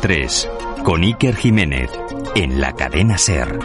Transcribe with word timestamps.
3, 0.00 0.48
con 0.84 1.02
Iker 1.02 1.34
Jiménez, 1.34 1.90
en 2.34 2.60
la 2.60 2.72
cadena 2.72 3.18
Ser. 3.18 3.58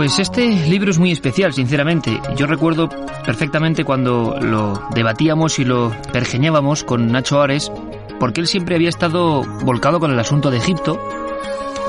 Pues 0.00 0.18
este 0.18 0.48
libro 0.66 0.90
es 0.90 0.98
muy 0.98 1.12
especial, 1.12 1.52
sinceramente. 1.52 2.22
Yo 2.34 2.46
recuerdo 2.46 2.88
perfectamente 3.22 3.84
cuando 3.84 4.34
lo 4.40 4.82
debatíamos 4.94 5.58
y 5.58 5.66
lo 5.66 5.94
pergeñábamos 6.10 6.84
con 6.84 7.12
Nacho 7.12 7.42
Ares, 7.42 7.70
porque 8.18 8.40
él 8.40 8.46
siempre 8.46 8.76
había 8.76 8.88
estado 8.88 9.42
volcado 9.62 10.00
con 10.00 10.10
el 10.10 10.18
asunto 10.18 10.50
de 10.50 10.56
Egipto, 10.56 10.98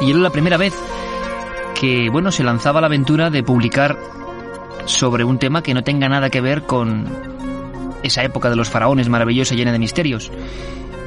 y 0.01 0.09
era 0.09 0.19
la 0.19 0.29
primera 0.29 0.57
vez 0.57 0.73
que, 1.79 2.09
bueno, 2.09 2.33
se 2.33 2.43
lanzaba 2.43 2.81
la 2.81 2.87
aventura 2.87 3.29
de 3.29 3.43
publicar 3.43 3.97
sobre 4.83 5.23
un 5.23 5.39
tema 5.39 5.63
que 5.63 5.73
no 5.73 5.81
tenga 5.81 6.09
nada 6.09 6.29
que 6.29 6.41
ver 6.41 6.63
con 6.63 7.07
esa 8.03 8.25
época 8.25 8.49
de 8.49 8.57
los 8.57 8.69
faraones 8.69 9.07
maravillosa 9.07 9.55
llena 9.55 9.71
de 9.71 9.79
misterios. 9.79 10.29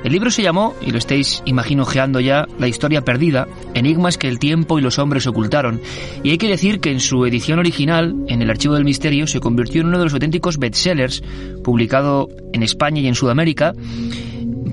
El 0.05 0.13
libro 0.13 0.31
se 0.31 0.43
llamó, 0.43 0.75
y 0.83 0.91
lo 0.91 0.99
estáis 0.99 1.43
imagino 1.47 1.87
ya, 2.21 2.47
La 2.59 2.69
historia 2.69 3.01
perdida, 3.01 3.49
enigmas 3.73 4.19
que 4.19 4.29
el 4.29 4.39
tiempo 4.39 4.79
y 4.79 4.83
los 4.83 4.99
hombres 4.99 5.27
ocultaron. 5.27 5.81
Y 6.23 6.31
hay 6.31 6.37
que 6.37 6.49
decir 6.49 6.79
que 6.81 6.91
en 6.91 7.01
su 7.01 7.25
edición 7.25 7.59
original, 7.59 8.15
en 8.29 8.43
el 8.43 8.51
Archivo 8.51 8.75
del 8.75 8.85
Misterio, 8.85 9.27
se 9.27 9.41
convirtió 9.41 9.81
en 9.81 9.89
uno 9.89 9.99
de 9.99 10.05
los 10.05 10.13
auténticos 10.13 10.59
bestsellers, 10.59 11.23
publicado 11.65 12.29
en 12.53 12.63
España 12.63 13.01
y 13.01 13.09
en 13.09 13.15
Sudamérica, 13.15 13.73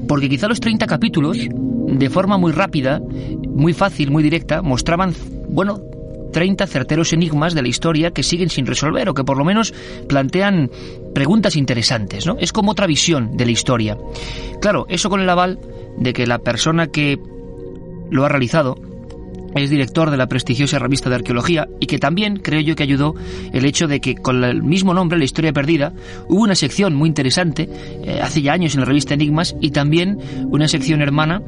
porque 0.06 0.28
quizá 0.28 0.50
los 0.50 0.60
30 0.60 0.86
capítulos, 0.86 1.38
de 1.40 2.10
forma 2.10 2.38
muy 2.38 2.52
rápida, 2.52 3.02
muy 3.48 3.72
fácil, 3.72 4.12
muy 4.12 4.24
directa, 4.24 4.62
mostraban, 4.62 5.14
bueno, 5.48 5.80
30 6.32 6.68
certeros 6.68 7.14
enigmas 7.14 7.54
de 7.54 7.62
la 7.62 7.68
historia 7.68 8.12
que 8.12 8.24
siguen 8.24 8.50
sin 8.50 8.66
resolver 8.66 9.10
o 9.10 9.14
que 9.14 9.24
por 9.24 9.38
lo 9.38 9.46
menos 9.46 9.74
plantean 10.08 10.70
preguntas 11.14 11.56
interesantes, 11.56 12.26
¿no? 12.26 12.38
Es 12.40 12.52
como 12.52 12.72
otra 12.72 12.88
visión 12.88 13.36
de 13.38 13.46
la 13.46 13.52
historia. 13.52 13.98
Claro, 14.62 14.86
eso 14.90 15.10
con 15.10 15.22
el 15.22 15.30
aval 15.30 15.60
de 15.98 16.14
que 16.14 16.28
la 16.28 16.40
persona 16.40 16.88
que 16.88 17.20
lo 18.10 18.26
ha 18.26 18.30
realizado 18.30 18.78
es 19.56 19.70
director 19.70 20.12
de 20.12 20.18
la 20.18 20.28
prestigiosa 20.28 20.80
revista 20.80 21.10
de 21.10 21.16
arqueología 21.16 21.68
y 21.80 21.88
que 21.88 22.00
también 22.00 22.38
creo 22.38 22.62
yo 22.62 22.76
que 22.76 22.84
ayudó 22.84 23.16
el 23.54 23.66
hecho 23.66 23.88
de 23.88 24.00
que 24.00 24.16
con 24.16 24.44
el 24.44 24.64
mismo 24.64 24.94
nombre, 24.94 25.18
La 25.18 25.26
Historia 25.26 25.54
Perdida, 25.54 25.94
hubo 26.28 26.44
una 26.44 26.56
sección 26.56 26.96
muy 26.96 27.10
interesante 27.10 27.70
eh, 28.04 28.20
hace 28.22 28.42
ya 28.42 28.54
años 28.54 28.74
en 28.74 28.82
la 28.82 28.86
revista 28.86 29.14
Enigmas 29.14 29.56
y 29.60 29.72
también 29.72 30.18
una 30.50 30.68
sección 30.68 31.02
hermana 31.02 31.42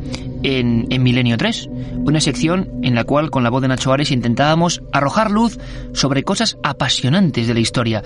en, 0.43 0.87
en 0.89 1.03
Milenio 1.03 1.37
3, 1.37 1.69
una 2.05 2.19
sección 2.19 2.69
en 2.81 2.95
la 2.95 3.03
cual 3.03 3.29
con 3.29 3.43
la 3.43 3.49
voz 3.49 3.61
de 3.61 3.67
Nacho 3.67 3.93
Ares 3.93 4.11
intentábamos 4.11 4.81
arrojar 4.91 5.31
luz 5.31 5.59
sobre 5.93 6.23
cosas 6.23 6.57
apasionantes 6.63 7.47
de 7.47 7.53
la 7.53 7.59
historia. 7.59 8.03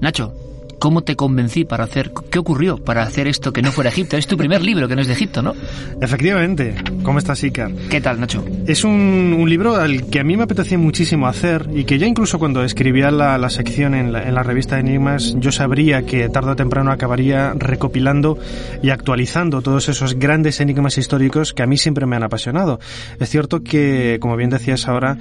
Nacho, 0.00 0.32
¿Cómo 0.80 1.02
te 1.02 1.14
convencí 1.14 1.66
para 1.66 1.84
hacer, 1.84 2.10
qué 2.30 2.38
ocurrió 2.38 2.78
para 2.78 3.02
hacer 3.02 3.28
esto 3.28 3.52
que 3.52 3.60
no 3.60 3.70
fuera 3.70 3.90
Egipto? 3.90 4.16
Es 4.16 4.26
tu 4.26 4.38
primer 4.38 4.62
libro 4.62 4.88
que 4.88 4.96
no 4.96 5.02
es 5.02 5.08
de 5.08 5.12
Egipto, 5.12 5.42
¿no? 5.42 5.52
Efectivamente. 6.00 6.74
¿Cómo 7.02 7.18
estás, 7.18 7.44
Icar? 7.44 7.70
¿Qué 7.90 8.00
tal, 8.00 8.18
Nacho? 8.18 8.42
Es 8.66 8.82
un, 8.82 9.44
libro 9.46 9.76
al 9.76 10.06
que 10.06 10.20
a 10.20 10.24
mí 10.24 10.38
me 10.38 10.44
apetecía 10.44 10.78
muchísimo 10.78 11.26
hacer 11.26 11.68
y 11.74 11.84
que 11.84 11.98
ya 11.98 12.06
incluso 12.06 12.38
cuando 12.38 12.64
escribía 12.64 13.10
la, 13.10 13.50
sección 13.50 13.94
en 13.94 14.12
la, 14.12 14.22
en 14.26 14.34
la, 14.34 14.42
revista 14.42 14.76
de 14.76 14.80
Enigmas, 14.80 15.34
yo 15.38 15.52
sabría 15.52 16.06
que 16.06 16.30
tarde 16.30 16.52
o 16.52 16.56
temprano 16.56 16.92
acabaría 16.92 17.52
recopilando 17.54 18.38
y 18.82 18.88
actualizando 18.88 19.60
todos 19.60 19.90
esos 19.90 20.14
grandes 20.14 20.60
enigmas 20.60 20.96
históricos 20.96 21.52
que 21.52 21.62
a 21.62 21.66
mí 21.66 21.76
siempre 21.76 22.06
me 22.06 22.16
han 22.16 22.22
apasionado. 22.22 22.80
Es 23.18 23.28
cierto 23.28 23.62
que, 23.62 24.16
como 24.18 24.34
bien 24.36 24.48
decías 24.48 24.88
ahora, 24.88 25.18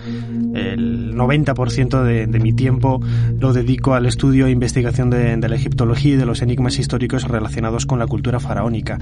el 0.54 1.16
90% 1.16 2.04
de, 2.04 2.28
de 2.28 2.40
mi 2.40 2.54
tiempo 2.54 3.02
lo 3.38 3.52
dedico 3.52 3.94
al 3.94 4.06
estudio 4.06 4.48
e 4.48 4.52
investigación 4.52 5.10
de, 5.10 5.36
de 5.36 5.49
la 5.50 5.56
egiptología 5.56 6.14
y 6.14 6.18
de 6.18 6.26
los 6.26 6.42
enigmas 6.42 6.80
históricos 6.80 7.24
relacionados 7.24 7.86
con 7.86 8.00
la 8.00 8.08
cultura 8.08 8.40
faraónica. 8.40 9.00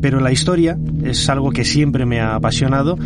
Pero 0.00 0.20
la 0.20 0.32
historia 0.32 0.78
es 1.02 1.28
algo 1.28 1.50
que 1.50 1.64
siempre 1.64 2.06
me 2.06 2.20
ha 2.20 2.34
apasionado 2.34 2.98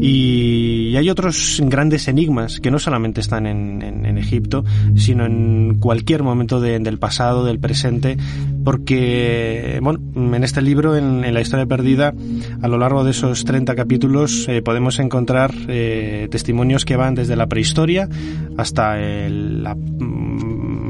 y 0.00 0.94
hay 0.96 1.08
otros 1.08 1.62
grandes 1.64 2.08
enigmas 2.08 2.60
que 2.60 2.70
no 2.70 2.78
solamente 2.78 3.20
están 3.20 3.46
en, 3.46 3.84
Egipto, 4.14 4.64
sino 4.94 5.26
en 5.26 5.78
cualquier 5.80 6.22
momento 6.22 6.60
del 6.60 6.98
pasado, 6.98 7.44
del 7.44 7.58
presente, 7.58 8.16
porque, 8.64 9.78
bueno, 9.82 10.00
en 10.14 10.44
este 10.44 10.62
libro, 10.62 10.96
en, 10.96 11.34
la 11.34 11.40
historia 11.40 11.66
perdida, 11.66 12.14
a 12.62 12.68
lo 12.68 12.78
largo 12.78 13.04
de 13.04 13.10
esos 13.10 13.44
30 13.44 13.74
capítulos 13.74 14.46
eh, 14.48 14.62
podemos 14.62 14.98
encontrar 14.98 15.52
eh, 15.68 16.28
testimonios 16.30 16.84
que 16.84 16.96
van 16.96 17.14
desde 17.14 17.36
la 17.36 17.46
prehistoria 17.46 18.08
hasta 18.56 18.96
la 18.96 19.76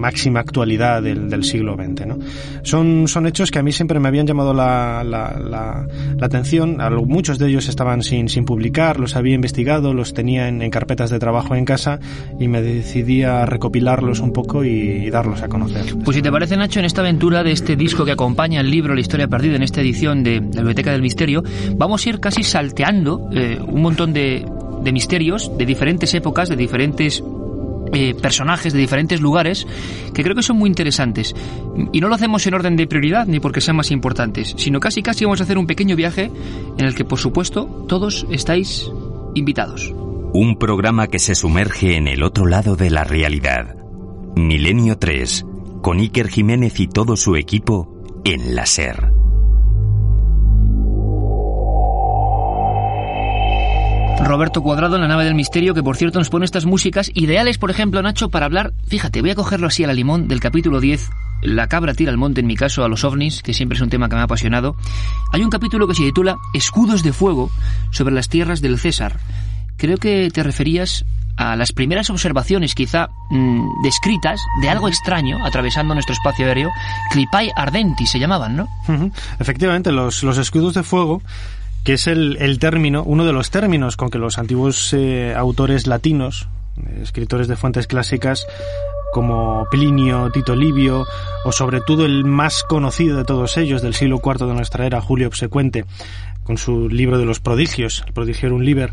máxima 0.05 0.41
actualidad 0.41 1.03
del, 1.03 1.31
del 1.31 1.45
siglo 1.45 1.77
XX. 1.77 2.07
¿no? 2.07 2.19
Son, 2.63 3.09
son 3.09 3.27
hechos 3.27 3.51
que 3.51 3.59
a 3.59 3.63
mí 3.63 3.73
siempre 3.73 3.99
me 4.01 4.09
habían 4.09 4.27
llamado 4.27 4.53
la, 4.53 5.03
la, 5.03 5.39
la, 5.39 5.87
atención. 6.21 6.77
Muchos 7.07 7.39
de 7.39 7.49
ellos 7.49 7.69
estaban 7.69 8.03
sin, 8.03 8.29
sin 8.29 8.45
publicar, 8.45 9.01
los 9.01 9.17
había 9.17 9.35
investigado, 9.35 9.95
los 9.95 10.13
tenía 10.13 10.49
en, 10.49 10.71
carpetas 10.71 11.09
de 11.09 11.19
trabajo 11.19 11.55
en 11.55 11.65
casa 11.65 12.01
y 12.39 12.49
me 12.49 12.61
decidí 12.61 13.23
a 13.23 13.47
recopilarlos 13.47 14.21
un 14.21 14.33
poco 14.33 14.63
y, 14.63 15.09
darlos 15.09 15.41
a 15.43 15.49
conocer. 15.49 15.85
Pues 16.05 16.17
si 16.17 16.23
te 16.23 16.31
parece, 16.31 16.57
Nacho, 16.57 16.81
en 16.81 16.85
esta 16.85 17.01
aventura 17.01 17.43
de 17.43 17.53
este 17.53 17.75
disco 17.75 18.05
que 18.05 18.13
acompaña 18.13 18.61
el 18.61 18.71
libro 18.71 18.95
La 18.95 19.01
historia 19.01 19.27
perdida 19.29 19.57
en 19.57 19.63
esta 19.63 19.81
edición 19.81 20.23
de 20.23 20.41
la 20.41 20.61
Biblioteca 20.61 20.93
del 20.93 21.01
Misterio, 21.01 21.43
vamos 21.77 22.05
a 22.05 22.09
ir 22.11 22.21
casi 22.21 22.43
salteando 22.43 23.31
eh, 23.33 23.59
un 23.67 23.81
montón 23.81 24.13
de, 24.13 24.45
de 24.83 24.93
misterios 24.93 25.51
de 25.57 25.65
diferentes 25.65 26.13
épocas, 26.13 26.51
de 26.51 26.57
diferentes 26.57 27.23
eh, 27.93 28.15
personajes 28.15 28.73
de 28.73 28.79
diferentes 28.79 29.21
lugares 29.21 29.67
que 30.13 30.23
creo 30.23 30.35
que 30.35 30.43
son 30.43 30.57
muy 30.57 30.69
interesantes. 30.69 31.35
Y 31.93 32.01
no 32.01 32.09
lo 32.09 32.15
hacemos 32.15 32.47
en 32.47 32.55
orden 32.55 32.77
de 32.77 32.87
prioridad 32.87 33.27
ni 33.27 33.41
porque 33.41 33.61
sean 33.61 33.77
más 33.77 33.91
importantes, 33.91 34.55
sino 34.57 34.81
casi 34.81 35.03
casi 35.03 35.25
vamos 35.25 35.41
a 35.41 35.45
hacer 35.45 35.59
un 35.59 35.67
pequeño 35.67 35.97
viaje 35.97 36.31
en 36.79 36.85
el 36.85 36.95
que 36.95 37.05
por 37.05 37.19
supuesto 37.19 37.67
todos 37.89 38.27
estáis 38.31 38.91
invitados. 39.35 39.93
Un 40.33 40.57
programa 40.59 41.07
que 41.07 41.19
se 41.19 41.35
sumerge 41.35 41.97
en 41.97 42.09
el 42.09 42.23
otro 42.23 42.47
lado 42.47 42.77
de 42.77 42.91
la 42.91 43.05
realidad. 43.05 43.77
Milenio 44.35 44.99
3, 44.99 45.47
con 45.81 46.01
Iker 46.01 46.29
Jiménez 46.29 46.81
y 46.81 46.89
todo 46.89 47.17
su 47.17 47.37
equipo 47.37 48.23
en 48.25 48.57
la 48.57 48.67
SER. 48.67 49.14
Roberto 54.25 54.63
Cuadrado 54.63 54.97
en 54.97 55.03
la 55.03 55.09
nave 55.09 55.25
del 55.25 55.35
misterio, 55.35 55.75
que 55.75 55.83
por 55.83 55.97
cierto 55.97 56.19
nos 56.19 56.31
pone 56.31 56.47
estas 56.47 56.65
músicas 56.65 57.11
ideales, 57.15 57.59
por 57.59 57.71
ejemplo, 57.71 58.01
Nacho, 58.01 58.31
para 58.31 58.47
hablar, 58.47 58.73
fíjate, 58.87 59.21
voy 59.21 59.31
a 59.31 59.35
cogerlo 59.35 59.67
así 59.67 59.85
a 59.85 59.87
la 59.87 59.93
limón 59.93 60.29
del 60.29 60.41
capítulo 60.41 60.81
10, 60.81 61.11
La 61.43 61.69
cabra 61.69 61.93
tira 61.93 62.11
al 62.11 62.17
monte, 62.17 62.41
en 62.41 62.47
mi 62.47 62.57
caso, 62.57 62.85
a 62.85 62.89
los 62.89 63.05
ovnis, 63.05 63.43
que 63.43 63.53
siempre 63.53 63.77
es 63.77 63.83
un 63.83 63.91
tema 63.91 64.09
que 64.09 64.15
me 64.15 64.23
ha 64.23 64.25
apasionado. 64.25 64.77
Hay 65.33 65.43
un 65.43 65.51
capítulo 65.51 65.87
que 65.87 65.95
se 65.95 66.05
titula 66.05 66.39
Escudos 66.55 67.03
de 67.03 67.13
fuego 67.13 67.51
sobre 67.91 68.15
las 68.15 68.31
tierras 68.31 68.63
del 68.63 68.79
César. 68.79 69.21
Creo 69.77 69.99
que 69.99 70.31
te 70.33 70.43
referías 70.43 71.05
a 71.37 71.55
las 71.57 71.73
primeras 71.73 72.09
observaciones, 72.09 72.75
quizá 72.75 73.09
mm, 73.29 73.83
descritas, 73.83 74.41
de 74.63 74.71
algo 74.71 74.89
extraño 74.89 75.45
atravesando 75.45 75.93
nuestro 75.93 76.15
espacio 76.15 76.47
aéreo. 76.47 76.71
Clipai 77.11 77.51
ardenti 77.55 78.07
se 78.07 78.19
llamaban, 78.19 78.57
¿no? 78.57 78.69
Efectivamente, 79.39 79.93
los, 79.93 80.23
los 80.23 80.39
escudos 80.39 80.73
de 80.73 80.83
fuego 80.83 81.21
que 81.85 81.93
es 81.93 82.07
el, 82.07 82.39
el 82.41 82.59
término, 82.59 83.03
uno 83.05 83.25
de 83.25 83.33
los 83.33 83.51
términos 83.51 83.97
con 83.97 84.11
que 84.11 84.19
los 84.19 84.39
antiguos 84.39 84.93
eh, 84.95 85.35
autores 85.37 85.87
latinos, 85.87 86.49
escritores 87.03 87.47
de 87.47 87.57
fuentes 87.57 87.87
clásicas, 87.87 88.47
como 89.13 89.69
Plinio, 89.71 90.31
Tito 90.33 90.57
Livio, 90.57 91.07
o 91.45 91.53
sobre 91.53 91.81
todo 91.81 92.05
el 92.05 92.25
más 92.25 92.65
conocido 92.65 93.17
de 93.17 93.25
todos 93.25 93.57
ellos 93.59 93.83
del 93.83 93.95
siglo 93.95 94.21
IV 94.25 94.47
de 94.47 94.55
nuestra 94.55 94.87
era, 94.87 95.01
Julio 95.01 95.29
Obsecuente, 95.29 95.85
con 96.43 96.59
su 96.59 96.89
libro 96.89 97.19
de 97.19 97.27
los 97.27 97.39
prodigios, 97.39 98.03
el 98.07 98.13
Prodigium 98.13 98.61
Liber, 98.61 98.91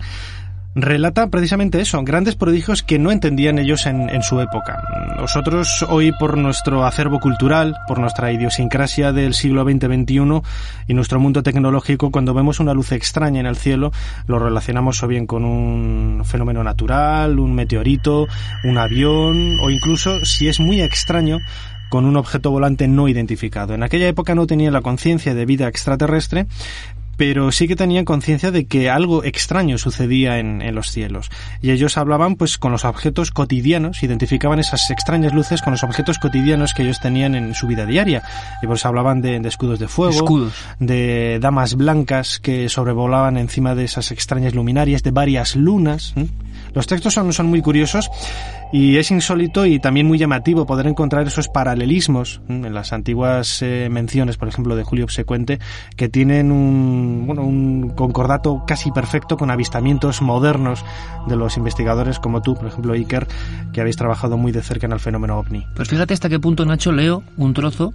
relata 0.75 1.27
precisamente 1.27 1.81
eso, 1.81 2.01
grandes 2.03 2.35
prodigios 2.35 2.83
que 2.83 2.97
no 2.97 3.11
entendían 3.11 3.59
ellos 3.59 3.85
en, 3.85 4.09
en, 4.09 4.23
su 4.23 4.39
época. 4.39 4.81
Nosotros 5.17 5.85
hoy 5.89 6.11
por 6.13 6.37
nuestro 6.37 6.85
acervo 6.85 7.19
cultural, 7.19 7.75
por 7.87 7.99
nuestra 7.99 8.31
idiosincrasia 8.31 9.11
del 9.11 9.33
siglo 9.33 9.63
XX-XXI 9.63 10.41
y 10.87 10.93
nuestro 10.93 11.19
mundo 11.19 11.43
tecnológico, 11.43 12.11
cuando 12.11 12.33
vemos 12.33 12.59
una 12.59 12.73
luz 12.73 12.91
extraña 12.91 13.39
en 13.39 13.45
el 13.45 13.57
cielo, 13.57 13.91
lo 14.27 14.39
relacionamos 14.39 15.03
o 15.03 15.07
bien 15.07 15.27
con 15.27 15.43
un 15.43 16.23
fenómeno 16.25 16.63
natural, 16.63 17.39
un 17.39 17.53
meteorito, 17.53 18.27
un 18.63 18.77
avión 18.77 19.57
o 19.61 19.69
incluso, 19.69 20.23
si 20.25 20.47
es 20.47 20.59
muy 20.59 20.81
extraño, 20.81 21.39
con 21.91 22.05
un 22.05 22.15
objeto 22.15 22.51
volante 22.51 22.87
no 22.87 23.09
identificado. 23.09 23.73
En 23.73 23.83
aquella 23.83 24.07
época 24.07 24.33
no 24.33 24.47
tenía 24.47 24.71
la 24.71 24.81
conciencia 24.81 25.35
de 25.35 25.45
vida 25.45 25.67
extraterrestre, 25.67 26.47
pero 27.21 27.51
sí 27.51 27.67
que 27.67 27.75
tenían 27.75 28.03
conciencia 28.03 28.49
de 28.49 28.65
que 28.65 28.89
algo 28.89 29.23
extraño 29.23 29.77
sucedía 29.77 30.39
en, 30.39 30.63
en, 30.63 30.73
los 30.73 30.89
cielos. 30.89 31.29
Y 31.61 31.69
ellos 31.69 31.95
hablaban 31.99 32.35
pues 32.35 32.57
con 32.57 32.71
los 32.71 32.83
objetos 32.83 33.29
cotidianos, 33.29 34.01
identificaban 34.01 34.57
esas 34.57 34.89
extrañas 34.89 35.31
luces 35.31 35.61
con 35.61 35.69
los 35.69 35.83
objetos 35.83 36.17
cotidianos 36.17 36.73
que 36.73 36.81
ellos 36.81 36.99
tenían 36.99 37.35
en 37.35 37.53
su 37.53 37.67
vida 37.67 37.85
diaria. 37.85 38.23
Y 38.63 38.65
por 38.65 38.77
eso 38.77 38.87
hablaban 38.87 39.21
de, 39.21 39.39
de 39.39 39.47
escudos 39.47 39.77
de 39.77 39.87
fuego, 39.87 40.15
Escudos. 40.15 40.53
de 40.79 41.37
damas 41.39 41.75
blancas 41.75 42.39
que 42.39 42.69
sobrevolaban 42.69 43.37
encima 43.37 43.75
de 43.75 43.83
esas 43.83 44.11
extrañas 44.11 44.55
luminarias, 44.55 45.03
de 45.03 45.11
varias 45.11 45.55
lunas. 45.55 46.15
¿eh? 46.15 46.25
Los 46.73 46.87
textos 46.87 47.13
son, 47.13 47.33
son 47.33 47.47
muy 47.47 47.61
curiosos 47.61 48.09
y 48.71 48.97
es 48.97 49.11
insólito 49.11 49.65
y 49.65 49.79
también 49.79 50.07
muy 50.07 50.17
llamativo 50.17 50.65
poder 50.65 50.87
encontrar 50.87 51.27
esos 51.27 51.49
paralelismos 51.49 52.41
en 52.47 52.73
las 52.73 52.93
antiguas 52.93 53.61
eh, 53.61 53.89
menciones, 53.91 54.37
por 54.37 54.47
ejemplo, 54.47 54.75
de 54.75 54.83
Julio 54.83 55.05
Obsecuente, 55.05 55.59
que 55.97 56.09
tienen 56.09 56.51
un, 56.51 57.23
bueno, 57.27 57.43
un 57.43 57.89
concordato 57.89 58.63
casi 58.65 58.91
perfecto 58.91 59.37
con 59.37 59.51
avistamientos 59.51 60.21
modernos 60.21 60.85
de 61.27 61.35
los 61.35 61.57
investigadores 61.57 62.19
como 62.19 62.41
tú, 62.41 62.55
por 62.55 62.67
ejemplo, 62.67 62.93
Iker, 62.93 63.27
que 63.73 63.81
habéis 63.81 63.97
trabajado 63.97 64.37
muy 64.37 64.51
de 64.51 64.61
cerca 64.61 64.85
en 64.85 64.93
el 64.93 64.99
fenómeno 64.99 65.37
ovni. 65.37 65.65
Pues 65.75 65.89
fíjate 65.89 66.13
hasta 66.13 66.29
qué 66.29 66.39
punto, 66.39 66.65
Nacho, 66.65 66.91
leo 66.91 67.23
un 67.37 67.53
trozo 67.53 67.93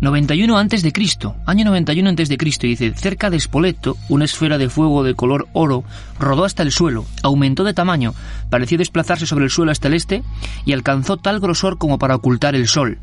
91 0.00 0.56
antes 0.56 0.84
de 0.84 0.92
Cristo, 0.92 1.34
año 1.44 1.64
91 1.64 2.08
antes 2.08 2.28
de 2.28 2.38
Cristo, 2.38 2.68
dice, 2.68 2.94
cerca 2.94 3.30
de 3.30 3.40
Spoleto, 3.40 3.96
una 4.08 4.26
esfera 4.26 4.56
de 4.56 4.68
fuego 4.68 5.02
de 5.02 5.14
color 5.14 5.48
oro 5.52 5.82
rodó 6.20 6.44
hasta 6.44 6.62
el 6.62 6.70
suelo, 6.70 7.04
aumentó 7.24 7.64
de 7.64 7.74
tamaño, 7.74 8.14
pareció 8.48 8.78
desplazarse 8.78 9.26
sobre 9.26 9.44
el 9.44 9.50
suelo 9.50 9.72
hasta 9.72 9.88
el 9.88 9.94
este 9.94 10.22
y 10.64 10.72
alcanzó 10.72 11.16
tal 11.16 11.40
grosor 11.40 11.78
como 11.78 11.98
para 11.98 12.14
ocultar 12.14 12.54
el 12.54 12.68
sol. 12.68 12.98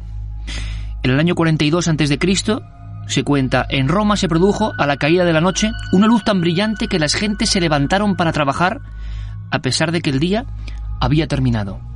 En 1.03 1.11
el 1.11 1.19
año 1.19 1.35
42 1.35 1.89
antes 1.89 2.07
de 2.07 2.17
Cristo, 2.17 2.63
se 3.07 3.23
cuenta, 3.23 3.65
en 3.69 3.89
Roma 3.89 4.15
se 4.15 4.29
produjo, 4.29 4.71
a 4.77 4.87
la 4.87 4.95
caída 4.95 5.25
de 5.25 5.33
la 5.33 5.41
noche, 5.41 5.71
una 5.91 6.07
luz 6.07 6.23
tan 6.23 6.39
brillante 6.39 6.87
que 6.87 6.97
las 6.97 7.13
gentes 7.13 7.49
se 7.49 7.59
levantaron 7.59 8.15
para 8.15 8.31
trabajar, 8.31 8.79
a 9.51 9.59
pesar 9.59 9.91
de 9.91 10.01
que 10.01 10.11
el 10.11 10.19
día 10.19 10.45
había 11.01 11.27
terminado. 11.27 11.94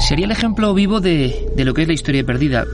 Sería 0.00 0.26
el 0.26 0.32
ejemplo 0.32 0.74
vivo 0.74 1.00
de, 1.00 1.46
de, 1.56 1.64
lo 1.64 1.74
que 1.74 1.82
es 1.82 1.88
la 1.88 1.94
historia 1.94 2.24
perdida. 2.24 2.64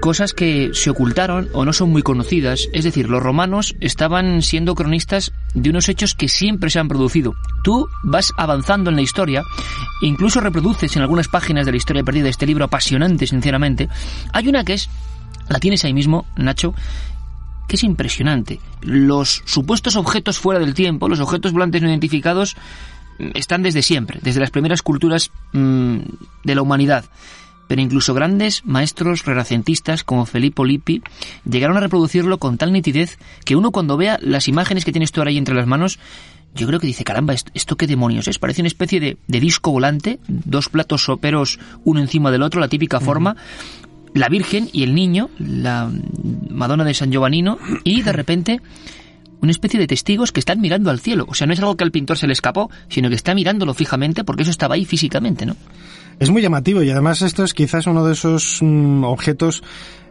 Cosas 0.00 0.32
que 0.32 0.70
se 0.72 0.90
ocultaron 0.90 1.48
o 1.52 1.64
no 1.64 1.72
son 1.72 1.90
muy 1.90 2.02
conocidas. 2.02 2.68
Es 2.72 2.84
decir, 2.84 3.08
los 3.08 3.22
romanos 3.22 3.76
estaban 3.80 4.40
siendo 4.42 4.74
cronistas 4.74 5.32
de 5.54 5.70
unos 5.70 5.88
hechos 5.88 6.14
que 6.14 6.28
siempre 6.28 6.70
se 6.70 6.78
han 6.78 6.88
producido. 6.88 7.34
Tú 7.62 7.86
vas 8.02 8.32
avanzando 8.38 8.90
en 8.90 8.96
la 8.96 9.02
historia, 9.02 9.42
incluso 10.02 10.40
reproduces 10.40 10.96
en 10.96 11.02
algunas 11.02 11.28
páginas 11.28 11.66
de 11.66 11.72
la 11.72 11.76
historia 11.76 12.02
perdida 12.02 12.28
este 12.28 12.46
libro 12.46 12.64
apasionante, 12.64 13.26
sinceramente. 13.26 13.88
Hay 14.32 14.48
una 14.48 14.64
que 14.64 14.74
es, 14.74 14.88
la 15.48 15.60
tienes 15.60 15.84
ahí 15.84 15.92
mismo, 15.92 16.24
Nacho, 16.36 16.74
que 17.68 17.76
es 17.76 17.84
impresionante. 17.84 18.58
Los 18.80 19.42
supuestos 19.44 19.96
objetos 19.96 20.38
fuera 20.38 20.58
del 20.58 20.74
tiempo, 20.74 21.08
los 21.08 21.20
objetos 21.20 21.52
volantes 21.52 21.82
no 21.82 21.88
identificados, 21.88 22.56
están 23.34 23.62
desde 23.62 23.82
siempre, 23.82 24.20
desde 24.22 24.40
las 24.40 24.50
primeras 24.50 24.82
culturas 24.82 25.30
mmm, 25.52 25.98
de 26.44 26.54
la 26.54 26.62
humanidad. 26.62 27.04
Pero 27.68 27.82
incluso 27.82 28.14
grandes 28.14 28.64
maestros 28.64 29.24
renacentistas 29.24 30.02
como 30.02 30.26
Filippo 30.26 30.64
Lippi 30.64 31.02
llegaron 31.48 31.76
a 31.76 31.80
reproducirlo 31.80 32.38
con 32.38 32.58
tal 32.58 32.72
nitidez 32.72 33.18
que 33.44 33.54
uno 33.54 33.70
cuando 33.70 33.96
vea 33.96 34.18
las 34.20 34.48
imágenes 34.48 34.84
que 34.84 34.90
tienes 34.90 35.12
tú 35.12 35.20
ahora 35.20 35.30
ahí 35.30 35.38
entre 35.38 35.54
las 35.54 35.68
manos, 35.68 36.00
yo 36.52 36.66
creo 36.66 36.80
que 36.80 36.88
dice, 36.88 37.04
caramba, 37.04 37.32
¿esto, 37.32 37.52
esto 37.54 37.76
qué 37.76 37.86
demonios 37.86 38.26
es? 38.26 38.40
Parece 38.40 38.62
una 38.62 38.68
especie 38.68 38.98
de, 38.98 39.18
de, 39.28 39.40
disco 39.40 39.70
volante, 39.70 40.18
dos 40.26 40.68
platos 40.68 41.04
soperos 41.04 41.60
uno 41.84 42.00
encima 42.00 42.32
del 42.32 42.42
otro, 42.42 42.60
la 42.60 42.66
típica 42.66 42.96
uh 42.96 43.00
-huh. 43.00 43.04
forma, 43.04 43.36
la 44.14 44.28
Virgen 44.28 44.68
y 44.72 44.82
el 44.82 44.94
niño, 44.94 45.30
la 45.38 45.90
Madonna 46.50 46.84
de 46.84 46.94
San 46.94 47.10
Giovannino, 47.10 47.58
y 47.84 48.02
de 48.02 48.12
repente 48.20 48.60
una 49.42 49.50
especie 49.50 49.80
de 49.80 49.86
testigos 49.86 50.32
que 50.32 50.40
están 50.40 50.60
mirando 50.60 50.90
al 50.90 51.00
cielo. 51.00 51.26
O 51.28 51.34
sea, 51.34 51.46
no 51.46 51.52
es 51.52 51.58
algo 51.60 51.76
que 51.76 51.84
al 51.84 51.90
pintor 51.90 52.18
se 52.18 52.26
le 52.26 52.32
escapó, 52.32 52.70
sino 52.88 53.08
que 53.08 53.14
está 53.14 53.34
mirándolo 53.34 53.74
fijamente 53.74 54.24
porque 54.24 54.42
eso 54.42 54.50
estaba 54.50 54.74
ahí 54.74 54.84
físicamente, 54.84 55.46
¿no? 55.46 55.56
Es 56.18 56.30
muy 56.30 56.42
llamativo 56.42 56.82
y 56.82 56.90
además 56.90 57.22
esto 57.22 57.44
es 57.44 57.54
quizás 57.54 57.86
uno 57.86 58.04
de 58.04 58.12
esos 58.12 58.58
mmm, 58.60 59.04
objetos, 59.04 59.62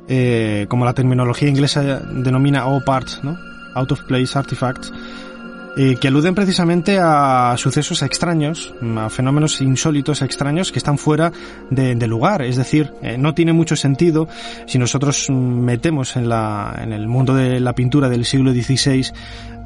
eh, 0.08 0.66
como 0.68 0.86
la 0.86 0.94
terminología 0.94 1.48
inglesa 1.48 2.00
denomina 2.00 2.66
OPART, 2.66 3.24
¿no? 3.24 3.38
Out 3.76 3.92
of 3.92 4.02
Place 4.06 4.38
Artifacts, 4.38 4.92
eh, 5.78 5.96
que 6.00 6.08
aluden 6.08 6.36
precisamente 6.36 7.00
a 7.02 7.56
sucesos 7.58 8.02
extraños, 8.02 8.74
a 8.98 9.10
fenómenos 9.10 9.62
insólitos 9.62 10.22
extraños 10.22 10.72
que 10.72 10.80
están 10.80 10.98
fuera 10.98 11.32
de, 11.70 11.96
de 11.96 12.08
lugar. 12.08 12.42
Es 12.42 12.58
decir, 12.58 12.92
eh, 13.02 13.18
no 13.18 13.34
tiene 13.34 13.54
mucho 13.54 13.76
sentido 13.76 14.28
si 14.66 14.78
nosotros 14.78 15.30
metemos 15.30 16.16
en, 16.16 16.30
la, 16.30 16.80
en 16.82 16.94
el 16.94 17.08
mundo 17.08 17.34
de 17.34 17.60
la 17.60 17.74
pintura 17.74 18.10
del 18.10 18.26
siglo 18.26 18.52
XVI 18.52 19.12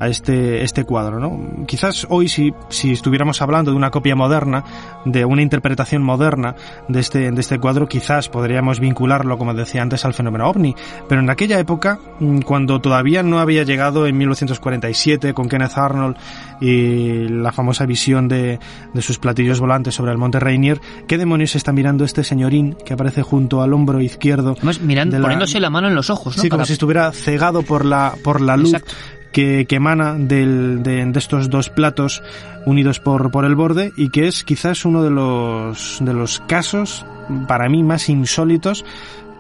a 0.04 0.08
este, 0.08 0.64
este 0.64 0.84
cuadro, 0.84 1.20
¿no? 1.20 1.66
Quizás 1.66 2.06
hoy 2.10 2.28
si, 2.28 2.54
si 2.70 2.92
estuviéramos 2.92 3.42
hablando 3.42 3.72
de 3.72 3.78
una 3.78 3.90
copia 3.90 4.16
moderna, 4.16 4.64
de 5.06 5.26
una 5.26 5.42
interpretación 5.42 6.04
moderna 6.04 6.56
de 6.88 7.00
este, 7.00 7.32
de 7.32 7.40
este 7.40 7.60
cuadro, 7.60 7.88
quizás 7.88 8.30
podríamos 8.30 8.80
vincularlo, 8.80 9.38
como 9.38 9.54
decía 9.54 9.82
antes, 9.82 10.04
al 10.06 10.14
fenómeno 10.14 10.50
ovni. 10.50 10.76
Pero 11.08 11.22
en 11.22 11.30
aquella 11.30 11.58
época, 11.60 12.00
cuando 12.46 12.82
todavía 12.82 13.24
no 13.24 13.40
había 13.40 13.64
llegado 13.64 14.06
en 14.06 14.18
1947 14.18 15.34
con 15.34 15.48
Kenneth 15.48 15.78
Arnold 15.78 16.18
y 16.60 17.28
la 17.30 17.52
famosa 17.52 17.86
visión 17.86 18.28
de, 18.28 18.60
de 18.94 19.02
sus 19.02 19.20
platillos 19.20 19.60
volantes 19.60 19.96
sobre 19.96 20.12
el 20.12 20.18
monte 20.18 20.40
Rainier, 20.40 20.82
¿qué 21.08 21.18
demonios 21.18 21.56
está 21.56 21.72
mirando 21.72 22.04
este 22.04 22.24
señorín 22.24 22.76
que 22.86 22.94
aparece 22.94 23.22
junto 23.22 23.62
al 23.62 23.74
hombro 23.74 24.02
izquierdo? 24.02 24.56
Además, 24.58 24.82
mirando, 24.82 25.18
la... 25.18 25.24
poniéndose 25.24 25.60
la 25.60 25.70
mano 25.70 25.88
en 25.88 25.96
los 25.96 26.10
ojos, 26.10 26.36
¿no? 26.36 26.44
Sí, 26.44 26.50
como 26.50 26.60
Para... 26.60 26.68
si 26.68 26.74
estuviera 26.74 27.12
cegado 27.12 27.64
por 27.64 27.86
la, 27.86 28.16
por 28.22 28.42
la 28.42 28.58
luz. 28.58 28.74
Exacto 28.74 28.94
que, 29.34 29.66
que 29.66 29.76
emana 29.76 30.14
del, 30.14 30.84
de, 30.84 31.06
de, 31.06 31.20
estos 31.20 31.50
dos 31.50 31.70
platos 31.70 32.24
unidos 32.66 33.00
por, 33.00 33.32
por 33.32 33.44
el 33.44 33.56
borde 33.56 33.92
y 33.98 34.10
que 34.10 34.28
es 34.28 34.44
quizás 34.46 34.86
uno 34.86 35.04
de 35.04 35.10
los, 35.10 35.98
de 36.00 36.14
los 36.14 36.40
casos 36.42 37.06
para 37.48 37.68
mí 37.68 37.84
más 37.84 38.08
insólitos 38.08 38.86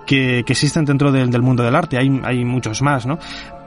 que, 0.05 0.43
que 0.45 0.53
existen 0.53 0.83
dentro 0.85 1.11
del, 1.11 1.29
del, 1.29 1.41
mundo 1.41 1.63
del 1.63 1.75
arte. 1.75 1.97
Hay, 1.97 2.21
hay 2.23 2.43
muchos 2.43 2.81
más, 2.81 3.05
¿no? 3.05 3.19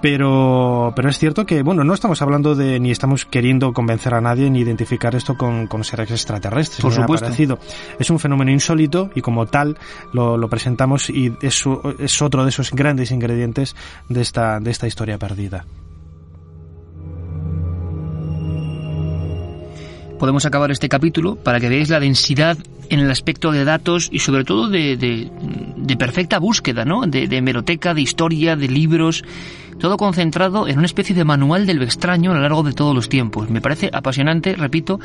Pero, 0.02 0.92
pero 0.94 1.08
es 1.08 1.18
cierto 1.18 1.46
que, 1.46 1.62
bueno, 1.62 1.82
no 1.82 1.94
estamos 1.94 2.20
hablando 2.20 2.54
de, 2.54 2.78
ni 2.78 2.90
estamos 2.90 3.24
queriendo 3.24 3.72
convencer 3.72 4.12
a 4.14 4.20
nadie 4.20 4.50
ni 4.50 4.60
identificar 4.60 5.14
esto 5.14 5.36
con, 5.36 5.66
con 5.66 5.84
seres 5.84 6.10
extraterrestres. 6.10 6.82
Por 6.82 6.92
supuesto. 6.92 7.26
Parecido. 7.26 7.58
Es 7.98 8.10
un 8.10 8.18
fenómeno 8.18 8.50
insólito 8.50 9.10
y 9.14 9.22
como 9.22 9.46
tal 9.46 9.78
lo, 10.12 10.36
lo 10.36 10.48
presentamos 10.48 11.08
y 11.08 11.32
es, 11.40 11.64
es 11.98 12.22
otro 12.22 12.44
de 12.44 12.50
esos 12.50 12.70
grandes 12.72 13.10
ingredientes 13.10 13.74
de 14.08 14.20
esta, 14.20 14.60
de 14.60 14.70
esta 14.70 14.86
historia 14.86 15.18
perdida. 15.18 15.64
Podemos 20.18 20.46
acabar 20.46 20.70
este 20.70 20.88
capítulo 20.88 21.36
para 21.36 21.60
que 21.60 21.68
veáis 21.68 21.90
la 21.90 22.00
densidad 22.00 22.58
en 22.88 23.00
el 23.00 23.10
aspecto 23.10 23.50
de 23.52 23.64
datos 23.64 24.08
y 24.12 24.20
sobre 24.20 24.44
todo 24.44 24.68
de, 24.68 25.30
perfecta 25.98 26.38
búsqueda, 26.38 26.84
¿no? 26.84 27.06
De, 27.06 27.26
de, 27.26 27.36
hemeroteca, 27.36 27.94
de 27.94 28.02
historia, 28.02 28.56
de 28.56 28.68
libros, 28.68 29.24
todo 29.78 29.96
concentrado 29.96 30.68
en 30.68 30.78
una 30.78 30.86
especie 30.86 31.14
de 31.14 31.24
manual 31.24 31.66
del 31.66 31.82
extraño 31.82 32.30
a 32.30 32.34
lo 32.34 32.40
largo 32.40 32.62
de 32.62 32.72
todos 32.72 32.94
los 32.94 33.08
tiempos. 33.08 33.50
Me 33.50 33.60
parece 33.60 33.90
apasionante, 33.92 34.54
repito, 34.54 35.00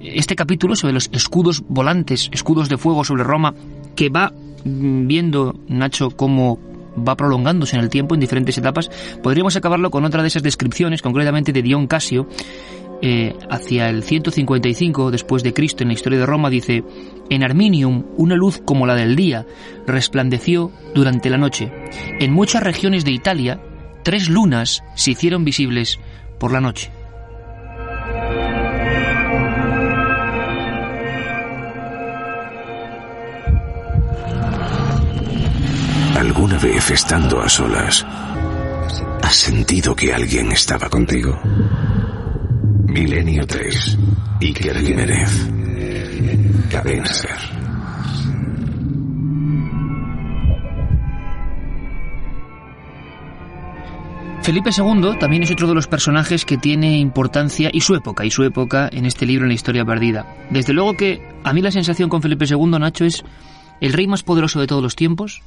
este 0.00 0.34
capítulo 0.34 0.76
sobre 0.76 0.94
los 0.94 1.08
escudos 1.12 1.62
volantes, 1.68 2.28
escudos 2.32 2.68
de 2.68 2.78
fuego 2.78 3.04
sobre 3.04 3.24
Roma, 3.24 3.54
que 3.94 4.08
va 4.08 4.32
viendo, 4.64 5.54
Nacho, 5.68 6.10
cómo 6.10 6.58
va 6.96 7.16
prolongándose 7.16 7.76
en 7.76 7.82
el 7.82 7.90
tiempo 7.90 8.14
en 8.14 8.20
diferentes 8.20 8.56
etapas. 8.58 8.90
Podríamos 9.22 9.56
acabarlo 9.56 9.90
con 9.90 10.04
otra 10.04 10.22
de 10.22 10.28
esas 10.28 10.42
descripciones, 10.42 11.02
concretamente 11.02 11.52
de 11.52 11.62
Dion 11.62 11.86
Casio, 11.86 12.26
eh, 13.02 13.34
hacia 13.50 13.88
el 13.88 14.02
155 14.02 15.10
después 15.10 15.42
de 15.42 15.52
Cristo 15.52 15.82
en 15.82 15.88
la 15.88 15.94
historia 15.94 16.18
de 16.18 16.26
Roma 16.26 16.50
dice 16.50 16.82
en 17.28 17.44
Arminium 17.44 18.04
una 18.16 18.36
luz 18.36 18.60
como 18.64 18.86
la 18.86 18.94
del 18.94 19.16
día 19.16 19.46
resplandeció 19.86 20.70
durante 20.94 21.28
la 21.30 21.36
noche 21.36 21.72
en 22.20 22.32
muchas 22.32 22.62
regiones 22.62 23.04
de 23.04 23.12
Italia 23.12 23.60
tres 24.02 24.28
lunas 24.28 24.82
se 24.94 25.10
hicieron 25.10 25.44
visibles 25.44 25.98
por 26.38 26.52
la 26.52 26.60
noche 26.60 26.90
¿Alguna 36.16 36.58
vez 36.58 36.90
estando 36.90 37.40
a 37.42 37.48
solas 37.48 38.06
has 39.22 39.36
sentido 39.36 39.94
que 39.94 40.14
alguien 40.14 40.52
estaba 40.52 40.88
contigo? 40.88 41.38
Milenio 42.96 43.46
3. 43.46 43.98
Iker 44.40 44.78
Jiménez. 44.78 45.50
Cadena 46.70 47.04
Ser. 47.04 47.30
Felipe 54.40 54.70
II 54.74 55.18
también 55.20 55.42
es 55.42 55.50
otro 55.50 55.68
de 55.68 55.74
los 55.74 55.86
personajes 55.86 56.46
que 56.46 56.56
tiene 56.56 56.96
importancia 56.96 57.68
y 57.70 57.82
su 57.82 57.94
época, 57.94 58.24
y 58.24 58.30
su 58.30 58.44
época 58.44 58.88
en 58.90 59.04
este 59.04 59.26
libro 59.26 59.44
en 59.44 59.48
la 59.48 59.54
historia 59.56 59.84
perdida. 59.84 60.34
Desde 60.48 60.72
luego 60.72 60.96
que 60.96 61.20
a 61.44 61.52
mí 61.52 61.60
la 61.60 61.70
sensación 61.70 62.08
con 62.08 62.22
Felipe 62.22 62.46
II, 62.48 62.78
Nacho, 62.78 63.04
es 63.04 63.24
el 63.82 63.92
rey 63.92 64.06
más 64.06 64.22
poderoso 64.22 64.58
de 64.58 64.66
todos 64.66 64.82
los 64.82 64.96
tiempos 64.96 65.42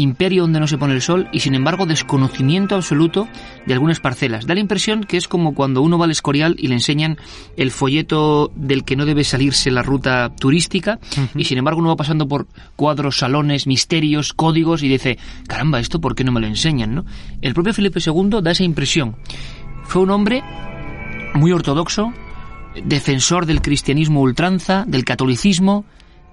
imperio 0.00 0.42
donde 0.42 0.60
no 0.60 0.66
se 0.66 0.78
pone 0.78 0.94
el 0.94 1.02
sol 1.02 1.28
y 1.32 1.40
sin 1.40 1.54
embargo 1.54 1.86
desconocimiento 1.86 2.74
absoluto 2.74 3.28
de 3.66 3.74
algunas 3.74 4.00
parcelas. 4.00 4.46
Da 4.46 4.54
la 4.54 4.60
impresión 4.60 5.04
que 5.04 5.16
es 5.16 5.28
como 5.28 5.54
cuando 5.54 5.82
uno 5.82 5.98
va 5.98 6.06
al 6.06 6.10
Escorial 6.10 6.56
y 6.58 6.68
le 6.68 6.74
enseñan 6.74 7.18
el 7.56 7.70
folleto 7.70 8.50
del 8.54 8.84
que 8.84 8.96
no 8.96 9.06
debe 9.06 9.24
salirse 9.24 9.70
la 9.70 9.82
ruta 9.82 10.34
turística 10.34 10.98
y 11.34 11.44
sin 11.44 11.58
embargo 11.58 11.80
uno 11.80 11.90
va 11.90 11.96
pasando 11.96 12.26
por 12.26 12.48
cuadros, 12.76 13.18
salones, 13.18 13.66
misterios, 13.66 14.32
códigos 14.32 14.82
y 14.82 14.88
dice, 14.88 15.18
caramba, 15.46 15.80
¿esto 15.80 16.00
por 16.00 16.14
qué 16.14 16.24
no 16.24 16.32
me 16.32 16.40
lo 16.40 16.46
enseñan? 16.46 16.94
¿no? 16.94 17.04
El 17.42 17.54
propio 17.54 17.74
Felipe 17.74 18.00
II 18.04 18.40
da 18.42 18.50
esa 18.50 18.64
impresión. 18.64 19.16
Fue 19.84 20.02
un 20.02 20.10
hombre 20.10 20.42
muy 21.34 21.52
ortodoxo, 21.52 22.12
defensor 22.84 23.46
del 23.46 23.62
cristianismo 23.62 24.20
ultranza, 24.20 24.84
del 24.86 25.04
catolicismo, 25.04 25.84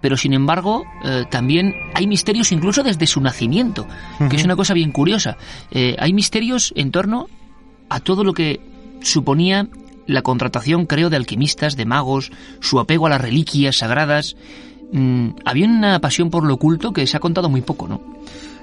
pero 0.02 0.18
sin 0.18 0.34
embargo 0.34 0.86
eh, 1.04 1.26
también 1.30 1.74
hay 1.94 2.08
misterios 2.08 2.52
incluso 2.52 2.84
desde 2.84 3.08
su 3.08 3.22
nacimiento, 3.22 3.88
que 4.30 4.36
es 4.36 4.44
una 4.44 4.56
cosa 4.56 4.74
bien 4.74 4.92
curiosa. 4.92 5.38
Eh, 5.72 5.96
hay 6.00 6.14
misterios 6.14 6.74
en 6.76 6.92
torno 6.92 7.28
a 7.90 8.00
todo 8.00 8.24
lo 8.24 8.34
que 8.34 8.60
suponía 9.02 9.68
la 10.06 10.22
contratación, 10.22 10.86
creo, 10.86 11.10
de 11.10 11.18
alquimistas, 11.18 11.76
de 11.76 11.86
magos, 11.86 12.32
su 12.62 12.80
apego 12.80 13.08
a 13.08 13.10
las 13.10 13.22
reliquias 13.22 13.78
sagradas. 13.78 14.36
Mm, 14.94 15.30
había 15.46 15.68
una 15.68 16.00
pasión 16.00 16.30
por 16.30 16.46
lo 16.46 16.54
oculto 16.54 16.94
que 16.94 17.06
se 17.08 17.18
ha 17.18 17.20
contado 17.20 17.50
muy 17.50 17.62
poco, 17.62 17.88
¿no? 17.88 18.02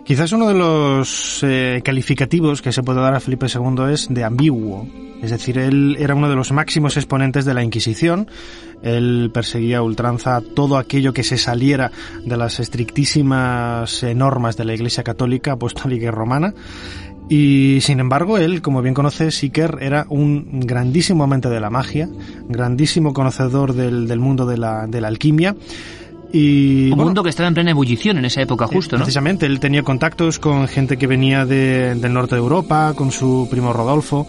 Quizás 0.05 0.33
uno 0.33 0.47
de 0.47 0.55
los 0.55 1.41
eh, 1.43 1.81
calificativos 1.83 2.61
que 2.61 2.73
se 2.73 2.83
puede 2.83 3.01
dar 3.01 3.15
a 3.15 3.21
Felipe 3.21 3.47
II 3.47 3.91
es 3.91 4.07
de 4.11 4.23
ambiguo. 4.23 4.87
Es 5.23 5.31
decir, 5.31 5.57
él 5.57 5.97
era 5.99 6.15
uno 6.15 6.29
de 6.29 6.37
los 6.37 6.53
máximos 6.53 6.99
exponentes 6.99 7.47
de 7.47 7.55
la 7.55 7.65
Inquisición. 7.65 8.29
Él 8.83 9.31
perseguía 9.33 9.79
a 9.79 9.83
ultranza 9.83 10.43
todo 10.55 10.77
aquello 10.77 11.15
que 11.15 11.23
se 11.23 11.39
saliera 11.39 11.91
de 12.23 12.37
las 12.37 12.61
estrictísimas 12.61 14.03
eh, 14.03 14.15
normas 14.15 14.59
de 14.59 14.67
la 14.67 14.75
Iglesia 14.75 15.03
Católica, 15.03 15.53
Apostólica 15.53 16.05
y 16.05 16.11
Romana. 16.11 16.53
Y 17.31 17.79
sin 17.81 17.99
embargo, 17.99 18.37
él, 18.37 18.61
como 18.61 18.83
bien 18.83 18.93
conoce, 18.93 19.31
Siker 19.31 19.79
era 19.81 20.05
un 20.11 20.61
grandísimo 20.61 21.25
amante 21.25 21.49
de 21.49 21.61
la 21.61 21.71
magia, 21.71 22.11
grandísimo 22.47 23.15
conocedor 23.15 23.73
del, 23.73 24.07
del 24.07 24.21
mundo 24.21 24.45
de 24.45 24.59
la, 24.59 24.87
de 24.87 25.01
la 25.01 25.09
alquimia 25.09 25.57
y, 26.35 26.91
un 26.91 26.99
mundo 26.99 27.23
que 27.23 27.31
estaba 27.31 27.47
en 27.47 27.55
plena 27.55 27.71
ebullición 27.71 28.19
en 28.19 28.25
esa 28.25 28.43
época 28.43 28.67
justo, 28.67 28.97
¿no? 28.97 29.05
Precisamente, 29.05 29.47
él 29.47 29.61
tenía 29.61 29.85
contactos 29.85 30.41
con 30.41 30.67
gente 30.67 30.97
que 30.97 31.07
venía 31.07 31.47
de, 31.47 31.95
del 31.95 32.13
norte 32.13 32.35
de 32.35 32.41
Europa, 32.41 32.93
con 32.97 33.13
su 33.13 33.47
primo 33.49 33.73
Rodolfo, 33.73 34.27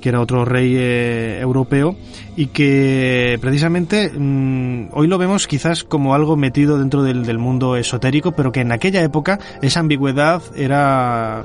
que 0.00 0.10
era 0.10 0.20
otro 0.20 0.44
rey 0.44 0.74
eh, 0.76 1.38
europeo, 1.40 1.96
y 2.36 2.46
que 2.46 3.38
precisamente 3.40 4.08
mm, 4.10 4.90
hoy 4.92 5.08
lo 5.08 5.18
vemos 5.18 5.48
quizás 5.48 5.82
como 5.82 6.14
algo 6.14 6.36
metido 6.36 6.78
dentro 6.78 7.02
del, 7.02 7.24
del, 7.24 7.38
mundo 7.38 7.74
esotérico, 7.74 8.32
pero 8.32 8.52
que 8.52 8.60
en 8.60 8.70
aquella 8.70 9.02
época 9.02 9.40
esa 9.62 9.80
ambigüedad 9.80 10.42
era 10.54 11.44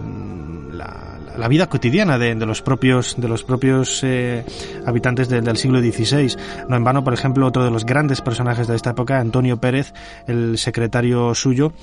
la, 1.37 1.47
vida 1.47 1.67
cotidiana 1.67 2.17
de, 2.17 2.35
los 2.35 2.61
propios 2.61 3.15
de 3.17 3.27
los 3.27 3.43
propios 3.43 4.03
eh, 4.03 4.43
habitantes 4.85 5.29
de, 5.29 5.41
del 5.41 5.57
siglo 5.57 5.79
XVI. 5.79 6.35
No 6.67 6.75
en 6.75 6.83
vano, 6.83 7.03
por 7.03 7.13
ejemplo, 7.13 7.45
otro 7.45 7.63
de 7.63 7.71
los 7.71 7.85
grandes 7.85 8.21
personajes 8.21 8.67
de 8.67 8.75
esta 8.75 8.91
época, 8.91 9.19
Antonio 9.19 9.57
Pérez, 9.57 9.93
el 10.27 10.57
secretario 10.57 11.33
suyo, 11.35 11.73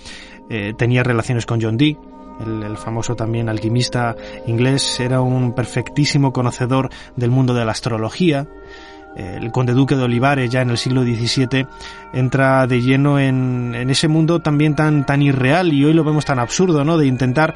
eh, 0.51 0.75
tenía 0.77 1.03
relaciones 1.03 1.47
con 1.47 1.61
John 1.61 1.77
Dee, 1.77 1.97
el, 2.41 2.77
famoso 2.77 3.15
también 3.15 3.49
alquimista 3.49 4.17
inglés, 4.47 4.99
era 5.01 5.21
un 5.21 5.55
perfectísimo 5.55 6.33
conocedor 6.33 6.91
del 7.17 7.31
mundo 7.31 7.55
de 7.55 7.65
la 7.65 7.73
astrología. 7.73 8.47
El 9.17 9.51
conde 9.53 9.73
duque 9.73 9.97
de 9.97 10.03
Olivares 10.03 10.51
ya 10.51 10.63
en 10.63 10.71
el 10.71 10.79
siglo 10.79 11.03
XVII 11.03 11.67
entra 12.13 12.67
de 12.67 12.83
lleno 12.83 13.19
en, 13.19 13.75
en 13.75 13.91
ese 13.91 14.09
mundo 14.09 14.41
también 14.41 14.75
tan, 14.75 15.07
tan 15.07 15.23
irreal 15.23 15.73
y 15.73 15.85
hoy 15.85 15.93
lo 15.93 16.05
vemos 16.05 16.25
tan 16.25 16.39
absurdo, 16.39 16.85
¿no? 16.85 16.99
De 16.99 17.07
intentar 17.07 17.55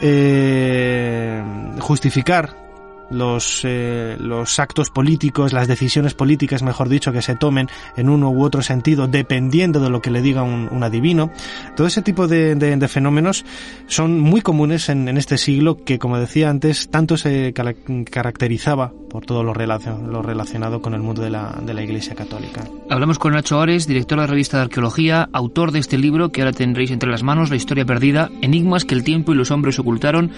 eh, 0.00 1.42
justificar 1.78 2.63
los, 3.10 3.62
eh, 3.64 4.16
los 4.18 4.58
actos 4.58 4.90
políticos, 4.90 5.52
las 5.52 5.68
decisiones 5.68 6.14
políticas, 6.14 6.62
mejor 6.62 6.88
dicho, 6.88 7.12
que 7.12 7.22
se 7.22 7.34
tomen 7.34 7.68
en 7.96 8.08
uno 8.08 8.30
u 8.30 8.42
otro 8.42 8.62
sentido, 8.62 9.06
dependiendo 9.06 9.80
de 9.80 9.90
lo 9.90 10.00
que 10.00 10.10
le 10.10 10.22
diga 10.22 10.42
un, 10.42 10.68
un 10.70 10.82
adivino. 10.82 11.30
Todo 11.76 11.86
ese 11.86 12.02
tipo 12.02 12.26
de, 12.26 12.54
de, 12.54 12.88
fenómenos 12.88 13.44
son 13.86 14.20
muy 14.20 14.40
comunes 14.40 14.88
en, 14.88 15.08
este 15.16 15.38
siglo 15.38 15.76
que, 15.84 15.98
como 15.98 16.18
decía 16.18 16.50
antes, 16.50 16.88
tanto 16.90 17.16
se 17.16 17.52
caracterizaba 17.52 18.92
por 19.08 19.24
todo 19.24 19.42
lo, 19.42 19.54
relacion 19.54 20.12
relacionado 20.24 20.82
con 20.82 20.94
el 20.94 21.00
mundo 21.00 21.22
de 21.22 21.30
la, 21.30 21.60
de 21.64 21.72
la 21.72 21.82
Iglesia 21.82 22.14
Católica. 22.14 22.62
Hablamos 22.90 23.18
con 23.18 23.32
Nacho 23.32 23.60
Ares, 23.60 23.86
director 23.86 24.18
de 24.18 24.24
la 24.24 24.26
revista 24.26 24.56
de 24.56 24.64
Arqueología, 24.64 25.28
autor 25.32 25.70
de 25.70 25.78
este 25.78 25.98
libro 25.98 26.30
que 26.30 26.42
ahora 26.42 26.52
tendréis 26.52 26.90
entre 26.90 27.10
las 27.10 27.22
manos, 27.22 27.50
La 27.50 27.56
historia 27.56 27.84
perdida, 27.84 28.30
enigmas 28.42 28.84
que 28.84 28.94
el 28.94 29.04
tiempo 29.04 29.32
y 29.32 29.36
los 29.36 29.50
hombres 29.50 29.78
ocultaron 29.78 30.32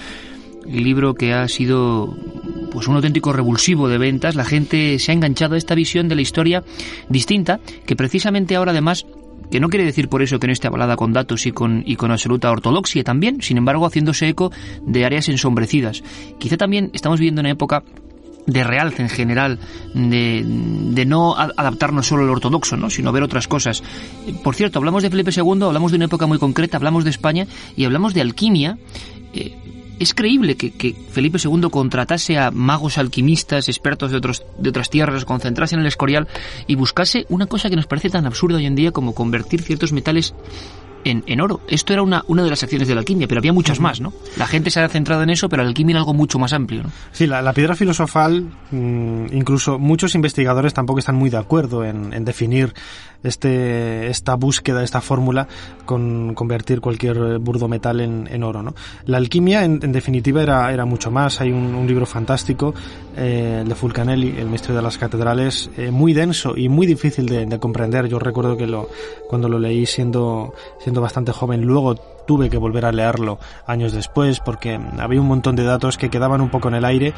libro 0.68 1.14
que 1.14 1.32
ha 1.32 1.48
sido 1.48 2.16
pues 2.72 2.88
un 2.88 2.96
auténtico 2.96 3.32
revulsivo 3.32 3.88
de 3.88 3.98
ventas. 3.98 4.34
La 4.34 4.44
gente 4.44 4.98
se 4.98 5.10
ha 5.10 5.14
enganchado 5.14 5.54
a 5.54 5.58
esta 5.58 5.74
visión 5.74 6.08
de 6.08 6.14
la 6.14 6.22
historia 6.22 6.62
distinta, 7.08 7.60
que 7.86 7.96
precisamente 7.96 8.56
ahora 8.56 8.72
además 8.72 9.06
que 9.50 9.60
no 9.60 9.68
quiere 9.68 9.84
decir 9.84 10.08
por 10.08 10.22
eso 10.22 10.38
que 10.38 10.46
no 10.46 10.52
esté 10.52 10.66
avalada 10.66 10.96
con 10.96 11.12
datos 11.12 11.46
y 11.46 11.52
con, 11.52 11.82
y 11.86 11.96
con 11.96 12.10
absoluta 12.10 12.50
ortodoxia 12.50 13.04
también, 13.04 13.40
sin 13.42 13.58
embargo 13.58 13.86
haciéndose 13.86 14.28
eco 14.28 14.50
de 14.82 15.04
áreas 15.04 15.28
ensombrecidas. 15.28 16.02
Quizá 16.38 16.56
también 16.56 16.90
estamos 16.92 17.20
viviendo 17.20 17.40
una 17.40 17.50
época 17.50 17.84
de 18.46 18.64
realce 18.64 19.02
en 19.02 19.08
general, 19.08 19.58
de, 19.92 20.42
de 20.44 21.04
no 21.04 21.36
adaptarnos 21.36 22.06
solo 22.06 22.22
al 22.22 22.30
ortodoxo, 22.30 22.76
¿no? 22.76 22.90
sino 22.90 23.12
ver 23.12 23.22
otras 23.22 23.48
cosas. 23.48 23.82
Por 24.42 24.54
cierto, 24.54 24.78
hablamos 24.78 25.02
de 25.02 25.10
Felipe 25.10 25.32
II, 25.34 25.62
hablamos 25.62 25.90
de 25.90 25.96
una 25.96 26.04
época 26.06 26.26
muy 26.26 26.38
concreta, 26.38 26.76
hablamos 26.76 27.04
de 27.04 27.10
España 27.10 27.46
y 27.76 27.84
hablamos 27.84 28.14
de 28.14 28.20
alquimia. 28.20 28.78
Eh, 29.32 29.56
es 29.98 30.14
creíble 30.14 30.56
que, 30.56 30.72
que, 30.72 30.94
Felipe 31.10 31.38
II 31.42 31.68
contratase 31.70 32.38
a 32.38 32.50
magos 32.50 32.98
alquimistas, 32.98 33.68
expertos 33.68 34.10
de, 34.10 34.18
otros, 34.18 34.44
de 34.58 34.70
otras 34.70 34.90
tierras, 34.90 35.24
concentrase 35.24 35.74
en 35.74 35.80
el 35.80 35.86
Escorial 35.86 36.28
y 36.66 36.74
buscase 36.74 37.26
una 37.28 37.46
cosa 37.46 37.70
que 37.70 37.76
nos 37.76 37.86
parece 37.86 38.10
tan 38.10 38.26
absurda 38.26 38.58
hoy 38.58 38.66
en 38.66 38.74
día 38.74 38.92
como 38.92 39.14
convertir 39.14 39.62
ciertos 39.62 39.92
metales 39.92 40.34
en, 41.04 41.22
en, 41.26 41.40
oro. 41.40 41.60
Esto 41.68 41.92
era 41.92 42.02
una, 42.02 42.24
una 42.26 42.42
de 42.42 42.50
las 42.50 42.62
acciones 42.62 42.88
de 42.88 42.94
la 42.94 43.00
alquimia, 43.00 43.28
pero 43.28 43.38
había 43.38 43.52
muchas 43.52 43.78
más, 43.78 44.00
¿no? 44.00 44.12
La 44.36 44.46
gente 44.46 44.70
se 44.70 44.80
ha 44.80 44.88
centrado 44.88 45.22
en 45.22 45.30
eso, 45.30 45.48
pero 45.48 45.62
la 45.62 45.68
alquimia 45.68 45.92
era 45.92 46.00
algo 46.00 46.14
mucho 46.14 46.38
más 46.38 46.52
amplio, 46.52 46.82
¿no? 46.82 46.90
Sí, 47.12 47.26
la, 47.26 47.42
la 47.42 47.52
piedra 47.52 47.76
filosofal, 47.76 48.46
mmm, 48.72 49.26
incluso 49.32 49.78
muchos 49.78 50.14
investigadores 50.14 50.74
tampoco 50.74 50.98
están 50.98 51.14
muy 51.14 51.30
de 51.30 51.36
acuerdo 51.36 51.84
en, 51.84 52.12
en 52.12 52.24
definir 52.24 52.74
este, 53.26 54.08
esta 54.08 54.34
búsqueda, 54.34 54.82
esta 54.82 55.00
fórmula 55.00 55.48
con 55.84 56.34
convertir 56.34 56.80
cualquier 56.80 57.38
burdo 57.38 57.68
metal 57.68 58.00
en, 58.00 58.28
en 58.30 58.42
oro. 58.42 58.62
¿no? 58.62 58.74
La 59.04 59.18
alquimia, 59.18 59.64
en, 59.64 59.80
definitiva, 59.92 60.42
era, 60.42 60.72
era 60.72 60.84
mucho 60.84 61.10
más. 61.10 61.40
Hay 61.40 61.52
un, 61.52 61.86
libro 61.86 62.06
fantástico, 62.06 62.74
eh, 63.16 63.62
de 63.64 63.74
Fulcanelli, 63.74 64.34
El 64.38 64.48
misterio 64.48 64.76
de 64.76 64.82
las 64.82 64.98
catedrales, 64.98 65.70
eh, 65.76 65.90
muy 65.90 66.12
denso 66.12 66.54
y 66.56 66.68
muy 66.68 66.86
difícil 66.86 67.26
de, 67.26 67.46
de, 67.46 67.58
comprender. 67.60 68.08
Yo 68.08 68.18
recuerdo 68.18 68.56
que 68.56 68.66
lo, 68.66 68.88
cuando 69.28 69.48
lo 69.48 69.58
leí 69.58 69.86
siendo, 69.86 70.52
siendo 70.80 71.00
bastante 71.00 71.30
joven, 71.32 71.62
luego 71.62 71.94
tuve 72.26 72.50
que 72.50 72.58
volver 72.58 72.84
a 72.84 72.92
leerlo 72.92 73.38
años 73.66 73.92
después 73.92 74.40
porque 74.40 74.78
había 74.98 75.20
un 75.20 75.28
montón 75.28 75.56
de 75.56 75.64
datos 75.64 75.98
que 75.98 76.10
quedaban 76.10 76.40
un 76.40 76.50
poco 76.50 76.68
en 76.68 76.74
el 76.74 76.84
aire 76.84 77.14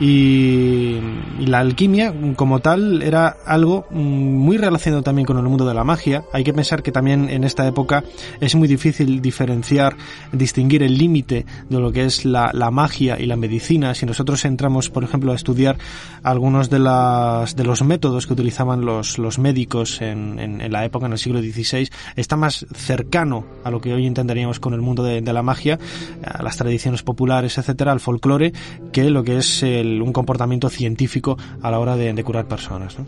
y, 0.00 0.98
la 1.46 1.60
alquimia 1.60 2.12
como 2.36 2.60
tal 2.60 3.02
era 3.02 3.36
algo 3.46 3.86
muy 3.90 4.56
relacionado 4.56 5.02
también 5.02 5.26
con 5.26 5.36
el 5.36 5.44
mundo 5.44 5.66
de 5.66 5.74
la 5.74 5.84
magia. 5.84 6.24
Hay 6.32 6.42
que 6.42 6.52
pensar 6.52 6.82
que 6.82 6.90
también 6.90 7.28
en 7.28 7.44
esta 7.44 7.66
época 7.66 8.02
es 8.40 8.54
muy 8.54 8.66
difícil 8.66 9.20
diferenciar, 9.20 9.96
distinguir 10.32 10.82
el 10.82 10.96
límite 10.96 11.44
de 11.68 11.78
lo 11.78 11.92
que 11.92 12.04
es 12.04 12.24
la, 12.24 12.50
la, 12.52 12.70
magia 12.70 13.20
y 13.20 13.26
la 13.26 13.36
medicina. 13.36 13.94
Si 13.94 14.06
nosotros 14.06 14.44
entramos, 14.44 14.90
por 14.90 15.04
ejemplo, 15.04 15.32
a 15.32 15.34
estudiar 15.34 15.76
algunos 16.22 16.70
de, 16.70 16.78
las, 16.78 17.54
de 17.54 17.64
los 17.64 17.82
métodos 17.82 18.26
que 18.26 18.32
utilizaban 18.32 18.84
los, 18.84 19.18
los 19.18 19.38
médicos 19.38 20.00
en, 20.00 20.38
en, 20.38 20.60
en 20.60 20.72
la 20.72 20.84
época, 20.84 21.06
en 21.06 21.12
el 21.12 21.18
siglo 21.18 21.40
XVI, 21.40 21.88
está 22.16 22.36
más 22.36 22.66
cercano 22.74 23.44
a 23.64 23.70
lo 23.70 23.80
que 23.80 23.92
hoy 23.92 24.06
entenderíamos 24.06 24.43
con 24.60 24.74
el 24.74 24.80
mundo 24.80 25.02
de, 25.02 25.20
de 25.20 25.32
la 25.32 25.42
magia, 25.42 25.78
a 26.24 26.42
las 26.42 26.56
tradiciones 26.56 27.02
populares, 27.02 27.58
etcétera, 27.58 27.92
al 27.92 28.00
folclore, 28.00 28.52
que 28.92 29.10
lo 29.10 29.24
que 29.24 29.38
es 29.38 29.62
el 29.62 30.02
un 30.02 30.12
comportamiento 30.12 30.68
científico 30.68 31.36
a 31.62 31.70
la 31.70 31.78
hora 31.78 31.96
de, 31.96 32.12
de 32.12 32.24
curar 32.24 32.46
personas. 32.46 32.98
¿no? 32.98 33.06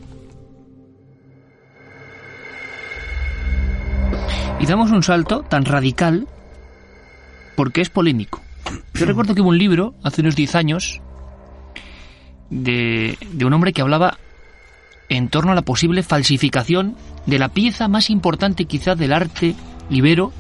Y 4.60 4.66
damos 4.66 4.90
un 4.90 5.02
salto 5.02 5.42
tan 5.42 5.64
radical 5.64 6.26
porque 7.56 7.80
es 7.80 7.90
polémico. 7.90 8.40
Yo 8.94 9.06
recuerdo 9.06 9.34
que 9.34 9.42
hubo 9.42 9.50
un 9.50 9.58
libro 9.58 9.94
hace 10.02 10.22
unos 10.22 10.36
10 10.36 10.54
años 10.54 11.00
de, 12.50 13.18
de 13.32 13.44
un 13.44 13.52
hombre 13.52 13.72
que 13.72 13.82
hablaba 13.82 14.18
en 15.08 15.28
torno 15.28 15.52
a 15.52 15.54
la 15.54 15.62
posible 15.62 16.02
falsificación 16.02 16.96
de 17.26 17.38
la 17.38 17.48
pieza 17.48 17.88
más 17.88 18.10
importante 18.10 18.64
quizá 18.64 18.94
del 18.94 19.12
arte 19.12 19.54
ibero, 19.90 20.32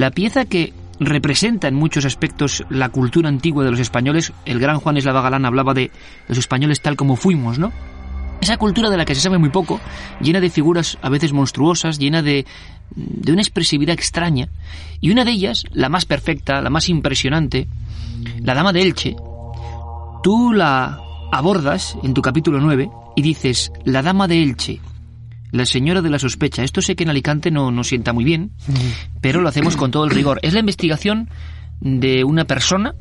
la 0.00 0.10
pieza 0.10 0.46
que 0.46 0.72
representa 0.98 1.68
en 1.68 1.74
muchos 1.74 2.06
aspectos 2.06 2.64
la 2.70 2.88
cultura 2.88 3.28
antigua 3.28 3.64
de 3.64 3.70
los 3.70 3.80
españoles. 3.80 4.32
El 4.46 4.58
gran 4.58 4.80
Juan 4.80 4.96
Eslava 4.96 5.20
Galán 5.20 5.44
hablaba 5.44 5.74
de 5.74 5.90
los 6.26 6.38
españoles 6.38 6.80
tal 6.80 6.96
como 6.96 7.16
fuimos, 7.16 7.58
¿no? 7.58 7.70
Esa 8.40 8.56
cultura 8.56 8.88
de 8.88 8.96
la 8.96 9.04
que 9.04 9.14
se 9.14 9.20
sabe 9.20 9.36
muy 9.36 9.50
poco, 9.50 9.78
llena 10.22 10.40
de 10.40 10.48
figuras 10.48 10.96
a 11.02 11.10
veces 11.10 11.34
monstruosas, 11.34 11.98
llena 11.98 12.22
de 12.22 12.46
de 12.96 13.32
una 13.32 13.42
expresividad 13.42 13.92
extraña, 13.92 14.48
y 15.02 15.10
una 15.10 15.26
de 15.26 15.32
ellas, 15.32 15.64
la 15.70 15.90
más 15.90 16.06
perfecta, 16.06 16.62
la 16.62 16.70
más 16.70 16.88
impresionante, 16.88 17.68
la 18.40 18.54
Dama 18.54 18.72
de 18.72 18.80
Elche, 18.80 19.16
tú 20.22 20.54
la 20.54 20.98
abordas 21.30 21.98
en 22.02 22.14
tu 22.14 22.22
capítulo 22.22 22.58
9 22.58 22.90
y 23.16 23.22
dices, 23.22 23.70
la 23.84 24.00
Dama 24.00 24.26
de 24.26 24.42
Elche, 24.42 24.80
la 25.50 25.66
señora 25.66 26.02
de 26.02 26.10
la 26.10 26.18
sospecha. 26.18 26.62
Esto 26.62 26.82
sé 26.82 26.96
que 26.96 27.04
en 27.04 27.10
Alicante 27.10 27.50
no 27.50 27.70
nos 27.70 27.88
sienta 27.88 28.12
muy 28.12 28.24
bien, 28.24 28.52
pero 29.20 29.40
lo 29.40 29.48
hacemos 29.48 29.76
con 29.76 29.90
todo 29.90 30.04
el 30.04 30.10
rigor. 30.10 30.40
Es 30.42 30.54
la 30.54 30.60
investigación 30.60 31.28
de 31.80 32.24
una 32.24 32.44
persona 32.44 32.94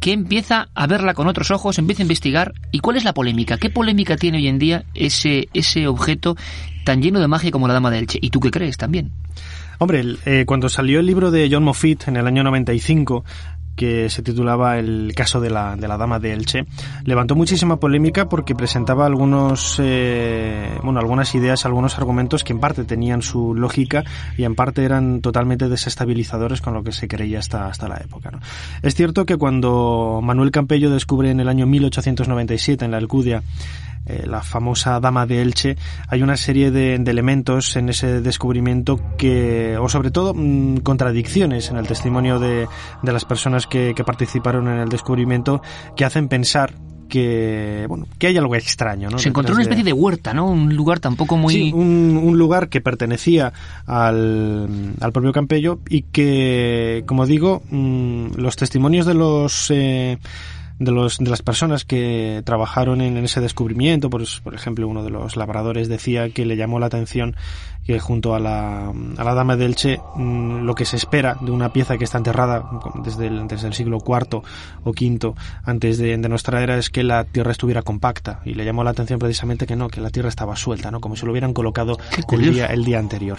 que 0.00 0.12
empieza 0.12 0.68
a 0.74 0.86
verla 0.86 1.14
con 1.14 1.28
otros 1.28 1.50
ojos, 1.50 1.78
empieza 1.78 2.02
a 2.02 2.04
investigar. 2.04 2.52
¿Y 2.72 2.80
cuál 2.80 2.96
es 2.96 3.04
la 3.04 3.14
polémica? 3.14 3.56
¿Qué 3.56 3.70
polémica 3.70 4.16
tiene 4.16 4.38
hoy 4.38 4.48
en 4.48 4.58
día 4.58 4.84
ese, 4.94 5.48
ese 5.54 5.86
objeto 5.86 6.36
tan 6.84 7.00
lleno 7.00 7.20
de 7.20 7.28
magia 7.28 7.50
como 7.50 7.68
la 7.68 7.74
Dama 7.74 7.90
de 7.90 7.98
Elche? 7.98 8.18
¿Y 8.20 8.30
tú 8.30 8.40
qué 8.40 8.50
crees 8.50 8.76
también? 8.76 9.12
Hombre, 9.78 10.04
eh, 10.26 10.44
cuando 10.46 10.68
salió 10.68 11.00
el 11.00 11.06
libro 11.06 11.30
de 11.30 11.48
John 11.50 11.64
Moffitt 11.64 12.08
en 12.08 12.16
el 12.16 12.26
año 12.26 12.44
95, 12.44 13.24
que 13.76 14.10
se 14.10 14.22
titulaba 14.22 14.78
El 14.78 15.12
caso 15.14 15.40
de 15.40 15.50
la, 15.50 15.76
de 15.76 15.88
la 15.88 15.96
dama 15.96 16.18
de 16.18 16.32
Elche, 16.32 16.66
levantó 17.04 17.34
muchísima 17.34 17.76
polémica 17.76 18.28
porque 18.28 18.54
presentaba 18.54 19.06
algunos, 19.06 19.76
eh, 19.82 20.78
bueno, 20.82 21.00
algunas 21.00 21.34
ideas, 21.34 21.64
algunos 21.66 21.98
argumentos 21.98 22.44
que 22.44 22.52
en 22.52 22.60
parte 22.60 22.84
tenían 22.84 23.22
su 23.22 23.54
lógica 23.54 24.04
y 24.36 24.44
en 24.44 24.54
parte 24.54 24.84
eran 24.84 25.20
totalmente 25.20 25.68
desestabilizadores 25.68 26.60
con 26.60 26.74
lo 26.74 26.82
que 26.82 26.92
se 26.92 27.08
creía 27.08 27.38
hasta, 27.38 27.66
hasta 27.66 27.88
la 27.88 27.96
época. 27.96 28.30
Es 28.82 28.94
cierto 28.94 29.26
que 29.26 29.36
cuando 29.36 30.20
Manuel 30.22 30.50
Campello 30.50 30.90
descubre 30.90 31.30
en 31.30 31.40
el 31.40 31.48
año 31.48 31.66
1897 31.66 32.84
en 32.84 32.90
la 32.90 32.98
Alcudia 32.98 33.42
eh, 34.04 34.24
la 34.26 34.42
famosa 34.42 34.98
dama 34.98 35.26
de 35.26 35.42
Elche, 35.42 35.76
hay 36.08 36.22
una 36.22 36.36
serie 36.36 36.70
de, 36.70 36.94
elementos 36.94 37.76
en 37.76 37.88
ese 37.88 38.20
descubrimiento 38.20 39.00
que, 39.16 39.76
o 39.78 39.88
sobre 39.88 40.10
todo, 40.10 40.34
mm, 40.34 40.78
contradicciones 40.78 41.70
en 41.70 41.76
el 41.76 41.86
testimonio 41.86 42.38
de, 42.40 42.66
de 43.02 43.12
las 43.12 43.24
personas 43.24 43.66
que, 43.66 43.94
participaron 44.02 44.66
en 44.66 44.80
el 44.80 44.88
descubrimiento 44.88 45.62
que 45.94 46.04
hacen 46.04 46.26
pensar 46.26 46.74
que 47.08 47.84
bueno 47.88 48.06
que 48.18 48.26
hay 48.26 48.36
algo 48.36 48.56
extraño 48.56 49.10
¿no? 49.10 49.18
se 49.18 49.28
encontró 49.28 49.54
una 49.54 49.62
especie 49.62 49.84
de... 49.84 49.92
huerta 49.92 50.34
no 50.34 50.46
un 50.46 50.74
lugar 50.74 50.98
tampoco 50.98 51.36
muy 51.36 51.54
sí, 51.54 51.72
un, 51.72 52.36
lugar 52.36 52.68
que 52.68 52.80
pertenecía 52.80 53.52
al, 53.86 54.94
al 54.98 55.12
propio 55.12 55.32
Campello 55.32 55.78
y 55.88 56.02
que 56.02 57.04
como 57.06 57.26
digo 57.26 57.62
mm, 57.70 58.32
los 58.36 58.56
testimonios 58.56 59.06
de 59.06 59.14
los 59.14 59.70
eh, 59.70 60.18
de, 60.78 60.90
los, 60.90 61.18
de 61.18 61.30
las 61.30 61.42
personas 61.42 61.84
que 61.84 62.42
trabajaron 62.44 63.00
en, 63.00 63.16
ese 63.18 63.40
descubrimiento, 63.40 64.10
por, 64.10 64.22
por, 64.42 64.54
ejemplo, 64.54 64.88
uno 64.88 65.04
de 65.04 65.10
los 65.10 65.36
labradores 65.36 65.88
decía 65.88 66.30
que 66.30 66.46
le 66.46 66.56
llamó 66.56 66.78
la 66.78 66.86
atención 66.86 67.36
que 67.84 67.98
junto 67.98 68.34
a 68.34 68.38
la, 68.38 68.90
a 68.90 69.24
la 69.24 69.34
Dama 69.34 69.56
del 69.56 69.74
Che 69.74 69.98
mm, 70.14 70.64
lo 70.64 70.74
que 70.74 70.84
se 70.84 70.96
espera 70.96 71.36
de 71.40 71.50
una 71.50 71.72
pieza 71.72 71.98
que 71.98 72.04
está 72.04 72.18
enterrada 72.18 72.64
desde 73.02 73.26
el, 73.26 73.48
desde 73.48 73.66
el 73.66 73.74
siglo 73.74 73.98
IV 74.06 74.42
o 74.84 74.90
V 74.90 75.34
antes 75.64 75.98
de, 75.98 76.16
de, 76.16 76.28
nuestra 76.28 76.62
era 76.62 76.78
es 76.78 76.90
que 76.90 77.02
la 77.02 77.24
tierra 77.24 77.50
estuviera 77.50 77.82
compacta 77.82 78.40
y 78.44 78.54
le 78.54 78.64
llamó 78.64 78.84
la 78.84 78.90
atención 78.90 79.18
precisamente 79.18 79.66
que 79.66 79.74
no, 79.74 79.88
que 79.88 80.00
la 80.00 80.10
tierra 80.10 80.28
estaba 80.28 80.54
suelta, 80.54 80.90
¿no? 80.90 81.00
como 81.00 81.16
si 81.16 81.26
lo 81.26 81.32
hubieran 81.32 81.52
colocado 81.52 81.98
el 82.30 82.52
día, 82.52 82.66
el 82.66 82.84
día 82.84 82.98
anterior. 82.98 83.38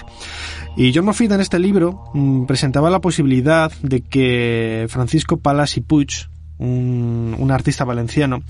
Y 0.76 0.94
John 0.94 1.06
Moffitt 1.06 1.32
en 1.32 1.42
este 1.42 1.60
libro 1.60 2.12
mm, 2.14 2.46
presentaba 2.46 2.90
la 2.90 3.00
posibilidad 3.00 3.72
de 3.82 4.02
que 4.02 4.88
Francisco 4.90 5.38
Palas 5.38 5.78
y 5.78 5.82
Puig, 5.82 6.28
un, 6.64 7.52
artista 7.52 7.84
valenciano 7.84 8.44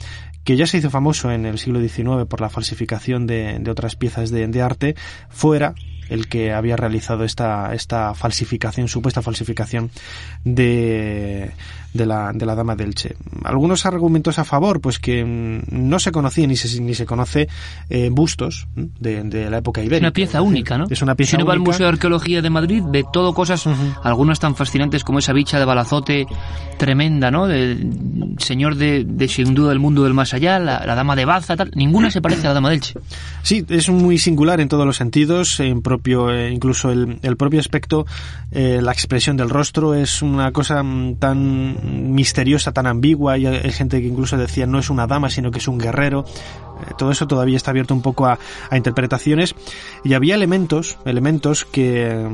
que 0.44 0.56
ya 0.56 0.68
se 0.68 0.78
hizo 0.78 0.90
famoso 0.90 1.32
en 1.32 1.46
el 1.46 1.58
siglo 1.58 1.80
XIX 1.82 2.26
por 2.28 2.42
la 2.42 2.50
falsificación 2.50 3.28
de, 3.28 3.62
otras 3.70 3.96
piezas 3.96 4.30
de, 4.30 4.48
de, 4.48 4.62
arte, 4.62 4.96
fuera 5.30 5.74
el 6.10 6.28
que 6.28 6.54
había 6.54 6.76
realizado 6.76 7.24
esta, 7.24 7.74
esta 7.74 8.14
falsificación, 8.14 8.88
supuesta 8.88 9.22
falsificación 9.22 9.90
de, 10.44 11.52
de 11.94 12.06
la, 12.06 12.32
de 12.34 12.46
la 12.46 12.56
Dama 12.56 12.76
del 12.76 12.96
Che. 12.96 13.16
Algunos 13.44 13.86
argumentos 13.86 14.40
a 14.40 14.44
favor, 14.44 14.82
pues 14.82 15.00
que 15.00 15.24
mm, 15.24 15.90
no 15.90 16.00
se 16.00 16.12
conocía 16.12 16.48
ni 16.48 16.56
se, 16.56 16.82
ni 16.82 16.94
se 16.94 17.06
conoce 17.06 17.48
eh, 17.90 18.10
bustos 18.12 18.68
de, 18.76 19.24
de, 19.24 19.50
la 19.50 19.58
época 19.58 19.82
ibérica. 19.82 19.98
Es 19.98 20.02
una 20.02 20.14
pieza 20.14 20.42
única, 20.42 20.78
¿no? 20.78 20.86
Es 20.90 21.02
una 21.02 21.16
pieza 21.16 21.32
si 21.32 21.36
uno 21.38 21.46
va 21.46 21.54
al 21.54 21.60
Museo 21.60 21.86
de 21.86 21.94
Arqueología 21.94 22.42
de 22.42 22.50
Madrid, 22.50 22.84
ve 22.86 23.04
todo 23.12 23.34
cosas, 23.34 23.68
algunas 24.04 24.40
tan 24.40 24.56
fascinantes 24.56 25.04
como 25.04 25.20
esa 25.20 25.34
bicha 25.34 25.60
de 25.60 25.66
balazote 25.66 26.26
tremenda, 26.78 27.32
¿no? 27.32 27.48
Del 27.48 28.36
señor 28.40 28.76
de, 28.76 29.06
de 29.08 29.28
sin 29.28 29.54
duda 29.54 29.70
del 29.70 29.80
mundo 29.80 30.04
del 30.04 30.14
más 30.14 30.34
allá, 30.34 30.60
la, 30.60 30.96
Dama 30.96 31.16
de 31.16 31.26
Baza, 31.26 31.56
tal. 31.56 31.72
Ninguna 31.76 32.12
se 32.12 32.22
parece 32.22 32.42
a 32.48 32.50
la 32.50 32.54
Dama 32.56 32.70
del 32.70 32.82
Che. 32.82 33.00
Sí, 33.42 33.66
es 33.70 33.90
muy 33.90 34.18
singular 34.18 34.60
en 34.60 34.70
todos 34.70 34.86
los 34.86 34.98
sentidos, 34.98 35.60
en 35.60 35.82
propio, 35.82 36.32
eh, 36.32 36.52
incluso 36.52 36.92
el, 36.92 37.20
el, 37.22 37.38
propio 37.38 37.60
aspecto, 37.60 38.06
eh, 38.52 38.80
la 38.82 38.92
expresión 38.92 39.38
del 39.38 39.50
rostro 39.50 39.94
es 39.94 40.22
una 40.22 40.52
cosa 40.52 40.82
mm, 40.84 41.16
tan 41.16 41.78
misteriosa, 41.84 42.72
tan 42.72 42.88
ambigua, 42.88 43.38
y 43.38 43.46
hay 43.46 43.72
gente 43.72 44.02
que 44.02 44.08
incluso 44.08 44.38
decía 44.38 44.66
no 44.66 44.80
es 44.80 44.90
una 44.90 45.08
dama, 45.08 45.30
sino 45.30 45.52
que 45.52 45.60
es 45.60 45.68
un 45.68 45.78
guerrero. 45.78 46.26
Eh, 46.28 46.94
todo 46.98 47.12
eso 47.12 47.28
todavía 47.28 47.58
está 47.58 47.72
abierto 47.72 47.94
un 47.94 48.02
poco 48.02 48.26
a, 48.26 48.40
interpretaciones. 48.72 49.56
Y 50.04 50.14
había 50.14 50.36
elementos, 50.36 50.98
elementos 51.06 51.66
que 51.66 52.28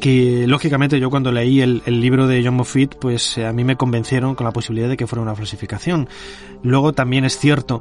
que 0.00 0.46
lógicamente 0.46 1.00
yo 1.00 1.08
cuando 1.08 1.32
leí 1.32 1.62
el, 1.62 1.82
libro 1.86 2.26
de 2.26 2.44
John 2.44 2.54
Moffitt, 2.54 2.96
pues 2.96 3.38
eh, 3.38 3.46
a 3.46 3.52
mí 3.54 3.64
me 3.64 3.76
convencieron 3.76 4.34
con 4.34 4.44
la 4.44 4.52
posibilidad 4.52 4.90
de 4.90 4.96
que 4.96 5.06
fuera 5.06 5.22
una 5.22 5.34
falsificación. 5.34 6.08
Luego 6.62 6.92
también 6.92 7.24
es 7.24 7.38
cierto 7.38 7.80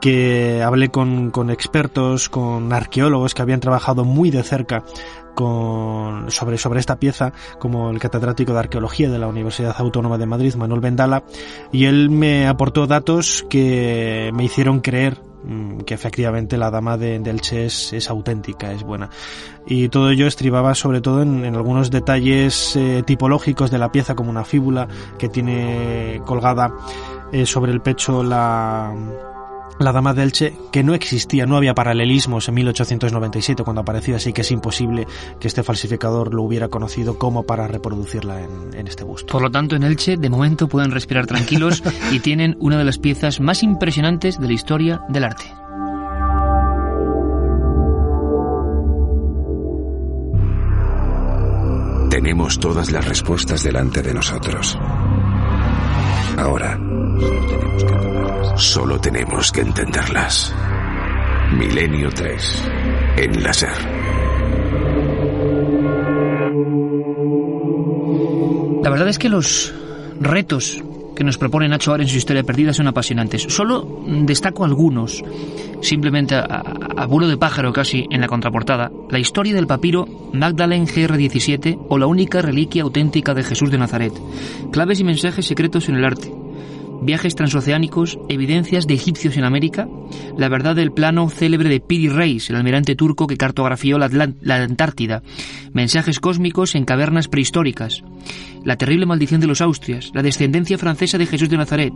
que 0.00 0.60
hablé 0.60 0.88
con, 0.88 1.30
con 1.30 1.50
expertos, 1.50 2.28
con 2.28 2.72
arqueólogos 2.72 3.34
que 3.34 3.42
habían 3.42 3.60
trabajado 3.60 4.04
muy 4.04 4.32
de 4.32 4.42
cerca 4.42 4.82
con, 5.34 6.30
sobre, 6.30 6.58
sobre 6.58 6.80
esta 6.80 6.96
pieza, 6.96 7.32
como 7.58 7.90
el 7.90 7.98
catedrático 7.98 8.52
de 8.52 8.60
arqueología 8.60 9.10
de 9.10 9.18
la 9.18 9.28
Universidad 9.28 9.74
Autónoma 9.78 10.18
de 10.18 10.26
Madrid, 10.26 10.54
Manuel 10.54 10.80
Vendala, 10.80 11.24
y 11.70 11.86
él 11.86 12.10
me 12.10 12.46
aportó 12.46 12.86
datos 12.86 13.44
que 13.48 14.30
me 14.34 14.44
hicieron 14.44 14.80
creer 14.80 15.18
mm, 15.44 15.80
que 15.80 15.94
efectivamente 15.94 16.56
la 16.56 16.70
dama 16.70 16.96
de, 16.96 17.18
del 17.18 17.40
Che 17.40 17.66
es, 17.66 18.10
auténtica, 18.10 18.72
es 18.72 18.82
buena. 18.82 19.10
Y 19.66 19.88
todo 19.88 20.10
ello 20.10 20.26
estribaba 20.26 20.74
sobre 20.74 21.00
todo 21.00 21.22
en, 21.22 21.44
algunos 21.44 21.90
detalles 21.90 22.76
eh, 22.76 23.02
tipológicos 23.06 23.70
de 23.70 23.78
la 23.78 23.92
pieza, 23.92 24.14
como 24.14 24.30
una 24.30 24.44
fíbula 24.44 24.88
que 25.18 25.28
tiene 25.28 26.20
colgada 26.24 26.74
eh, 27.32 27.46
sobre 27.46 27.72
el 27.72 27.80
pecho 27.80 28.22
la, 28.22 28.92
la 29.78 29.92
Dama 29.92 30.14
de 30.14 30.22
Elche, 30.22 30.54
que 30.70 30.82
no 30.82 30.94
existía, 30.94 31.46
no 31.46 31.56
había 31.56 31.74
paralelismos 31.74 32.48
en 32.48 32.54
1897 32.54 33.64
cuando 33.64 33.82
apareció, 33.82 34.16
así 34.16 34.32
que 34.32 34.42
es 34.42 34.50
imposible 34.50 35.06
que 35.40 35.48
este 35.48 35.62
falsificador 35.62 36.34
lo 36.34 36.42
hubiera 36.42 36.68
conocido 36.68 37.18
como 37.18 37.44
para 37.44 37.66
reproducirla 37.66 38.40
en, 38.40 38.74
en 38.74 38.86
este 38.86 39.04
busto. 39.04 39.32
Por 39.32 39.42
lo 39.42 39.50
tanto, 39.50 39.76
en 39.76 39.82
Elche, 39.82 40.16
de 40.16 40.30
momento 40.30 40.68
pueden 40.68 40.90
respirar 40.90 41.26
tranquilos 41.26 41.82
y 42.10 42.20
tienen 42.20 42.56
una 42.60 42.78
de 42.78 42.84
las 42.84 42.98
piezas 42.98 43.40
más 43.40 43.62
impresionantes 43.62 44.40
de 44.40 44.46
la 44.46 44.52
historia 44.52 45.02
del 45.08 45.24
arte. 45.24 45.44
Tenemos 52.12 52.60
todas 52.60 52.92
las 52.92 53.08
respuestas 53.08 53.62
delante 53.62 54.02
de 54.02 54.12
nosotros. 54.12 54.78
Ahora, 56.36 56.78
solo 58.56 58.98
tenemos 59.00 59.52
que 59.52 59.60
entenderlas. 59.60 60.54
Milenio 61.52 62.10
3, 62.10 62.70
en 63.18 63.42
láser. 63.42 63.70
La 68.82 68.90
verdad 68.90 69.08
es 69.08 69.18
que 69.18 69.28
los 69.28 69.74
retos 70.20 70.82
que 71.14 71.24
nos 71.24 71.38
propone 71.38 71.68
Nacho 71.68 71.90
ahora 71.90 72.02
en 72.02 72.08
su 72.08 72.16
historia 72.16 72.42
perdida 72.42 72.72
son 72.72 72.88
apasionantes. 72.88 73.42
Solo 73.42 73.86
destaco 74.06 74.64
algunos, 74.64 75.22
simplemente 75.82 76.34
a, 76.34 76.44
a, 76.44 77.06
vuelo 77.06 77.28
de 77.28 77.36
pájaro 77.36 77.72
casi 77.72 78.06
en 78.10 78.20
la 78.20 78.28
contraportada, 78.28 78.90
la 79.10 79.18
historia 79.18 79.54
del 79.54 79.66
papiro 79.66 80.06
Magdalene 80.32 80.86
GR17 80.86 81.86
o 81.88 81.98
la 81.98 82.06
única 82.06 82.40
reliquia 82.40 82.82
auténtica 82.82 83.34
de 83.34 83.44
Jesús 83.44 83.70
de 83.70 83.78
Nazaret, 83.78 84.14
claves 84.70 85.00
y 85.00 85.04
mensajes 85.04 85.46
secretos 85.46 85.88
en 85.88 85.96
el 85.96 86.04
arte, 86.04 86.32
viajes 87.02 87.34
transoceánicos, 87.34 88.18
evidencias 88.28 88.86
de 88.86 88.94
egipcios 88.94 89.36
en 89.36 89.44
América, 89.44 89.88
la 90.36 90.48
verdad 90.48 90.76
del 90.76 90.92
plano 90.92 91.28
célebre 91.28 91.68
de 91.68 91.80
Piri 91.80 92.08
Reis, 92.08 92.50
el 92.50 92.56
almirante 92.56 92.96
turco 92.96 93.26
que 93.26 93.36
cartografió 93.36 93.98
la, 93.98 94.08
Antártida, 94.62 95.22
mensajes 95.72 96.20
cósmicos 96.20 96.74
en 96.74 96.84
cavernas 96.84 97.28
prehistóricas, 97.28 98.02
la 98.64 98.76
terrible 98.76 99.06
maldición 99.06 99.40
de 99.40 99.46
los 99.46 99.60
Austrias, 99.60 100.10
la 100.14 100.22
descendencia 100.22 100.78
francesa 100.78 101.18
de 101.18 101.26
Jesús 101.26 101.48
de 101.48 101.56
Nazaret, 101.56 101.92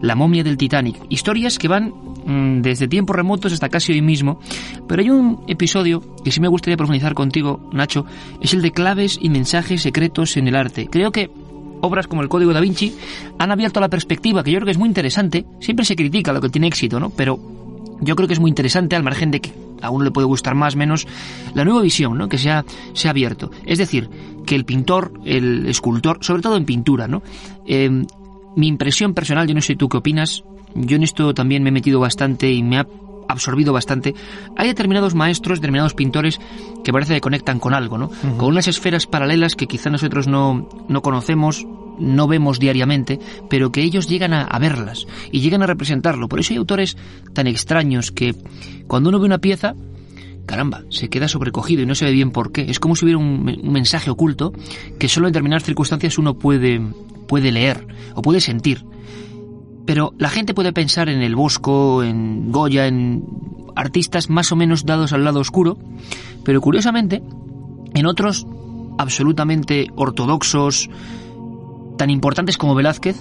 la 0.00 0.14
momia 0.14 0.42
del 0.42 0.56
Titanic, 0.56 0.96
historias 1.08 1.58
que 1.58 1.68
van 1.68 1.92
mm, 2.24 2.62
desde 2.62 2.88
tiempos 2.88 3.16
remotos 3.16 3.52
hasta 3.52 3.68
casi 3.68 3.92
hoy 3.92 4.02
mismo, 4.02 4.40
pero 4.88 5.02
hay 5.02 5.10
un 5.10 5.44
episodio 5.46 6.02
que 6.24 6.32
sí 6.32 6.40
me 6.40 6.48
gustaría 6.48 6.76
profundizar 6.76 7.14
contigo, 7.14 7.68
Nacho, 7.72 8.06
es 8.40 8.54
el 8.54 8.62
de 8.62 8.72
claves 8.72 9.18
y 9.20 9.28
mensajes 9.28 9.82
secretos 9.82 10.36
en 10.36 10.48
el 10.48 10.56
arte. 10.56 10.88
Creo 10.90 11.12
que 11.12 11.30
obras 11.80 12.06
como 12.06 12.22
el 12.22 12.28
Código 12.28 12.52
da 12.52 12.60
Vinci 12.60 12.94
han 13.38 13.50
abierto 13.50 13.80
la 13.80 13.88
perspectiva, 13.88 14.42
que 14.42 14.50
yo 14.50 14.58
creo 14.58 14.66
que 14.66 14.72
es 14.72 14.78
muy 14.78 14.88
interesante. 14.88 15.44
Siempre 15.60 15.84
se 15.84 15.96
critica 15.96 16.32
lo 16.32 16.40
que 16.40 16.48
tiene 16.48 16.66
éxito, 16.66 17.00
¿no? 17.00 17.10
Pero 17.10 17.38
yo 18.00 18.16
creo 18.16 18.26
que 18.26 18.34
es 18.34 18.40
muy 18.40 18.48
interesante, 18.48 18.96
al 18.96 19.02
margen 19.02 19.30
de 19.30 19.40
que 19.40 19.52
a 19.82 19.90
uno 19.90 20.04
le 20.04 20.10
puede 20.10 20.26
gustar 20.26 20.54
más, 20.54 20.76
menos, 20.76 21.06
la 21.54 21.64
nueva 21.64 21.82
visión, 21.82 22.18
¿no? 22.18 22.28
Que 22.28 22.38
se 22.38 22.50
ha, 22.50 22.64
abierto. 23.08 23.50
Es 23.66 23.78
decir, 23.78 24.08
que 24.46 24.54
el 24.54 24.64
pintor, 24.64 25.12
el 25.24 25.66
escultor, 25.66 26.18
sobre 26.20 26.42
todo 26.42 26.56
en 26.56 26.64
pintura, 26.64 27.08
¿no? 27.08 27.22
Eh, 27.66 28.04
mi 28.56 28.66
impresión 28.66 29.14
personal, 29.14 29.46
yo 29.46 29.54
no 29.54 29.60
sé 29.60 29.76
tú 29.76 29.88
qué 29.88 29.98
opinas, 29.98 30.44
yo 30.74 30.96
en 30.96 31.02
esto 31.02 31.34
también 31.34 31.62
me 31.62 31.70
he 31.70 31.72
metido 31.72 32.00
bastante 32.00 32.50
y 32.50 32.62
me 32.62 32.78
ha 32.78 32.86
absorbido 33.30 33.72
bastante. 33.72 34.14
Hay 34.56 34.68
determinados 34.68 35.14
maestros, 35.14 35.58
determinados 35.58 35.94
pintores 35.94 36.40
que 36.84 36.92
parece 36.92 37.14
que 37.14 37.20
conectan 37.20 37.58
con 37.58 37.74
algo, 37.74 37.98
¿no? 37.98 38.10
Con 38.36 38.50
unas 38.50 38.68
esferas 38.68 39.06
paralelas 39.06 39.54
que 39.54 39.66
quizá 39.66 39.90
nosotros 39.90 40.26
no, 40.26 40.68
no 40.88 41.02
conocemos, 41.02 41.66
no 41.98 42.26
vemos 42.26 42.58
diariamente, 42.58 43.18
pero 43.48 43.70
que 43.70 43.82
ellos 43.82 44.08
llegan 44.08 44.32
a, 44.32 44.42
a, 44.42 44.58
verlas 44.58 45.06
y 45.30 45.40
llegan 45.40 45.62
a 45.62 45.66
representarlo. 45.66 46.28
Por 46.28 46.40
eso 46.40 46.52
hay 46.52 46.58
autores 46.58 46.96
tan 47.34 47.46
extraños 47.46 48.10
que 48.10 48.34
cuando 48.86 49.10
uno 49.10 49.20
ve 49.20 49.26
una 49.26 49.38
pieza, 49.38 49.74
caramba, 50.46 50.82
se 50.88 51.08
queda 51.08 51.28
sobrecogido 51.28 51.82
y 51.82 51.86
no 51.86 51.94
se 51.94 52.06
ve 52.06 52.12
bien 52.12 52.30
por 52.30 52.52
qué. 52.52 52.62
Es 52.62 52.80
como 52.80 52.96
si 52.96 53.04
hubiera 53.04 53.18
un, 53.18 53.60
un 53.62 53.72
mensaje 53.72 54.10
oculto 54.10 54.52
que 54.98 55.08
solo 55.08 55.26
en 55.26 55.32
determinadas 55.32 55.64
circunstancias 55.64 56.18
uno 56.18 56.34
puede, 56.34 56.80
puede 57.28 57.52
leer 57.52 57.86
o 58.14 58.22
puede 58.22 58.40
sentir. 58.40 58.84
Pero 59.86 60.12
la 60.18 60.28
gente 60.28 60.54
puede 60.54 60.72
pensar 60.72 61.08
en 61.08 61.22
el 61.22 61.34
Bosco, 61.34 62.02
en 62.02 62.52
Goya, 62.52 62.86
en 62.86 63.24
artistas 63.74 64.30
más 64.30 64.52
o 64.52 64.56
menos 64.56 64.84
dados 64.84 65.12
al 65.12 65.24
lado 65.24 65.40
oscuro, 65.40 65.78
pero 66.44 66.60
curiosamente, 66.60 67.22
en 67.94 68.06
otros 68.06 68.46
absolutamente 68.98 69.88
ortodoxos, 69.96 70.90
tan 71.96 72.10
importantes 72.10 72.56
como 72.56 72.74
Velázquez, 72.74 73.16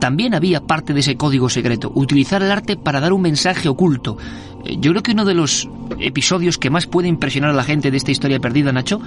también 0.00 0.34
había 0.34 0.62
parte 0.62 0.94
de 0.94 1.00
ese 1.00 1.16
código 1.16 1.48
secreto, 1.48 1.92
utilizar 1.94 2.42
el 2.42 2.50
arte 2.50 2.76
para 2.76 3.00
dar 3.00 3.12
un 3.12 3.22
mensaje 3.22 3.68
oculto. 3.68 4.16
Yo 4.64 4.92
creo 4.92 5.02
que 5.02 5.12
uno 5.12 5.24
de 5.24 5.34
los 5.34 5.68
episodios 5.98 6.58
que 6.58 6.70
más 6.70 6.86
puede 6.86 7.08
impresionar 7.08 7.50
a 7.50 7.54
la 7.54 7.64
gente 7.64 7.90
de 7.90 7.98
esta 7.98 8.10
historia 8.10 8.40
perdida, 8.40 8.72
Nacho, 8.72 9.00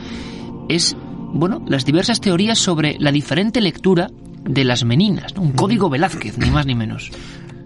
es, 0.70 0.96
bueno, 1.34 1.64
las 1.68 1.86
diversas 1.86 2.22
teorías 2.22 2.60
sobre 2.60 2.98
la 3.00 3.12
diferente 3.12 3.60
lectura 3.60 4.10
de 4.44 4.64
las 4.64 4.84
meninas, 4.84 5.36
¿no? 5.36 5.42
un 5.42 5.52
código 5.52 5.90
Velázquez, 5.90 6.38
ni 6.38 6.50
más 6.52 6.66
ni 6.66 6.76
menos. 6.76 7.12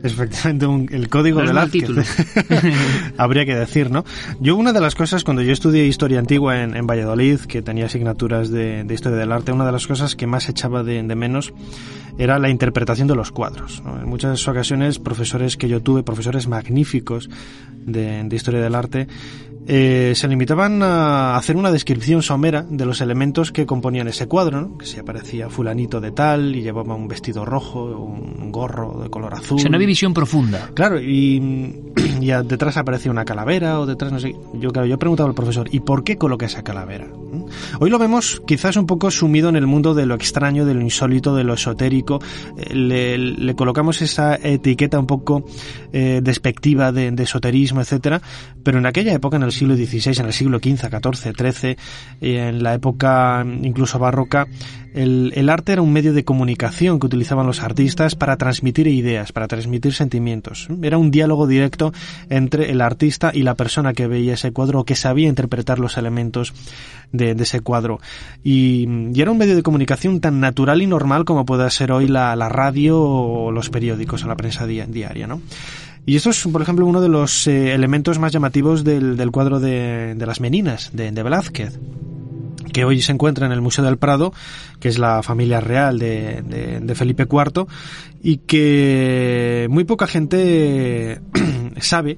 Efectivamente, 0.04 0.68
un, 0.68 0.88
el 0.92 1.10
código 1.10 1.44
No 1.44 1.68
título. 1.70 2.04
Habría 3.18 3.46
que 3.46 3.56
decir, 3.56 3.90
¿no? 3.90 4.06
Yo 4.40 4.56
una 4.56 4.74
de 4.74 4.80
las 4.80 4.96
cosas, 4.96 5.24
cuando 5.24 5.42
yo 5.42 5.52
estudié 5.52 5.86
historia 5.86 6.20
antigua 6.20 6.62
en, 6.62 6.76
en 6.76 6.86
Valladolid, 6.86 7.40
que 7.42 7.62
tenía 7.62 7.88
asignaturas 7.88 8.50
de, 8.50 8.84
de, 8.84 8.94
historia 8.94 9.18
del 9.18 9.32
arte, 9.32 9.52
una 9.52 9.66
de 9.66 9.72
las 9.72 9.88
cosas 9.88 10.16
que 10.16 10.28
más 10.28 10.50
echaba 10.50 10.84
de, 10.84 11.02
de 11.02 11.16
menos 11.16 11.54
era 12.18 12.40
la 12.40 12.50
interpretación 12.50 13.08
de 13.08 13.16
los 13.16 13.32
cuadros. 13.32 13.82
¿no? 13.84 14.00
En 14.00 14.08
muchas 14.08 14.48
ocasiones, 14.48 15.00
profesores 15.00 15.58
que 15.58 15.68
yo 15.68 15.82
tuve, 15.82 16.04
profesores 16.04 16.48
magníficos 16.48 17.30
de, 17.72 18.24
de 18.24 18.36
historia 18.36 18.62
del 18.62 18.76
arte, 18.76 19.08
eh, 19.70 20.14
se 20.16 20.28
limitaban 20.30 20.82
a 20.82 21.36
hacer 21.36 21.58
una 21.58 21.72
descripción 21.72 22.24
somera 22.24 22.64
de 22.64 22.86
los 22.86 23.02
elementos 23.02 23.52
que 23.52 23.66
componían 23.66 24.08
ese 24.08 24.28
cuadro, 24.28 24.62
¿no? 24.62 24.78
que 24.78 24.86
si 24.86 24.98
aparecía 25.00 25.50
fulanito 25.50 26.00
de 26.00 26.12
tal 26.12 26.56
y 26.56 26.62
llevaba 26.62 26.96
un 26.96 27.08
vestido 27.08 27.44
rojo, 27.44 27.84
un 27.84 28.52
gorro 28.52 29.02
de 29.02 29.10
color 29.10 29.34
azul. 29.34 29.58
O 29.58 29.60
sea, 29.60 29.70
no 29.70 29.76
había 29.76 29.88
visión 29.88 30.14
profunda. 30.14 30.72
Claro, 30.74 31.02
y, 31.02 31.76
y 32.22 32.28
detrás 32.28 32.78
aparecía 32.78 33.12
una 33.12 33.26
calavera 33.26 33.80
o 33.80 33.86
detrás 33.86 34.12
no 34.12 34.20
sé. 34.20 34.34
Yo 34.54 34.72
claro, 34.72 34.88
yo 34.88 34.96
he 34.96 34.98
preguntado 34.98 35.28
al 35.28 35.36
profesor, 35.36 35.68
¿y 35.72 35.82
por 35.82 36.04
qué 36.04 36.18
coloca 36.18 36.46
esa 36.46 36.64
calavera? 36.64 37.08
Hoy 37.80 37.90
lo 37.90 38.00
vemos 38.00 38.42
quizás 38.48 38.78
un 38.78 38.86
poco 38.86 39.12
sumido 39.12 39.50
en 39.50 39.56
el 39.58 39.68
mundo 39.68 39.94
de 39.94 40.06
lo 40.06 40.16
extraño, 40.16 40.66
de 40.66 40.74
lo 40.74 40.82
insólito, 40.82 41.36
de 41.36 41.44
lo 41.44 41.54
esotérico. 41.54 42.20
Le, 42.70 43.18
le 43.18 43.56
colocamos 43.56 44.02
esa 44.02 44.36
etiqueta 44.36 45.00
un 45.00 45.08
poco 45.08 45.46
eh, 45.92 46.22
despectiva 46.24 46.92
de, 46.92 47.12
de 47.12 47.24
esoterismo, 47.24 47.82
etcétera, 47.82 48.22
pero 48.64 48.78
en 48.78 48.86
aquella 48.86 49.14
época, 49.14 49.38
en 49.38 49.44
el 49.44 49.52
siglo 49.58 49.76
XVI, 49.76 50.20
en 50.20 50.26
el 50.28 50.34
siglo 50.34 50.60
XV, 50.60 50.90
XIV, 50.90 51.36
XIII, 51.36 51.78
en 52.22 52.64
la 52.64 52.74
época 52.74 53.46
incluso 53.46 54.00
barroca, 54.00 54.48
el, 54.94 55.50
arte 55.50 55.74
era 55.74 55.82
un 55.82 55.94
medio 55.94 56.14
de 56.14 56.24
comunicación 56.24 57.00
que 57.00 57.06
utilizaban 57.06 57.46
los 57.46 57.62
artistas 57.62 58.16
para 58.16 58.38
transmitir 58.38 58.88
ideas, 58.88 59.32
para 59.32 59.48
transmitir 59.48 59.94
sentimientos. 59.94 60.68
Era 60.82 60.98
un 60.98 61.12
diálogo 61.12 61.46
directo 61.46 61.94
entre 62.30 62.72
el 62.72 62.82
artista 62.82 63.32
y 63.34 63.44
la 63.44 63.54
persona 63.54 63.94
que 63.94 64.08
veía 64.08 64.34
ese 64.34 64.52
cuadro 64.52 64.80
o 64.80 64.86
que 64.86 64.96
sabía 64.96 65.30
interpretar 65.30 65.78
los 65.78 65.98
elementos 65.98 66.54
de, 67.12 67.32
ese 67.32 67.60
cuadro. 67.62 68.00
Y, 68.44 68.88
y, 69.14 69.22
era 69.22 69.32
un 69.32 69.38
medio 69.38 69.56
de 69.56 69.64
comunicación 69.64 70.20
tan 70.20 70.40
natural 70.40 70.82
y 70.82 70.88
normal 70.88 71.26
como 71.26 71.46
puede 71.46 71.70
ser 71.70 71.92
hoy 71.92 72.08
la, 72.08 72.36
radio 72.50 73.00
o 73.00 73.52
los 73.52 73.70
periódicos 73.70 74.24
o 74.24 74.28
la 74.28 74.36
prensa 74.36 74.66
di 74.66 74.82
diaria, 74.82 75.28
¿no? 75.28 75.42
Y 76.08 76.16
esto 76.16 76.30
es, 76.30 76.42
por 76.48 76.62
ejemplo, 76.62 76.86
uno 76.86 77.02
de 77.02 77.10
los 77.10 77.48
eh, 77.48 77.74
elementos 77.74 78.18
más 78.18 78.32
llamativos 78.32 78.86
del, 78.86 79.30
cuadro 79.30 79.60
de, 79.60 80.16
de, 80.16 80.26
las 80.26 80.40
Meninas, 80.40 80.90
de, 80.94 81.12
de 81.12 81.22
Velázquez 81.22 81.78
que 82.72 82.86
hoy 82.86 83.02
se 83.02 83.12
encuentra 83.12 83.46
en 83.46 83.52
el 83.52 83.62
Museo 83.62 83.84
del 83.84 83.98
Prado, 83.98 84.34
que 84.80 84.88
es 84.88 85.00
la 85.00 85.22
familia 85.24 85.60
real 85.60 86.00
de, 86.00 86.44
de, 86.44 86.80
de 86.80 86.96
Felipe 86.96 87.24
IV, 87.24 87.66
y 88.22 88.38
que 88.38 89.68
muy 89.70 89.84
poca 89.84 90.08
gente 90.08 91.20
sabe 91.82 92.18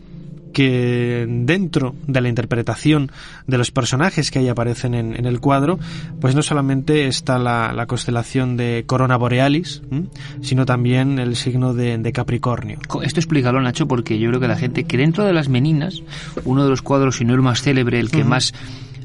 que 0.59 1.25
dentro 1.25 1.95
de 2.05 2.19
la 2.19 2.27
interpretación 2.27 3.13
de 3.47 3.57
los 3.57 3.71
personajes 3.71 4.29
que 4.29 4.39
ahí 4.39 4.49
aparecen 4.49 4.93
en, 4.93 5.15
en 5.15 5.23
el 5.25 5.39
cuadro, 5.39 5.79
pues 6.19 6.35
no 6.35 6.41
solamente 6.41 7.07
está 7.07 7.39
la, 7.39 7.71
la 7.71 7.85
constelación 7.85 8.57
de 8.57 8.83
Corona 8.85 9.15
Borealis, 9.15 9.81
¿m? 9.89 10.07
sino 10.41 10.65
también 10.65 11.17
el 11.17 11.37
signo 11.37 11.73
de, 11.73 11.97
de, 11.97 12.11
Capricornio. 12.11 12.77
Esto 13.01 13.21
explícalo, 13.21 13.61
Nacho, 13.61 13.87
porque 13.87 14.19
yo 14.19 14.27
creo 14.27 14.41
que 14.41 14.49
la 14.49 14.57
gente 14.57 14.83
que 14.83 14.97
dentro 14.97 15.23
de 15.23 15.31
las 15.31 15.47
meninas, 15.47 16.03
uno 16.43 16.65
de 16.65 16.69
los 16.69 16.81
cuadros, 16.81 17.15
si 17.15 17.23
no 17.23 17.33
el 17.35 17.41
más 17.41 17.61
célebre, 17.61 17.97
el 17.97 18.11
que 18.11 18.17
uh 18.17 18.25
-huh. 18.25 18.27
más 18.27 18.53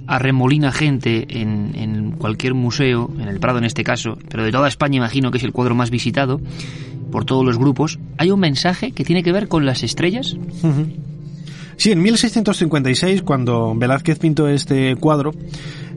arremolina 0.09 0.73
gente 0.73 1.41
en, 1.41 1.71
en 1.77 2.11
cualquier 2.19 2.55
museo, 2.55 3.13
en 3.17 3.29
el 3.29 3.39
Prado 3.39 3.59
en 3.59 3.65
este 3.65 3.85
caso, 3.85 4.19
pero 4.29 4.43
de 4.43 4.51
toda 4.51 4.67
España 4.67 4.97
imagino 4.97 5.31
que 5.31 5.39
es 5.39 5.45
el 5.45 5.53
cuadro 5.53 5.77
más 5.77 5.91
visitado 5.91 6.41
por 7.13 7.25
todos 7.25 7.45
los 7.45 7.59
grupos, 7.59 8.01
hay 8.19 8.33
un 8.33 8.41
mensaje 8.41 8.91
que 8.91 9.05
tiene 9.05 9.23
que 9.23 9.31
ver 9.31 9.47
con 9.47 9.65
las 9.65 9.85
estrellas. 9.85 10.35
Uh 10.35 10.67
-huh. 10.67 11.14
Sí, 11.77 11.93
en 11.93 12.03
1656, 12.03 13.23
cuando 13.23 13.75
Velázquez 13.75 14.19
pintó 14.19 14.49
este 14.49 14.97
cuadro, 14.97 15.33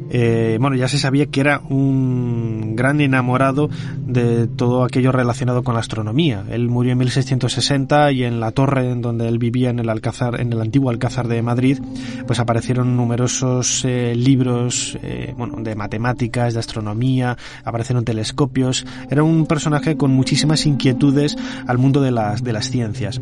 eh, 0.10 0.58
bueno, 0.60 0.76
ya 0.76 0.88
se 0.88 0.98
sabía 0.98 1.28
que 1.28 1.42
era 1.42 1.62
un 1.70 2.76
gran 2.76 3.02
enamorado 3.02 3.70
de 4.06 4.48
todo 4.48 4.84
aquello 4.84 5.12
relacionado 5.12 5.64
con 5.64 5.74
la 5.74 5.82
astronomía. 5.82 6.44
Él 6.50 6.70
murió 6.70 6.94
en 6.94 7.00
1660 7.00 8.12
y 8.12 8.24
en 8.24 8.40
la 8.40 8.52
torre 8.52 8.90
en 8.90 9.02
donde 9.02 9.28
él 9.28 9.38
vivía 9.40 9.70
en 9.70 9.80
el 9.80 9.90
Alcázar, 9.90 10.40
en 10.40 10.54
el 10.54 10.62
antiguo 10.62 10.90
Alcázar 10.90 11.28
de 11.28 11.42
Madrid, 11.42 11.80
pues 12.26 12.40
aparecieron 12.40 12.96
numerosos 12.96 13.84
eh, 13.86 14.14
libros, 14.16 14.98
eh, 15.04 15.34
bueno, 15.38 15.58
de 15.62 15.76
matemáticas, 15.76 16.54
de 16.54 16.60
astronomía, 16.60 17.38
aparecieron 17.64 18.06
telescopios. 18.06 18.86
Era 19.10 19.24
un 19.24 19.46
personaje 19.46 19.98
con 19.98 20.12
muchísimas 20.12 20.66
inquietudes 20.66 21.38
al 21.68 21.78
mundo 21.78 22.02
de 22.02 22.12
las 22.12 22.44
de 22.44 22.54
las 22.54 22.70
ciencias. 22.70 23.20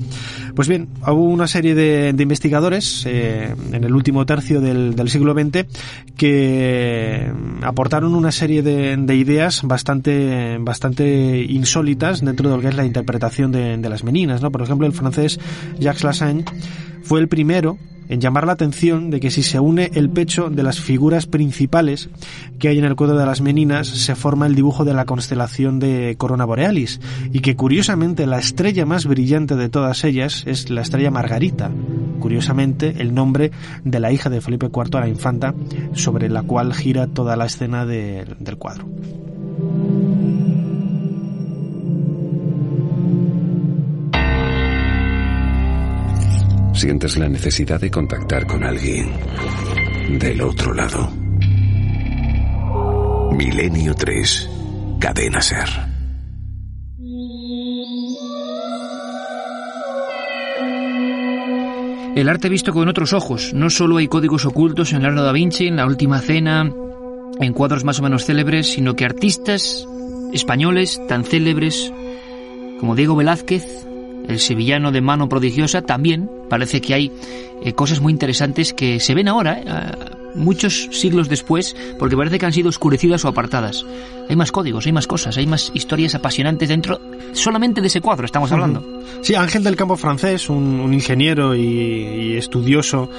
Pues 0.55 0.67
bien, 0.67 0.89
hubo 1.05 1.23
una 1.23 1.47
serie 1.47 1.75
de, 1.75 2.13
de 2.13 2.23
investigadores 2.23 3.05
eh, 3.05 3.55
en 3.71 3.83
el 3.83 3.93
último 3.93 4.25
tercio 4.25 4.61
del, 4.61 4.95
del 4.95 5.09
siglo 5.09 5.33
XX 5.33 5.65
que 6.17 6.74
aportaron 7.61 8.15
una 8.15 8.31
serie 8.31 8.61
de, 8.61 8.97
de, 8.97 9.15
ideas 9.15 9.61
bastante, 9.63 10.57
bastante 10.59 11.43
insólitas 11.43 12.23
dentro 12.23 12.49
de 12.49 12.55
lo 12.55 12.61
que 12.61 12.69
es 12.69 12.75
la 12.75 12.85
interpretación 12.85 13.51
de, 13.51 13.77
de 13.77 13.89
las 13.89 14.03
meninas, 14.03 14.41
¿no? 14.41 14.51
Por 14.51 14.61
ejemplo, 14.61 14.87
el 14.87 14.93
francés 14.93 15.39
Jacques 15.79 16.03
Lassagne 16.03 16.45
fue 17.03 17.19
el 17.19 17.27
primero 17.27 17.77
en 18.09 18.21
llamar 18.21 18.45
la 18.45 18.53
atención 18.53 19.09
de 19.09 19.19
que 19.19 19.31
si 19.31 19.43
se 19.43 19.59
une 19.59 19.91
el 19.93 20.09
pecho 20.09 20.49
de 20.49 20.63
las 20.63 20.79
figuras 20.79 21.25
principales 21.25 22.09
que 22.59 22.67
hay 22.67 22.77
en 22.77 22.85
el 22.85 22.95
cuadro 22.95 23.17
de 23.17 23.25
las 23.25 23.41
meninas 23.41 23.87
se 23.87 24.15
forma 24.15 24.47
el 24.47 24.55
dibujo 24.55 24.85
de 24.85 24.93
la 24.93 25.05
constelación 25.05 25.79
de 25.79 26.15
Corona 26.17 26.45
Borealis 26.45 26.99
y 27.31 27.39
que 27.39 27.55
curiosamente 27.55 28.27
la 28.27 28.39
estrella 28.39 28.85
más 28.85 29.05
brillante 29.05 29.55
de 29.55 29.69
todas 29.69 30.03
ellas 30.03 30.43
es 30.45 30.69
la 30.69 30.81
estrella 30.81 31.11
Margarita, 31.11 31.71
curiosamente 32.25 32.95
el 32.97 33.13
nombre 33.13 33.51
de 33.83 33.99
la 33.99 34.11
hija 34.11 34.31
de 34.31 34.41
Felipe 34.41 34.65
IV, 34.73 34.99
la 34.99 35.07
infanta, 35.07 35.53
sobre 35.93 36.27
la 36.27 36.41
cual 36.41 36.73
gira 36.73 37.05
toda 37.05 37.35
la 37.35 37.45
escena 37.45 37.85
de, 37.85 38.25
del 38.39 38.57
cuadro. 38.57 38.87
sientes 46.73 47.15
la 47.17 47.29
necesidad 47.29 47.79
de 47.79 47.89
contactar 47.89 48.45
con 48.47 48.63
alguien 48.63 49.11
del 50.19 50.41
otro 50.41 50.73
lado. 50.73 51.09
Milenio 53.31 53.93
3, 53.93 54.49
Cadena 54.99 55.41
Ser. 55.41 55.94
El 62.15 62.29
arte 62.29 62.47
visto 62.47 62.71
con 62.71 62.87
otros 62.87 63.11
ojos. 63.11 63.53
No 63.53 63.69
solo 63.69 63.97
hay 63.97 64.07
códigos 64.07 64.45
ocultos 64.45 64.93
en 64.93 65.01
Leonardo 65.01 65.25
da 65.25 65.33
Vinci, 65.33 65.67
en 65.67 65.75
La 65.75 65.85
Última 65.85 66.21
Cena, 66.21 66.71
en 67.39 67.53
cuadros 67.53 67.83
más 67.83 67.99
o 67.99 68.03
menos 68.03 68.25
célebres, 68.25 68.67
sino 68.67 68.95
que 68.95 69.03
artistas 69.03 69.85
españoles 70.31 71.01
tan 71.09 71.25
célebres 71.25 71.91
como 72.79 72.95
Diego 72.95 73.15
Velázquez 73.15 73.85
el 74.27 74.39
sevillano 74.39 74.91
de 74.91 75.01
mano 75.01 75.29
prodigiosa, 75.29 75.81
también 75.81 76.29
parece 76.49 76.81
que 76.81 76.93
hay 76.93 77.11
eh, 77.63 77.73
cosas 77.73 78.01
muy 78.01 78.11
interesantes 78.11 78.73
que 78.73 78.99
se 78.99 79.13
ven 79.13 79.27
ahora, 79.27 79.59
eh, 79.59 80.24
muchos 80.35 80.89
siglos 80.91 81.29
después, 81.29 81.75
porque 81.97 82.17
parece 82.17 82.39
que 82.39 82.45
han 82.45 82.53
sido 82.53 82.69
oscurecidas 82.69 83.25
o 83.25 83.27
apartadas. 83.27 83.85
Hay 84.29 84.35
más 84.35 84.51
códigos, 84.51 84.85
hay 84.85 84.91
más 84.91 85.07
cosas, 85.07 85.37
hay 85.37 85.47
más 85.47 85.71
historias 85.73 86.15
apasionantes 86.15 86.69
dentro 86.69 86.99
solamente 87.33 87.81
de 87.81 87.87
ese 87.87 88.01
cuadro, 88.01 88.25
estamos 88.25 88.51
hablando. 88.51 88.83
Sí, 89.21 89.35
Ángel 89.35 89.63
del 89.63 89.75
Campo 89.75 89.97
francés, 89.97 90.49
un, 90.49 90.93
ingeniero 90.93 91.55
y 91.55 92.37
estudioso 92.37 93.09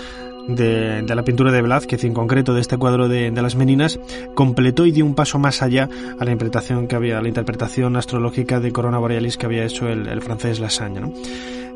de, 0.49 1.03
la 1.15 1.23
pintura 1.23 1.53
de 1.53 1.63
Velázquez, 1.63 2.05
en 2.05 2.15
concreto 2.15 2.55
de 2.55 2.61
este 2.61 2.77
cuadro 2.77 3.09
de, 3.09 3.31
las 3.31 3.57
Meninas, 3.57 3.99
completó 4.35 4.87
y 4.87 4.93
dio 4.93 5.05
un 5.05 5.15
paso 5.15 5.39
más 5.39 5.63
allá 5.63 5.89
a 6.19 6.25
la 6.25 6.33
interpretación 6.33 6.89
que 6.89 6.97
había, 6.97 7.21
la 7.21 7.29
interpretación 7.29 7.97
astrológica 7.97 8.61
de 8.61 8.73
Corona 8.73 8.99
Borealis 8.99 9.37
que 9.37 9.47
había 9.47 9.65
hecho 9.65 9.89
el, 9.89 10.21
francés 10.23 10.61
Lassagne. 10.61 11.01
¿no? 11.01 11.13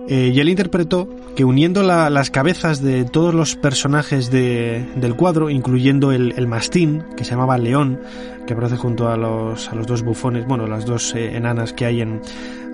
Eh, 0.09 0.33
y 0.35 0.40
él 0.40 0.48
interpretó 0.48 1.09
que 1.37 1.44
uniendo 1.44 1.83
las 1.83 2.30
cabezas 2.30 2.83
de 2.83 3.04
todos 3.04 3.33
los 3.35 3.54
personajes 3.54 4.30
del 4.30 5.14
cuadro, 5.16 5.50
incluyendo 5.50 6.11
el, 6.12 6.46
mastín, 6.48 7.04
que 7.16 7.24
se 7.24 7.33
llamaba 7.33 7.59
León, 7.59 8.00
que 8.46 8.54
aparece 8.54 8.76
junto 8.76 9.09
a 9.09 9.16
los, 9.16 9.68
a 9.68 9.74
los 9.74 9.87
dos 9.87 10.02
bufones, 10.02 10.46
bueno, 10.46 10.66
las 10.66 10.85
dos 10.85 11.14
eh, 11.14 11.37
enanas 11.37 11.72
que 11.72 11.87
hay 11.87 12.00
en, 12.00 12.20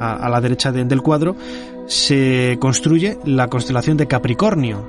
a, 0.01 0.29
la 0.29 0.41
derecha 0.41 0.73
del 0.73 1.03
cuadro, 1.03 1.37
se 1.87 2.57
construye 2.59 3.19
la 3.25 3.49
constelación 3.49 3.97
de 3.97 4.07
Capricornio. 4.07 4.83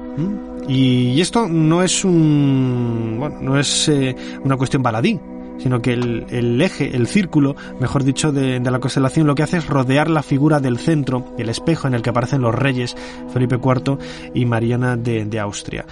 Y 0.68 1.22
esto 1.22 1.48
no 1.48 1.82
es 1.82 2.04
un, 2.04 3.16
bueno, 3.20 3.38
no 3.42 3.60
es 3.60 3.88
eh, 3.88 4.16
una 4.44 4.58
cuestión 4.58 4.84
baladí, 4.84 5.18
sino 5.60 5.82
que 5.82 5.94
el, 5.94 6.62
eje, 6.62 6.96
el 6.96 7.08
círculo, 7.08 7.56
mejor 7.80 8.04
dicho, 8.04 8.32
de, 8.32 8.60
la 8.60 8.80
constelación 8.80 9.28
lo 9.28 9.36
que 9.36 9.44
hace 9.44 9.58
es 9.58 9.68
rodear 9.68 10.10
la 10.10 10.24
figura 10.24 10.60
del 10.60 10.78
centro, 10.78 11.34
el 11.38 11.50
espejo 11.50 11.88
en 11.88 11.94
el 11.94 12.02
que 12.02 12.10
aparecen 12.10 12.42
los 12.42 12.54
reyes 12.54 12.96
Felipe 13.34 13.56
IV 13.56 13.98
y 14.34 14.46
Mariana 14.46 14.98
de, 14.98 15.40
Austria. 15.40 15.86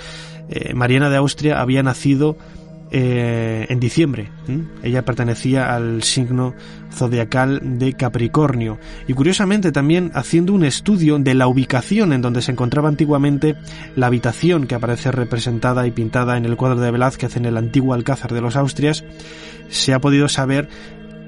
Eh, 0.50 0.74
Mariana 0.74 1.10
de 1.10 1.18
Austria 1.18 1.62
había 1.62 1.82
nacido 1.82 2.36
eh, 2.92 3.66
en 3.70 3.80
diciembre. 3.80 4.30
Ella 4.84 5.04
pertenecía 5.04 5.76
al 5.76 6.04
signo 6.04 6.54
zodiacal 6.92 7.80
de 7.80 7.94
Capricornio. 7.94 8.78
Y 9.08 9.14
curiosamente 9.14 9.72
también 9.72 10.12
haciendo 10.14 10.54
un 10.54 10.64
estudio 10.64 11.18
de 11.18 11.34
la 11.34 11.48
ubicación 11.48 12.14
en 12.14 12.22
donde 12.22 12.42
se 12.42 12.52
encontraba 12.52 12.88
antiguamente 12.88 13.56
la 13.96 14.08
habitación 14.08 14.68
que 14.68 14.76
aparece 14.76 15.12
representada 15.12 15.88
y 15.88 15.92
pintada 15.92 16.38
en 16.38 16.46
el 16.46 16.56
cuadro 16.56 16.80
de 16.80 16.92
Velázquez 16.92 17.36
en 17.38 17.46
el 17.46 17.58
antiguo 17.58 17.94
Alcázar 17.94 18.34
de 18.34 18.42
los 18.42 18.56
Austrias, 18.56 19.04
se 19.68 19.94
ha 19.94 20.00
podido 20.00 20.30
saber 20.30 20.70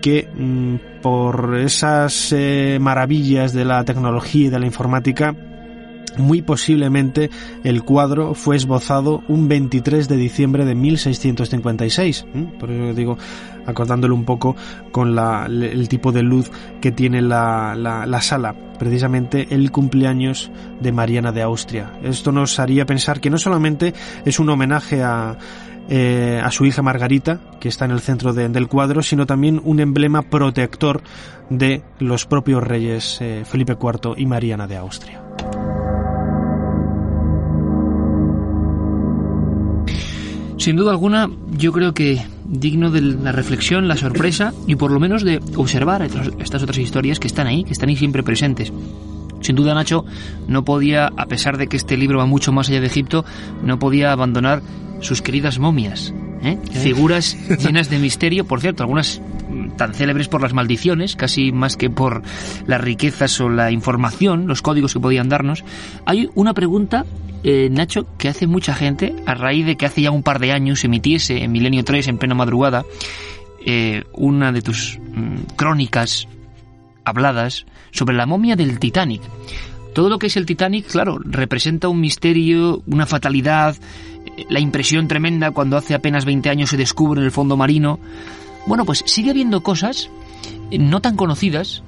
que 0.01 0.29
mm, 0.33 1.01
por 1.01 1.57
esas 1.57 2.31
eh, 2.31 2.77
maravillas 2.79 3.51
de 3.53 3.65
la 3.65 3.83
tecnología 3.83 4.47
y 4.47 4.49
de 4.49 4.59
la 4.59 4.65
informática 4.65 5.35
muy 6.17 6.41
posiblemente 6.41 7.29
el 7.63 7.83
cuadro 7.83 8.33
fue 8.33 8.55
esbozado 8.55 9.23
un 9.27 9.47
23 9.47 10.07
de 10.07 10.17
diciembre 10.17 10.65
de 10.65 10.75
1656. 10.75 12.25
Por 12.59 12.71
eso 12.71 12.93
digo, 12.93 13.17
acordándolo 13.65 14.15
un 14.15 14.25
poco 14.25 14.55
con 14.91 15.13
la, 15.13 15.45
el 15.45 15.87
tipo 15.89 16.11
de 16.11 16.23
luz 16.23 16.49
que 16.81 16.91
tiene 16.91 17.21
la, 17.21 17.75
la, 17.75 18.21
sala, 18.21 18.55
precisamente 18.79 19.47
el 19.51 19.71
cumpleaños 19.71 20.51
de 20.81 20.91
Mariana 20.91 21.31
de 21.31 21.41
Austria. 21.41 21.91
Esto 22.01 22.31
nos 22.31 22.59
haría 22.59 22.85
pensar 22.85 23.19
que 23.19 23.29
no 23.29 23.37
solamente 23.37 23.93
es 24.25 24.39
un 24.39 24.49
homenaje 24.49 25.03
a, 25.03 25.37
eh, 25.89 26.41
a 26.43 26.51
su 26.51 26.65
hija 26.65 26.81
Margarita, 26.81 27.39
que 27.59 27.69
está 27.69 27.85
en 27.85 27.91
el 27.91 28.01
centro 28.01 28.33
del 28.33 28.67
cuadro, 28.67 29.01
sino 29.01 29.25
también 29.25 29.61
un 29.63 29.79
emblema 29.79 30.21
protector 30.23 31.01
de 31.49 31.83
los 31.99 32.25
propios 32.25 32.63
reyes 32.63 33.19
eh, 33.21 33.43
Felipe 33.45 33.77
IV 33.79 34.15
y 34.17 34.25
Mariana 34.25 34.67
de 34.67 34.77
Austria. 34.77 35.21
Sin 40.57 40.75
duda 40.75 40.91
alguna, 40.91 41.29
yo 41.51 41.71
creo 41.71 41.93
que 41.93 42.21
digno 42.45 42.89
de 42.89 43.01
la 43.01 43.31
reflexión, 43.31 43.87
la 43.87 43.95
sorpresa 43.95 44.53
y 44.65 44.75
por 44.75 44.91
lo 44.91 44.99
menos 44.99 45.23
de 45.23 45.39
observar 45.55 46.01
estas 46.01 46.63
otras 46.63 46.77
historias 46.77 47.19
que 47.19 47.27
están 47.27 47.47
ahí, 47.47 47.63
que 47.63 47.73
están 47.73 47.89
ahí 47.89 47.95
siempre 47.95 48.23
presentes. 48.23 48.73
Sin 49.41 49.55
duda, 49.55 49.75
Nacho 49.75 50.03
no 50.47 50.65
podía, 50.65 51.11
a 51.15 51.25
pesar 51.27 51.57
de 51.57 51.67
que 51.67 51.77
este 51.77 51.95
libro 51.95 52.17
va 52.17 52.25
mucho 52.25 52.51
más 52.51 52.69
allá 52.69 52.81
de 52.81 52.87
Egipto, 52.87 53.23
no 53.63 53.77
podía 53.77 54.11
abandonar 54.11 54.61
sus 54.99 55.21
queridas 55.21 55.59
momias. 55.59 56.13
¿eh? 56.41 56.57
Figuras 56.71 57.37
llenas 57.59 57.89
de 57.89 57.99
misterio, 57.99 58.45
por 58.45 58.59
cierto, 58.61 58.83
algunas 58.83 59.21
tan 59.77 59.93
célebres 59.93 60.27
por 60.27 60.41
las 60.41 60.53
maldiciones, 60.53 61.15
casi 61.15 61.51
más 61.51 61.77
que 61.77 61.89
por 61.89 62.23
las 62.65 62.81
riquezas 62.81 63.39
o 63.39 63.49
la 63.49 63.71
información, 63.71 64.47
los 64.47 64.61
códigos 64.61 64.93
que 64.93 64.99
podían 64.99 65.29
darnos. 65.29 65.63
Hay 66.05 66.29
una 66.35 66.53
pregunta 66.53 67.05
eh, 67.43 67.69
Nacho, 67.71 68.05
que 68.17 68.29
hace 68.29 68.47
mucha 68.47 68.73
gente, 68.73 69.15
a 69.25 69.33
raíz 69.33 69.65
de 69.65 69.75
que 69.75 69.85
hace 69.85 70.01
ya 70.01 70.11
un 70.11 70.23
par 70.23 70.39
de 70.39 70.51
años 70.51 70.83
emitiese 70.83 71.43
en 71.43 71.51
Milenio 71.51 71.83
3 71.83 72.07
en 72.07 72.17
plena 72.17 72.35
madrugada 72.35 72.85
eh, 73.65 74.03
una 74.13 74.51
de 74.51 74.61
tus 74.61 74.99
mm, 74.99 75.55
crónicas 75.55 76.27
habladas 77.03 77.65
sobre 77.91 78.15
la 78.15 78.25
momia 78.25 78.55
del 78.55 78.79
Titanic. 78.79 79.21
Todo 79.93 80.09
lo 80.09 80.19
que 80.19 80.27
es 80.27 80.37
el 80.37 80.45
Titanic, 80.45 80.87
claro, 80.87 81.19
representa 81.23 81.87
un 81.87 81.99
misterio, 81.99 82.83
una 82.87 83.05
fatalidad, 83.05 83.75
eh, 84.37 84.45
la 84.49 84.59
impresión 84.59 85.07
tremenda 85.07 85.51
cuando 85.51 85.77
hace 85.77 85.95
apenas 85.95 86.25
20 86.25 86.49
años 86.49 86.69
se 86.69 86.77
descubre 86.77 87.19
en 87.19 87.25
el 87.25 87.31
fondo 87.31 87.57
marino. 87.57 87.99
Bueno, 88.67 88.85
pues 88.85 89.03
sigue 89.05 89.31
habiendo 89.31 89.61
cosas 89.61 90.09
no 90.71 91.01
tan 91.01 91.15
conocidas 91.15 91.83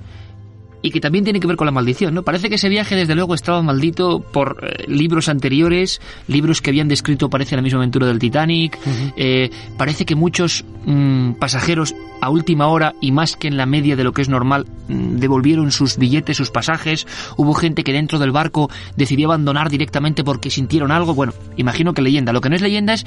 y 0.82 0.92
que 0.92 1.00
también 1.00 1.24
tiene 1.24 1.40
que 1.40 1.48
ver 1.48 1.58
con 1.58 1.66
la 1.66 1.72
maldición, 1.72 2.14
¿no? 2.14 2.24
Parece 2.24 2.50
que 2.50 2.56
ese 2.56 2.70
viaje 2.70 2.96
desde 2.96 3.16
luego 3.16 3.36
estaba 3.36 3.62
maldito 3.62 4.22
por 4.22 4.64
eh, 4.64 4.86
libros 4.88 5.30
anteriores, 5.30 6.02
libros 6.28 6.62
que 6.62 6.70
habían 6.70 6.88
descrito 6.88 7.30
parece 7.30 7.56
la 7.56 7.62
misma 7.62 7.80
aventura 7.80 8.08
del 8.08 8.20
Titanic, 8.20 8.78
eh, 9.18 9.50
parece 9.78 10.06
que 10.06 10.16
muchos 10.16 10.64
mm, 10.86 11.34
pasajeros 11.34 11.96
a 12.22 12.30
última 12.30 12.68
hora 12.68 12.96
y 13.02 13.12
más 13.12 13.36
que 13.36 13.48
en 13.48 13.58
la 13.58 13.66
media 13.66 13.96
de 13.96 14.04
lo 14.04 14.14
que 14.14 14.22
es 14.22 14.30
normal 14.30 14.66
mm, 14.88 15.18
devolvieron 15.18 15.72
sus 15.72 15.98
billetes, 15.98 16.38
sus 16.38 16.52
pasajes, 16.52 17.08
hubo 17.38 17.54
gente 17.54 17.84
que 17.84 17.94
dentro 17.94 18.20
del 18.20 18.32
barco 18.32 18.70
decidió 18.96 19.28
abandonar 19.28 19.70
directamente 19.70 20.24
porque 20.24 20.50
sintieron 20.50 20.92
algo, 20.92 21.14
bueno, 21.14 21.34
imagino 21.58 21.94
que 21.94 22.02
leyenda, 22.02 22.34
lo 22.34 22.42
que 22.42 22.50
no 22.50 22.56
es 22.56 22.62
leyenda 22.62 22.94
es 22.94 23.06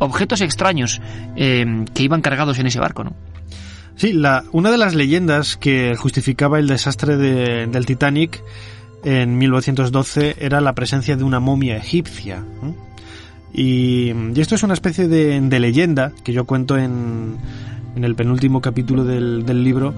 objetos 0.00 0.40
extraños 0.40 1.00
eh, 1.36 1.84
que 1.94 2.02
iban 2.02 2.22
cargados 2.22 2.58
en 2.58 2.66
ese 2.66 2.80
barco, 2.80 3.04
¿no? 3.04 3.14
Sí, 3.98 4.14
una 4.52 4.70
de 4.70 4.78
las 4.78 4.94
leyendas 4.94 5.56
que 5.56 5.96
justificaba 5.96 6.60
el 6.60 6.68
desastre 6.68 7.16
del 7.16 7.84
Titanic 7.84 8.44
en 9.02 9.36
1912 9.38 10.36
era 10.38 10.60
la 10.60 10.72
presencia 10.72 11.16
de 11.16 11.24
una 11.24 11.40
momia 11.40 11.76
egipcia. 11.76 12.44
Y, 13.52 14.12
esto 14.38 14.54
es 14.54 14.62
una 14.62 14.74
especie 14.74 15.08
de, 15.08 15.58
leyenda 15.58 16.12
que 16.22 16.32
yo 16.32 16.44
cuento 16.44 16.78
en, 16.78 17.38
en 17.96 18.04
el 18.04 18.14
penúltimo 18.14 18.60
capítulo 18.60 19.04
del, 19.04 19.64
libro 19.64 19.94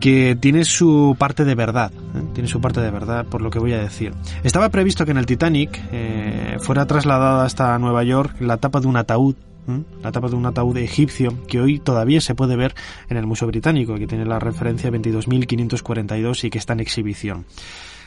que 0.00 0.36
tiene 0.40 0.64
su 0.64 1.14
parte 1.16 1.44
de 1.44 1.54
verdad, 1.54 1.92
¿eh? 1.92 2.22
tiene 2.34 2.48
su 2.48 2.60
parte 2.60 2.80
de 2.80 2.90
verdad 2.90 3.24
por 3.24 3.40
lo 3.40 3.50
que 3.50 3.60
voy 3.60 3.72
a 3.72 3.78
decir. 3.78 4.14
Estaba 4.42 4.68
previsto 4.70 5.04
que 5.04 5.12
en 5.12 5.18
el 5.18 5.26
Titanic 5.26 5.80
eh, 5.92 6.56
fuera 6.58 6.86
trasladada 6.86 7.44
hasta 7.44 7.78
Nueva 7.78 8.02
York 8.02 8.34
la 8.40 8.56
tapa 8.56 8.80
de 8.80 8.88
un 8.88 8.96
ataúd 8.96 9.36
la 10.02 10.12
tapa 10.12 10.28
de 10.28 10.36
un 10.36 10.46
ataúd 10.46 10.76
egipcio 10.78 11.34
que 11.46 11.60
hoy 11.60 11.78
todavía 11.78 12.20
se 12.20 12.34
puede 12.34 12.56
ver 12.56 12.74
en 13.08 13.16
el 13.16 13.26
Museo 13.26 13.48
Británico, 13.48 13.94
que 13.96 14.06
tiene 14.06 14.24
la 14.24 14.38
referencia 14.38 14.90
22.542 14.90 16.44
y 16.44 16.50
que 16.50 16.58
está 16.58 16.72
en 16.72 16.80
exhibición. 16.80 17.44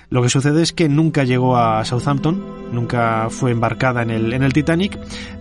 Lo 0.09 0.21
que 0.21 0.29
sucede 0.29 0.61
es 0.61 0.71
que 0.71 0.89
nunca 0.89 1.23
llegó 1.23 1.57
a 1.57 1.83
Southampton, 1.85 2.43
nunca 2.71 3.27
fue 3.29 3.51
embarcada 3.51 4.01
en 4.01 4.09
el, 4.09 4.33
en 4.33 4.43
el 4.43 4.53
Titanic, 4.53 4.97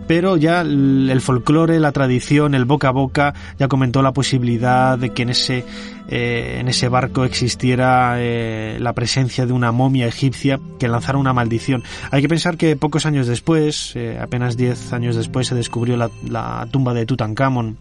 pero 0.06 0.36
ya 0.36 0.60
el, 0.60 1.20
folclore, 1.20 1.80
la 1.80 1.92
tradición, 1.92 2.54
el 2.54 2.64
boca 2.64 2.88
a 2.88 2.92
boca, 2.92 3.34
ya 3.58 3.68
comentó 3.68 4.02
la 4.02 4.12
posibilidad 4.12 4.98
de 4.98 5.10
que 5.10 5.22
en 5.22 5.30
ese, 5.30 5.64
eh, 6.08 6.58
en 6.60 6.68
ese 6.68 6.88
barco 6.88 7.24
existiera 7.24 8.16
eh, 8.18 8.78
la 8.80 8.92
presencia 8.92 9.46
de 9.46 9.52
una 9.52 9.72
momia 9.72 10.06
egipcia 10.06 10.60
que 10.78 10.88
lanzara 10.88 11.18
una 11.18 11.32
maldición. 11.32 11.82
Hay 12.10 12.22
que 12.22 12.28
pensar 12.28 12.56
que 12.56 12.76
pocos 12.76 13.06
años 13.06 13.26
después, 13.26 13.92
eh, 13.96 14.18
apenas 14.20 14.56
10 14.56 14.92
años 14.92 15.16
después, 15.16 15.46
se 15.46 15.54
descubrió 15.54 15.96
la, 15.96 16.10
la 16.28 16.66
tumba 16.70 16.94
de 16.94 17.06
Tutankamón 17.06 17.78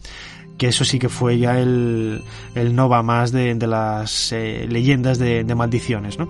que 0.58 0.68
eso 0.68 0.86
sí 0.86 1.00
que 1.00 1.10
fue 1.10 1.38
ya 1.40 1.60
el, 1.60 2.22
el 2.56 2.76
no 2.76 2.90
va 2.90 3.04
más 3.04 3.32
de, 3.32 3.56
las 3.56 4.32
eh, 4.32 4.68
leyendas 4.70 5.18
de, 5.18 5.44
maldiciones, 5.56 6.20
¿no? 6.20 6.30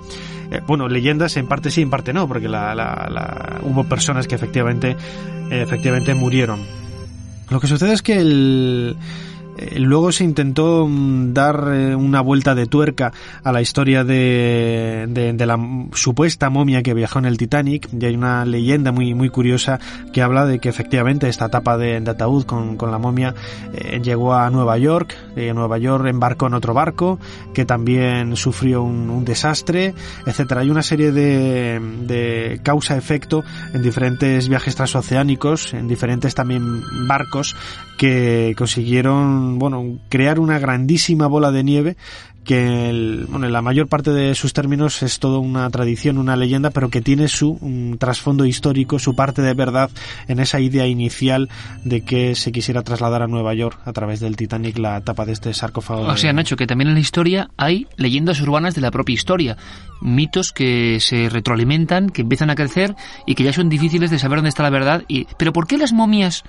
Eh, 0.51 0.61
bueno, 0.65 0.87
leyendas 0.87 1.37
en 1.37 1.47
parte 1.47 1.71
sí, 1.71 1.81
en 1.81 1.89
parte 1.89 2.13
no, 2.13 2.27
porque 2.27 2.47
la, 2.47 3.59
hubo 3.63 3.83
personas 3.83 4.27
que 4.27 4.35
efectivamente, 4.35 4.95
efectivamente 5.49 6.13
murieron. 6.13 6.59
Lo 7.49 7.59
que 7.59 7.67
sucede 7.67 7.93
es 7.93 8.01
que 8.01 8.19
el, 8.19 8.95
Eh, 8.95 9.32
luego 9.77 10.11
se 10.11 10.23
intentó 10.23 10.87
mm, 10.87 11.33
dar 11.33 11.69
eh, 11.73 11.95
una 11.95 12.21
vuelta 12.21 12.55
de 12.55 12.65
tuerca 12.65 13.11
a 13.43 13.51
la 13.51 13.61
historia 13.61 14.03
de, 14.03 15.05
de, 15.09 15.45
la 15.45 15.57
supuesta 15.93 16.49
momia 16.49 16.81
que 16.83 16.93
viajó 16.93 17.19
en 17.19 17.25
el 17.25 17.37
Titanic 17.37 17.89
y 17.91 18.05
hay 18.05 18.15
una 18.15 18.45
leyenda 18.45 18.91
muy, 18.91 19.13
muy 19.13 19.29
curiosa 19.29 19.79
que 20.11 20.21
habla 20.21 20.45
de 20.45 20.59
que 20.59 20.69
efectivamente 20.69 21.27
esta 21.27 21.45
etapa 21.45 21.77
de, 21.77 21.97
ataúd 21.97 22.45
con, 22.45 22.77
con, 22.77 22.91
la 22.91 22.97
momia 22.97 23.33
eh, 23.73 23.99
llegó 24.01 24.33
a 24.33 24.49
Nueva 24.49 24.77
York, 24.77 25.15
en 25.35 25.55
Nueva 25.55 25.77
York 25.77 26.05
embarcó 26.07 26.47
en 26.47 26.53
otro 26.53 26.73
barco 26.73 27.19
que 27.53 27.65
también 27.65 28.35
sufrió 28.35 28.83
un, 28.83 29.09
un 29.09 29.25
desastre, 29.25 29.93
etcétera. 30.25 30.61
Hay 30.61 30.69
una 30.69 30.83
serie 30.83 31.11
de, 31.11 31.79
de 32.05 32.59
causa-efecto 32.63 33.43
en 33.73 33.81
diferentes 33.81 34.47
viajes 34.49 34.75
transoceánicos, 34.75 35.73
en 35.73 35.87
diferentes 35.87 36.35
también 36.35 36.81
barcos 37.07 37.55
que 37.97 38.55
consiguieron, 38.57 39.42
bueno, 39.59 39.99
crear 40.09 40.39
una 40.39 40.59
grandísima 40.59 41.27
bola 41.27 41.51
de 41.51 41.63
nieve 41.63 41.97
que 42.43 43.25
bueno, 43.29 43.47
en 43.47 43.53
la 43.53 43.61
mayor 43.61 43.87
parte 43.87 44.11
de 44.11 44.35
sus 44.35 44.53
términos 44.53 45.01
es 45.01 45.19
toda 45.19 45.39
una 45.39 45.69
tradición, 45.69 46.17
una 46.17 46.35
leyenda, 46.35 46.71
pero 46.71 46.89
que 46.89 47.01
tiene 47.01 47.27
su 47.27 47.95
trasfondo 47.99 48.45
histórico, 48.45 48.99
su 48.99 49.15
parte 49.15 49.41
de 49.41 49.53
verdad 49.53 49.89
en 50.27 50.39
esa 50.39 50.59
idea 50.59 50.85
inicial 50.87 51.49
de 51.83 52.01
que 52.01 52.35
se 52.35 52.51
quisiera 52.51 52.83
trasladar 52.83 53.21
a 53.21 53.27
Nueva 53.27 53.53
York 53.53 53.79
a 53.85 53.93
través 53.93 54.19
del 54.19 54.35
Titanic 54.35 54.77
la 54.77 55.01
tapa 55.01 55.25
de 55.25 55.33
este 55.33 55.53
sarcófago. 55.53 56.01
O 56.03 56.17
sea, 56.17 56.33
Nacho, 56.33 56.55
que 56.55 56.67
también 56.67 56.89
en 56.89 56.95
la 56.95 56.99
historia 56.99 57.49
hay 57.57 57.87
leyendas 57.95 58.41
urbanas 58.41 58.75
de 58.75 58.81
la 58.81 58.91
propia 58.91 59.13
historia, 59.13 59.57
mitos 60.01 60.51
que 60.51 60.99
se 60.99 61.29
retroalimentan, 61.29 62.09
que 62.09 62.23
empiezan 62.23 62.49
a 62.49 62.55
crecer 62.55 62.95
y 63.25 63.35
que 63.35 63.43
ya 63.43 63.53
son 63.53 63.69
difíciles 63.69 64.11
de 64.11 64.19
saber 64.19 64.37
dónde 64.37 64.49
está 64.49 64.63
la 64.63 64.69
verdad. 64.69 65.03
Y... 65.07 65.27
Pero 65.37 65.53
¿por 65.53 65.67
qué 65.67 65.77
las 65.77 65.93
momias 65.93 66.43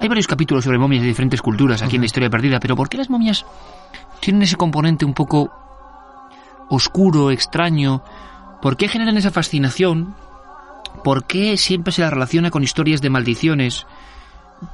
hay 0.00 0.08
varios 0.08 0.26
capítulos 0.26 0.64
sobre 0.64 0.78
momias 0.78 1.02
de 1.02 1.08
diferentes 1.08 1.42
culturas 1.42 1.82
aquí 1.82 1.96
en 1.96 2.02
la 2.02 2.06
historia 2.06 2.30
perdida, 2.30 2.58
pero 2.58 2.74
¿por 2.74 2.88
qué 2.88 2.96
las 2.96 3.10
momias 3.10 3.44
tienen 4.20 4.42
ese 4.42 4.56
componente 4.56 5.04
un 5.04 5.12
poco 5.12 5.52
oscuro, 6.70 7.30
extraño? 7.30 8.02
¿Por 8.62 8.78
qué 8.78 8.88
generan 8.88 9.18
esa 9.18 9.30
fascinación? 9.30 10.14
¿Por 11.04 11.24
qué 11.24 11.56
siempre 11.58 11.92
se 11.92 12.00
la 12.00 12.10
relaciona 12.10 12.50
con 12.50 12.62
historias 12.62 13.02
de 13.02 13.10
maldiciones? 13.10 13.86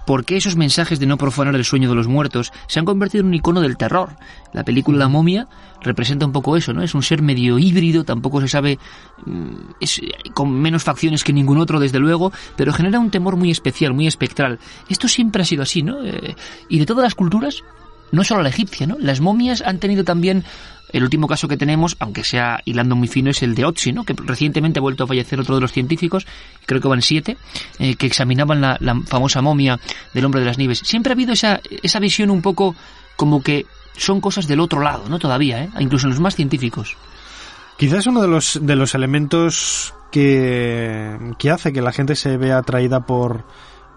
Por 0.06 0.24
qué 0.24 0.36
esos 0.36 0.56
mensajes 0.56 0.98
de 0.98 1.06
no 1.06 1.16
profanar 1.16 1.54
el 1.54 1.64
sueño 1.64 1.88
de 1.88 1.94
los 1.94 2.08
muertos 2.08 2.52
se 2.66 2.78
han 2.78 2.84
convertido 2.84 3.22
en 3.22 3.28
un 3.28 3.34
icono 3.34 3.60
del 3.60 3.76
terror. 3.76 4.10
La 4.52 4.64
película 4.64 4.98
La 4.98 5.08
momia 5.08 5.48
representa 5.80 6.26
un 6.26 6.32
poco 6.32 6.56
eso, 6.56 6.72
¿no? 6.72 6.82
Es 6.82 6.94
un 6.94 7.02
ser 7.02 7.22
medio 7.22 7.58
híbrido, 7.58 8.04
tampoco 8.04 8.40
se 8.40 8.48
sabe, 8.48 8.78
mm, 9.24 9.54
es 9.80 10.00
con 10.34 10.52
menos 10.52 10.84
facciones 10.84 11.24
que 11.24 11.32
ningún 11.32 11.58
otro, 11.58 11.80
desde 11.80 11.98
luego, 11.98 12.32
pero 12.56 12.72
genera 12.72 12.98
un 12.98 13.10
temor 13.10 13.36
muy 13.36 13.50
especial, 13.50 13.94
muy 13.94 14.06
espectral. 14.06 14.58
Esto 14.88 15.08
siempre 15.08 15.42
ha 15.42 15.44
sido 15.44 15.62
así, 15.62 15.82
¿no? 15.82 16.02
Eh, 16.02 16.34
y 16.68 16.78
de 16.78 16.86
todas 16.86 17.04
las 17.04 17.14
culturas, 17.14 17.62
no 18.12 18.24
solo 18.24 18.42
la 18.42 18.48
egipcia, 18.48 18.86
¿no? 18.86 18.96
Las 18.98 19.20
momias 19.20 19.62
han 19.62 19.78
tenido 19.78 20.04
también 20.04 20.44
el 20.92 21.02
último 21.02 21.26
caso 21.26 21.48
que 21.48 21.56
tenemos, 21.56 21.96
aunque 21.98 22.24
sea 22.24 22.60
hilando 22.64 22.96
muy 22.96 23.08
fino, 23.08 23.30
es 23.30 23.42
el 23.42 23.54
de 23.54 23.64
Otzi, 23.64 23.92
¿no? 23.92 24.04
que 24.04 24.14
recientemente 24.16 24.78
ha 24.78 24.82
vuelto 24.82 25.04
a 25.04 25.06
fallecer 25.06 25.40
otro 25.40 25.54
de 25.56 25.60
los 25.60 25.72
científicos, 25.72 26.26
creo 26.64 26.80
que 26.80 26.88
van 26.88 27.02
siete, 27.02 27.36
eh, 27.78 27.96
que 27.96 28.06
examinaban 28.06 28.60
la, 28.60 28.78
famosa 29.06 29.42
momia 29.42 29.78
del 30.14 30.24
hombre 30.24 30.40
de 30.40 30.46
las 30.46 30.58
nieves. 30.58 30.78
Siempre 30.84 31.12
ha 31.12 31.14
habido 31.14 31.32
esa, 31.32 31.60
esa 31.82 31.98
visión 31.98 32.30
un 32.30 32.40
poco 32.40 32.76
como 33.16 33.42
que 33.42 33.66
son 33.96 34.20
cosas 34.20 34.46
del 34.46 34.60
otro 34.60 34.80
lado, 34.80 35.08
¿no? 35.08 35.18
Todavía, 35.18 35.64
¿eh? 35.64 35.70
incluso 35.80 36.06
en 36.06 36.12
los 36.12 36.20
más 36.20 36.36
científicos. 36.36 36.96
Quizás 37.76 38.06
uno 38.06 38.22
de 38.22 38.28
los, 38.28 38.58
de 38.62 38.76
los 38.76 38.94
elementos 38.94 39.92
que, 40.10 41.18
que 41.38 41.50
hace 41.50 41.72
que 41.72 41.82
la 41.82 41.92
gente 41.92 42.14
se 42.14 42.36
vea 42.36 42.58
atraída 42.58 43.00
por, 43.00 43.44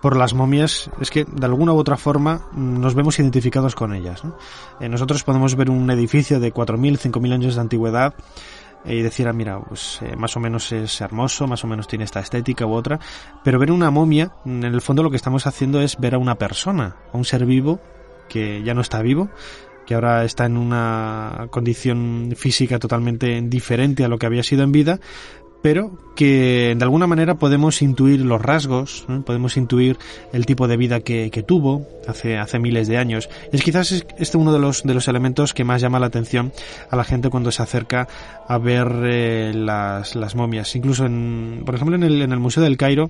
por 0.02 0.16
las 0.16 0.34
momias 0.34 0.90
es 1.00 1.10
que 1.10 1.26
de 1.26 1.46
alguna 1.46 1.74
u 1.74 1.78
otra 1.78 1.98
forma 1.98 2.48
nos 2.54 2.96
vemos 2.96 3.20
identificados 3.20 3.76
con 3.76 3.94
ellas. 3.94 4.24
Eh, 4.80 4.90
nosotros 4.90 5.24
podemos 5.24 5.56
ver 5.56 5.70
un 5.70 5.90
edificio 5.92 6.40
de 6.40 6.54
4.000, 6.54 6.98
5.000 6.98 7.34
años 7.34 7.56
de 7.56 7.62
antigüedad 7.62 8.14
eh, 8.86 8.96
y 8.96 9.02
decir, 9.02 9.28
ah, 9.28 9.34
mira, 9.34 9.60
pues 9.60 10.00
eh, 10.02 10.16
más 10.16 10.36
o 10.38 10.40
menos 10.40 10.72
es 10.72 11.02
hermoso, 11.02 11.48
más 11.48 11.64
o 11.64 11.68
menos 11.68 11.88
tiene 11.88 12.06
esta 12.06 12.20
estética 12.20 12.66
u 12.66 12.74
otra, 12.74 13.00
pero 13.44 13.60
ver 13.60 13.72
una 13.72 13.92
momia, 13.92 14.34
en 14.46 14.64
el 14.64 14.82
fondo 14.82 15.04
lo 15.04 15.10
que 15.10 15.18
estamos 15.18 15.48
haciendo 15.48 15.82
es 15.82 16.00
ver 16.00 16.16
a 16.16 16.18
una 16.18 16.36
persona, 16.36 16.96
a 17.12 17.18
un 17.18 17.26
ser 17.26 17.46
vivo 17.46 17.80
que 18.30 18.62
ya 18.64 18.74
no 18.74 18.82
está 18.82 19.02
vivo, 19.02 19.30
que 19.90 19.96
ahora 19.96 20.24
está 20.24 20.46
en 20.46 20.56
una 20.56 21.48
condición 21.50 22.34
física 22.38 22.78
totalmente 22.78 23.42
diferente 23.42 24.06
a 24.06 24.08
lo 24.08 24.20
que 24.20 24.28
había 24.28 24.44
sido 24.44 24.64
en 24.64 24.72
vida, 24.72 25.00
pero 25.62 25.92
que 26.16 26.76
de 26.78 26.84
alguna 26.84 27.08
manera 27.08 27.36
podemos 27.36 27.82
intuir 27.82 28.22
los 28.22 28.42
rasgos, 28.42 29.06
podemos 29.26 29.58
intuir 29.58 29.98
el 30.34 30.46
tipo 30.46 30.68
de 30.68 30.78
vida 30.78 31.00
que, 31.02 31.44
tuvo 31.46 31.88
hace, 32.08 32.38
hace 32.38 32.60
miles 32.60 32.88
de 32.88 32.98
años. 32.98 33.30
es 33.52 33.64
quizás 33.64 34.06
este 34.18 34.38
uno 34.38 34.54
de 34.54 34.60
los, 34.60 34.84
de 34.84 34.94
los 34.94 35.08
elementos 35.08 35.54
que 35.54 35.64
más 35.64 35.82
llama 35.82 36.00
la 36.00 36.08
atención 36.08 36.52
a 36.90 36.96
la 36.96 37.04
gente 37.04 37.30
cuando 37.30 37.52
se 37.52 37.64
acerca 37.64 38.08
a 38.48 38.58
ver 38.58 38.88
eh, 39.04 39.54
las, 39.54 40.16
las 40.16 40.36
momias. 40.36 40.76
Incluso, 40.76 41.06
en, 41.06 41.64
por 41.66 41.76
ejemplo, 41.76 41.96
en 41.96 42.04
el, 42.04 42.22
en 42.22 42.32
el 42.32 42.40
Museo 42.40 42.64
del 42.64 42.78
Cairo, 42.78 43.10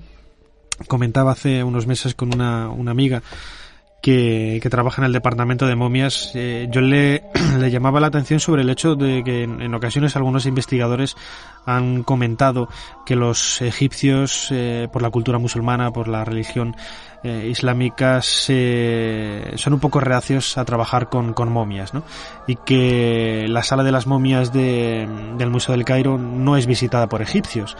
comentaba 0.86 1.32
hace 1.32 1.64
unos 1.64 1.86
meses 1.86 2.14
con 2.14 2.34
una, 2.34 2.68
una 2.68 2.90
amiga, 2.90 3.22
que, 4.00 4.66
trabaja 4.70 5.02
en 5.02 5.06
el 5.06 5.12
departamento 5.12 5.66
de 5.66 5.76
momias, 5.76 6.32
eh, 6.34 6.68
yo 6.70 6.80
le, 6.80 7.24
le, 7.58 7.70
llamaba 7.70 8.00
la 8.00 8.06
atención 8.06 8.40
sobre 8.40 8.62
el 8.62 8.70
hecho 8.70 8.94
de 8.94 9.22
que 9.24 9.42
en, 9.42 9.74
ocasiones 9.74 10.16
algunos 10.16 10.46
investigadores 10.46 11.16
han 11.66 12.02
comentado 12.02 12.68
que 13.04 13.16
los 13.16 13.60
egipcios, 13.60 14.48
eh, 14.50 14.88
por 14.92 15.02
la 15.02 15.10
cultura 15.10 15.38
musulmana, 15.38 15.92
por 15.92 16.08
la 16.08 16.24
religión 16.24 16.74
eh, 17.22 17.48
islámica, 17.50 18.20
son 18.22 19.74
un 19.74 19.80
poco 19.80 20.00
reacios 20.00 20.56
a 20.58 20.64
trabajar 20.64 21.08
con, 21.08 21.34
con 21.34 21.52
momias, 21.52 21.92
¿no? 21.92 22.02
Y 22.46 22.56
que 22.56 23.46
la 23.48 23.62
sala 23.62 23.84
de 23.84 23.92
las 23.92 24.06
momias 24.06 24.52
de, 24.52 25.08
del 25.36 25.50
Museo 25.50 25.74
del 25.74 25.84
Cairo 25.84 26.18
no 26.18 26.56
es 26.56 26.66
visitada 26.66 27.08
por 27.08 27.22
egipcios 27.22 27.76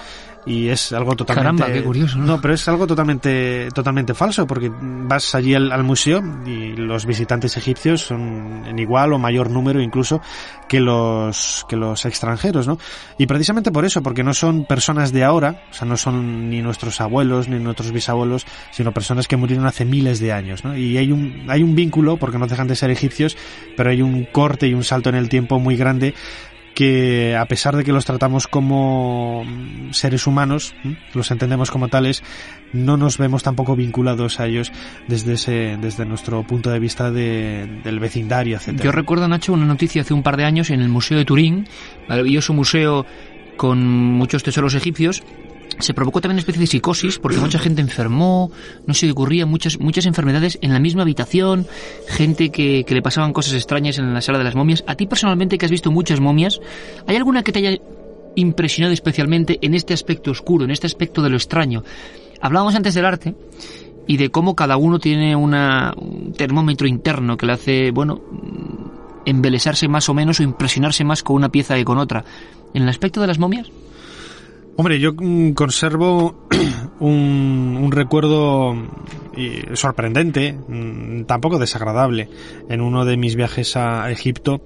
y 0.46 0.68
es 0.68 0.92
algo 0.92 1.16
totalmente 1.16 1.62
Caramba, 1.62 1.78
qué 1.78 1.84
curioso 1.84 2.18
¿no? 2.18 2.40
pero 2.40 2.54
es 2.54 2.66
algo 2.68 2.86
totalmente 2.86 3.68
totalmente 3.74 4.14
falso 4.14 4.46
porque 4.46 4.70
vas 4.72 5.34
allí 5.34 5.54
al, 5.54 5.84
museo 5.84 6.22
y 6.46 6.72
los 6.76 7.04
visitantes 7.04 7.56
egipcios 7.56 8.02
son 8.02 8.64
en 8.66 8.78
igual 8.78 9.12
o 9.12 9.18
mayor 9.18 9.50
número 9.50 9.80
incluso 9.80 10.20
que 10.68 10.80
los 10.80 11.66
que 11.68 11.76
los 11.76 12.04
extranjeros 12.06 12.66
no 12.66 12.78
y 13.18 13.26
precisamente 13.26 13.70
por 13.70 13.84
eso 13.84 14.02
porque 14.02 14.22
no 14.22 14.32
son 14.32 14.64
personas 14.64 15.12
de 15.12 15.24
ahora 15.24 15.62
o 15.70 15.74
sea 15.74 15.86
no 15.86 15.96
son 15.96 16.48
ni 16.48 16.62
nuestros 16.62 17.00
abuelos 17.00 17.48
ni 17.48 17.58
nuestros 17.58 17.92
bisabuelos 17.92 18.46
sino 18.70 18.92
personas 18.92 19.28
que 19.30 19.36
murieron 19.36 19.64
hace 19.64 19.84
miles 19.84 20.18
de 20.18 20.32
años 20.32 20.64
¿no? 20.64 20.76
y 20.76 20.98
hay 20.98 21.12
un 21.12 21.44
hay 21.48 21.62
un 21.62 21.76
vínculo 21.76 22.16
porque 22.16 22.36
no 22.36 22.48
dejan 22.48 22.66
de 22.66 22.74
ser 22.74 22.90
egipcios 22.90 23.36
pero 23.76 23.90
hay 23.90 24.02
un 24.02 24.24
corte 24.24 24.66
y 24.66 24.74
un 24.74 24.82
salto 24.82 25.08
en 25.08 25.14
el 25.14 25.28
tiempo 25.28 25.60
muy 25.60 25.76
grande 25.76 26.14
que 26.74 27.36
a 27.36 27.46
pesar 27.46 27.76
de 27.76 27.84
que 27.84 27.92
los 27.92 28.04
tratamos 28.04 28.46
como 28.46 29.44
seres 29.90 30.26
humanos, 30.26 30.74
los 31.14 31.30
entendemos 31.30 31.70
como 31.70 31.88
tales, 31.88 32.22
no 32.72 32.96
nos 32.96 33.18
vemos 33.18 33.42
tampoco 33.42 33.76
vinculados 33.76 34.40
a 34.40 34.46
ellos 34.46 34.72
desde 35.08 35.34
ese, 35.34 35.76
desde 35.80 36.06
nuestro 36.06 36.42
punto 36.44 36.70
de 36.70 36.78
vista 36.78 37.10
del 37.10 38.00
vecindario, 38.00 38.56
etc. 38.56 38.80
Yo 38.82 38.92
recuerdo, 38.92 39.28
Nacho, 39.28 39.52
una 39.52 39.66
noticia 39.66 40.02
hace 40.02 40.14
un 40.14 40.22
par 40.22 40.36
de 40.36 40.44
años 40.44 40.70
en 40.70 40.80
el 40.80 40.88
Museo 40.88 41.18
de 41.18 41.24
Turín, 41.24 41.68
maravilloso 42.08 42.54
museo 42.54 43.04
con 43.56 43.84
muchos 43.84 44.42
tesoros 44.42 44.74
egipcios, 44.74 45.22
se 45.78 45.94
provocó 45.94 46.20
también 46.20 46.36
una 46.36 46.40
especie 46.40 46.60
de 46.60 46.66
psicosis 46.66 47.18
porque 47.18 47.38
mucha 47.38 47.58
gente 47.58 47.80
enfermó, 47.80 48.50
no 48.86 48.94
se 48.94 49.10
ocurría 49.10 49.46
muchas, 49.46 49.78
muchas 49.78 50.06
enfermedades 50.06 50.58
en 50.62 50.72
la 50.72 50.78
misma 50.78 51.02
habitación, 51.02 51.66
gente 52.08 52.50
que, 52.50 52.84
que 52.84 52.94
le 52.94 53.02
pasaban 53.02 53.32
cosas 53.32 53.54
extrañas 53.54 53.98
en 53.98 54.12
la 54.12 54.20
sala 54.20 54.38
de 54.38 54.44
las 54.44 54.54
momias. 54.54 54.84
A 54.86 54.94
ti 54.94 55.06
personalmente 55.06 55.58
que 55.58 55.64
has 55.64 55.70
visto 55.70 55.90
muchas 55.90 56.20
momias, 56.20 56.60
¿hay 57.06 57.16
alguna 57.16 57.42
que 57.42 57.52
te 57.52 57.60
haya 57.60 57.78
impresionado 58.36 58.92
especialmente 58.92 59.58
en 59.62 59.74
este 59.74 59.94
aspecto 59.94 60.30
oscuro, 60.30 60.64
en 60.64 60.70
este 60.70 60.86
aspecto 60.86 61.22
de 61.22 61.30
lo 61.30 61.36
extraño? 61.36 61.84
Hablábamos 62.40 62.74
antes 62.74 62.94
del 62.94 63.04
arte 63.04 63.34
y 64.06 64.16
de 64.16 64.30
cómo 64.30 64.56
cada 64.56 64.76
uno 64.76 64.98
tiene 64.98 65.36
un 65.36 66.34
termómetro 66.36 66.88
interno 66.88 67.36
que 67.36 67.46
le 67.46 67.52
hace, 67.52 67.90
bueno, 67.90 68.20
embelesarse 69.24 69.88
más 69.88 70.08
o 70.08 70.14
menos 70.14 70.40
o 70.40 70.42
impresionarse 70.42 71.04
más 71.04 71.22
con 71.22 71.36
una 71.36 71.50
pieza 71.50 71.74
que 71.76 71.84
con 71.84 71.98
otra. 71.98 72.24
¿En 72.74 72.82
el 72.82 72.88
aspecto 72.88 73.20
de 73.20 73.26
las 73.26 73.38
momias? 73.38 73.70
Hombre, 74.76 74.98
yo 74.98 75.12
mm, 75.12 75.52
conservo 75.52 76.48
un, 77.00 77.90
recuerdo 77.92 78.74
sorprendente, 79.74 80.52
mm, 80.52 81.24
tampoco 81.24 81.58
desagradable, 81.58 82.28
en 82.68 82.80
uno 82.80 83.04
de 83.04 83.16
mis 83.16 83.36
viajes 83.36 83.76
a 83.76 84.10
Egipto. 84.10 84.62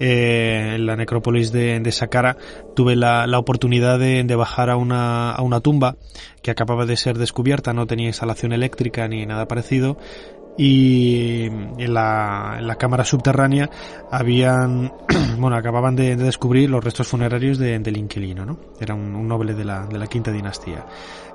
Eh, 0.00 0.72
en 0.74 0.86
la 0.86 0.96
necrópolis 0.96 1.52
de, 1.52 1.78
de 1.78 1.92
Saqqara 1.92 2.36
tuve 2.74 2.96
la, 2.96 3.38
oportunidad 3.38 3.98
de, 4.00 4.34
bajar 4.34 4.68
a 4.68 4.76
una, 4.76 5.30
a 5.30 5.40
una 5.42 5.60
tumba 5.60 5.96
que 6.42 6.50
acababa 6.50 6.84
de 6.84 6.96
ser 6.96 7.16
descubierta, 7.16 7.72
no 7.72 7.86
tenía 7.86 8.08
instalación 8.08 8.52
eléctrica 8.52 9.06
ni 9.06 9.24
nada 9.24 9.46
parecido 9.46 9.96
y 10.56 11.46
en 11.46 11.94
la, 11.94 12.56
en 12.58 12.66
la 12.66 12.76
cámara 12.76 13.04
subterránea 13.04 13.68
habían, 14.10 14.92
bueno, 15.38 15.56
acababan 15.56 15.96
de, 15.96 16.16
descubrir 16.16 16.70
los 16.70 16.84
restos 16.84 17.08
funerarios 17.08 17.58
de, 17.58 17.78
del 17.78 17.96
inquilino, 17.96 18.44
¿no? 18.44 18.58
Era 18.80 18.94
un, 18.94 19.26
noble 19.26 19.54
de 19.54 19.64
la, 19.64 19.86
de 19.86 19.98
la 19.98 20.06
quinta 20.06 20.30
dinastía. 20.30 20.86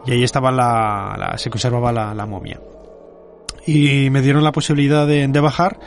Y 0.06 0.12
ahí 0.12 0.24
estaba 0.24 0.52
la, 0.52 1.34
se 1.38 1.50
conservaba 1.50 1.92
la, 1.92 2.14
la 2.14 2.26
momia. 2.26 2.60
y 3.66 4.10
me 4.10 4.22
dieron 4.22 4.44
la 4.44 4.52
posibilidad 4.52 5.06
de, 5.06 5.28
de 5.28 5.40
bajar, 5.40 5.80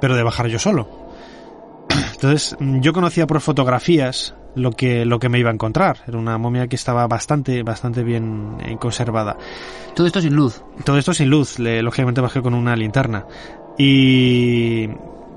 pero 0.00 0.16
de 0.16 0.22
bajar 0.22 0.46
yo 0.46 0.58
solo. 0.58 0.88
Entonces, 2.14 2.56
yo 2.60 2.92
conocía 2.92 3.26
por 3.26 3.40
fotografías 3.40 4.34
lo 4.56 4.72
que, 4.72 5.04
lo 5.04 5.20
que 5.20 5.28
me 5.28 5.38
iba 5.38 5.50
a 5.50 5.54
encontrar. 5.54 5.98
Era 6.08 6.18
una 6.18 6.36
momia 6.38 6.66
que 6.66 6.76
estaba 6.76 7.06
bastante, 7.06 7.62
bastante 7.62 8.02
bien 8.02 8.56
eh, 8.64 8.76
conservada. 8.80 9.36
Todo 9.94 10.06
esto 10.06 10.20
sin 10.20 10.34
luz. 10.34 10.62
Todo 10.84 10.98
esto 10.98 11.14
sin 11.14 11.30
luz. 11.30 11.58
Le, 11.58 11.82
lógicamente 11.82 12.20
bajé 12.20 12.42
con 12.42 12.54
una 12.54 12.74
linterna. 12.74 13.26
Y, 13.78 14.88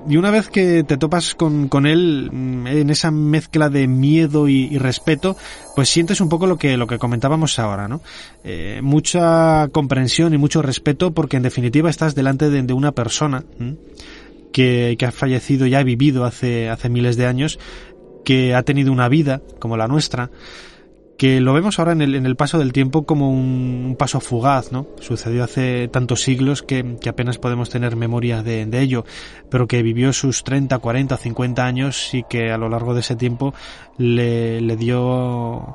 y 0.08 0.16
una 0.16 0.30
vez 0.30 0.48
que 0.48 0.82
te 0.82 0.96
topas 0.96 1.34
con, 1.34 1.68
con, 1.68 1.86
él 1.86 2.30
mm, 2.32 2.66
en 2.66 2.90
esa 2.90 3.10
mezcla 3.10 3.68
de 3.68 3.86
miedo 3.86 4.48
y, 4.48 4.68
y, 4.70 4.78
respeto, 4.78 5.36
pues 5.76 5.90
sientes 5.90 6.22
un 6.22 6.30
poco 6.30 6.46
lo 6.46 6.56
que, 6.56 6.78
lo 6.78 6.86
que 6.86 6.98
comentábamos 6.98 7.58
ahora, 7.58 7.86
¿no? 7.86 8.00
Eh, 8.42 8.80
mucha 8.82 9.68
comprensión 9.68 10.32
y 10.32 10.38
mucho 10.38 10.62
respeto 10.62 11.12
porque 11.12 11.36
en 11.36 11.42
definitiva 11.42 11.90
estás 11.90 12.14
delante 12.14 12.48
de, 12.48 12.62
de 12.62 12.72
una 12.72 12.92
persona 12.92 13.44
que, 14.52 14.96
que, 14.98 15.06
ha 15.06 15.12
fallecido 15.12 15.66
y 15.66 15.74
ha 15.74 15.82
vivido 15.82 16.24
hace, 16.24 16.70
hace 16.70 16.88
miles 16.88 17.16
de 17.16 17.26
años, 17.26 17.58
que 18.30 18.54
ha 18.54 18.62
tenido 18.62 18.92
una 18.92 19.08
vida 19.08 19.42
como 19.58 19.76
la 19.76 19.88
nuestra, 19.88 20.30
que 21.18 21.40
lo 21.40 21.52
vemos 21.52 21.80
ahora 21.80 21.90
en 21.90 22.00
el, 22.00 22.14
en 22.14 22.26
el 22.26 22.36
paso 22.36 22.60
del 22.60 22.72
tiempo 22.72 23.04
como 23.04 23.28
un, 23.28 23.96
paso 23.98 24.20
fugaz, 24.20 24.70
¿no? 24.70 24.86
Sucedió 25.00 25.42
hace 25.42 25.88
tantos 25.88 26.22
siglos 26.22 26.62
que, 26.62 26.96
que 27.00 27.08
apenas 27.08 27.38
podemos 27.38 27.70
tener 27.70 27.96
memoria 27.96 28.44
de, 28.44 28.66
de, 28.66 28.80
ello, 28.80 29.04
pero 29.50 29.66
que 29.66 29.82
vivió 29.82 30.12
sus 30.12 30.44
30, 30.44 30.78
40, 30.78 31.16
50 31.16 31.66
años 31.66 32.14
y 32.14 32.22
que 32.22 32.52
a 32.52 32.56
lo 32.56 32.68
largo 32.68 32.94
de 32.94 33.00
ese 33.00 33.16
tiempo 33.16 33.52
le, 33.98 34.60
le 34.60 34.76
dio 34.76 35.74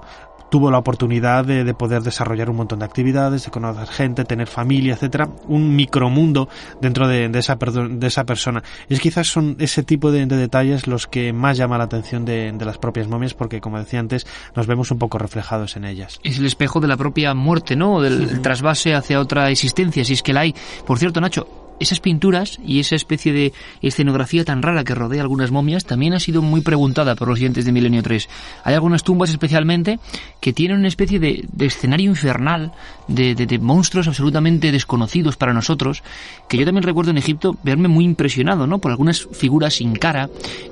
tuvo 0.49 0.71
la 0.71 0.77
oportunidad 0.77 1.45
de, 1.45 1.63
de, 1.63 1.73
poder 1.73 2.01
desarrollar 2.01 2.49
un 2.49 2.57
montón 2.57 2.79
de 2.79 2.85
actividades, 2.85 3.45
de 3.45 3.51
conocer 3.51 3.87
gente, 3.87 4.23
tener 4.25 4.47
familia, 4.47 4.93
etcétera, 4.93 5.29
un 5.47 5.75
micromundo 5.75 6.47
dentro 6.81 7.07
de, 7.07 7.29
de, 7.29 7.39
esa, 7.39 7.55
de 7.55 8.07
esa 8.07 8.25
persona. 8.25 8.63
Y 8.89 8.93
es 8.93 8.99
quizás 8.99 9.27
son 9.27 9.55
ese 9.59 9.83
tipo 9.83 10.11
de, 10.11 10.25
de 10.25 10.37
detalles 10.37 10.87
los 10.87 11.07
que 11.07 11.33
más 11.33 11.57
llama 11.57 11.77
la 11.77 11.85
atención 11.85 12.25
de, 12.25 12.51
de, 12.51 12.65
las 12.65 12.77
propias 12.77 13.07
momias, 13.07 13.33
porque 13.33 13.61
como 13.61 13.77
decía 13.77 13.99
antes, 13.99 14.25
nos 14.55 14.67
vemos 14.67 14.91
un 14.91 14.99
poco 14.99 15.17
reflejados 15.17 15.75
en 15.75 15.85
ellas. 15.85 16.19
Es 16.23 16.39
el 16.39 16.45
espejo 16.45 16.79
de 16.79 16.87
la 16.87 16.97
propia 16.97 17.33
muerte, 17.33 17.75
¿no? 17.75 18.01
Del 18.01 18.29
sí. 18.29 18.39
trasvase 18.41 18.93
hacia 18.93 19.19
otra 19.19 19.49
existencia, 19.49 20.03
si 20.05 20.13
es 20.13 20.23
que 20.23 20.33
la 20.33 20.41
hay. 20.41 20.55
Por 20.85 20.99
cierto, 20.99 21.21
Nacho, 21.21 21.64
esas 21.79 21.99
pinturas 21.99 22.59
y 22.65 22.79
esa 22.79 22.95
especie 22.95 23.33
de 23.33 23.53
escenografía 23.81 24.45
tan 24.45 24.61
rara 24.61 24.83
que 24.83 24.95
rodea 24.95 25.21
algunas 25.21 25.51
momias 25.51 25.85
también 25.85 26.13
ha 26.13 26.19
sido 26.19 26.41
muy 26.41 26.61
preguntada 26.61 27.15
por 27.15 27.27
los 27.27 27.37
siguientes 27.37 27.65
de 27.65 27.71
Milenio 27.71 28.03
3. 28.03 28.29
Hay 28.63 28.73
algunas 28.73 29.03
tumbas 29.03 29.29
especialmente 29.29 29.99
que 30.39 30.53
tienen 30.53 30.77
una 30.77 30.87
especie 30.87 31.19
de, 31.19 31.45
de 31.51 31.65
escenario 31.65 32.09
infernal, 32.09 32.71
de, 33.07 33.35
de, 33.35 33.45
de, 33.45 33.59
monstruos 33.59 34.07
absolutamente 34.07 34.71
desconocidos 34.71 35.37
para 35.37 35.53
nosotros, 35.53 36.03
que 36.47 36.57
yo 36.57 36.65
también 36.65 36.83
recuerdo 36.83 37.11
en 37.11 37.17
Egipto 37.17 37.57
verme 37.63 37.87
muy 37.87 38.05
impresionado, 38.05 38.67
¿no? 38.67 38.79
Por 38.79 38.91
algunas 38.91 39.27
figuras 39.31 39.75
sin 39.75 39.93
cara, 39.93 40.29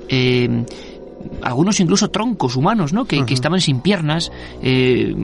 eh, 0.08 0.64
algunos 1.42 1.80
incluso 1.80 2.10
troncos 2.10 2.56
humanos, 2.56 2.92
¿no? 2.92 3.04
Que, 3.04 3.18
uh 3.18 3.20
-huh. 3.22 3.26
que 3.26 3.34
estaban 3.34 3.60
sin 3.60 3.80
piernas, 3.80 4.30
eh, 4.62 5.14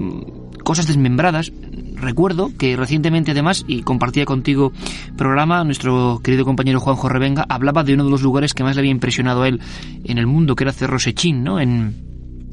cosas 0.65 0.87
desmembradas. 0.87 1.53
Recuerdo 1.97 2.51
que 2.57 2.77
recientemente 2.77 3.33
además, 3.33 3.65
y 3.69 3.83
compartía 3.83 4.25
contigo 4.25 4.73
programa, 5.17 5.65
nuestro 5.65 6.21
querido 6.23 6.45
compañero 6.45 6.81
Juanjo 6.81 7.09
Revenga 7.09 7.45
hablaba 7.49 7.85
de 7.85 7.95
uno 7.95 8.05
de 8.05 8.11
los 8.11 8.23
lugares 8.23 8.55
que 8.55 8.65
más 8.65 8.75
le 8.77 8.81
había 8.81 8.91
impresionado 8.93 9.43
a 9.43 9.49
él 9.49 9.61
en 10.05 10.17
el 10.19 10.27
mundo, 10.27 10.55
que 10.57 10.65
era 10.65 10.73
Cerro 10.73 10.99
Sechín, 10.99 11.45
¿no? 11.45 11.61
En, 11.61 11.95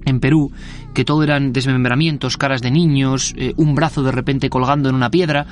en 0.06 0.20
Perú, 0.20 0.52
que 0.94 1.06
todo 1.06 1.24
eran 1.24 1.54
desmembramientos, 1.54 2.38
caras 2.38 2.62
de 2.62 2.72
niños, 2.72 3.34
eh, 3.38 3.54
un 3.58 3.76
brazo 3.76 4.04
de 4.04 4.12
repente 4.12 4.50
colgando 4.50 4.90
en 4.90 4.96
una 4.96 5.10
piedra. 5.10 5.46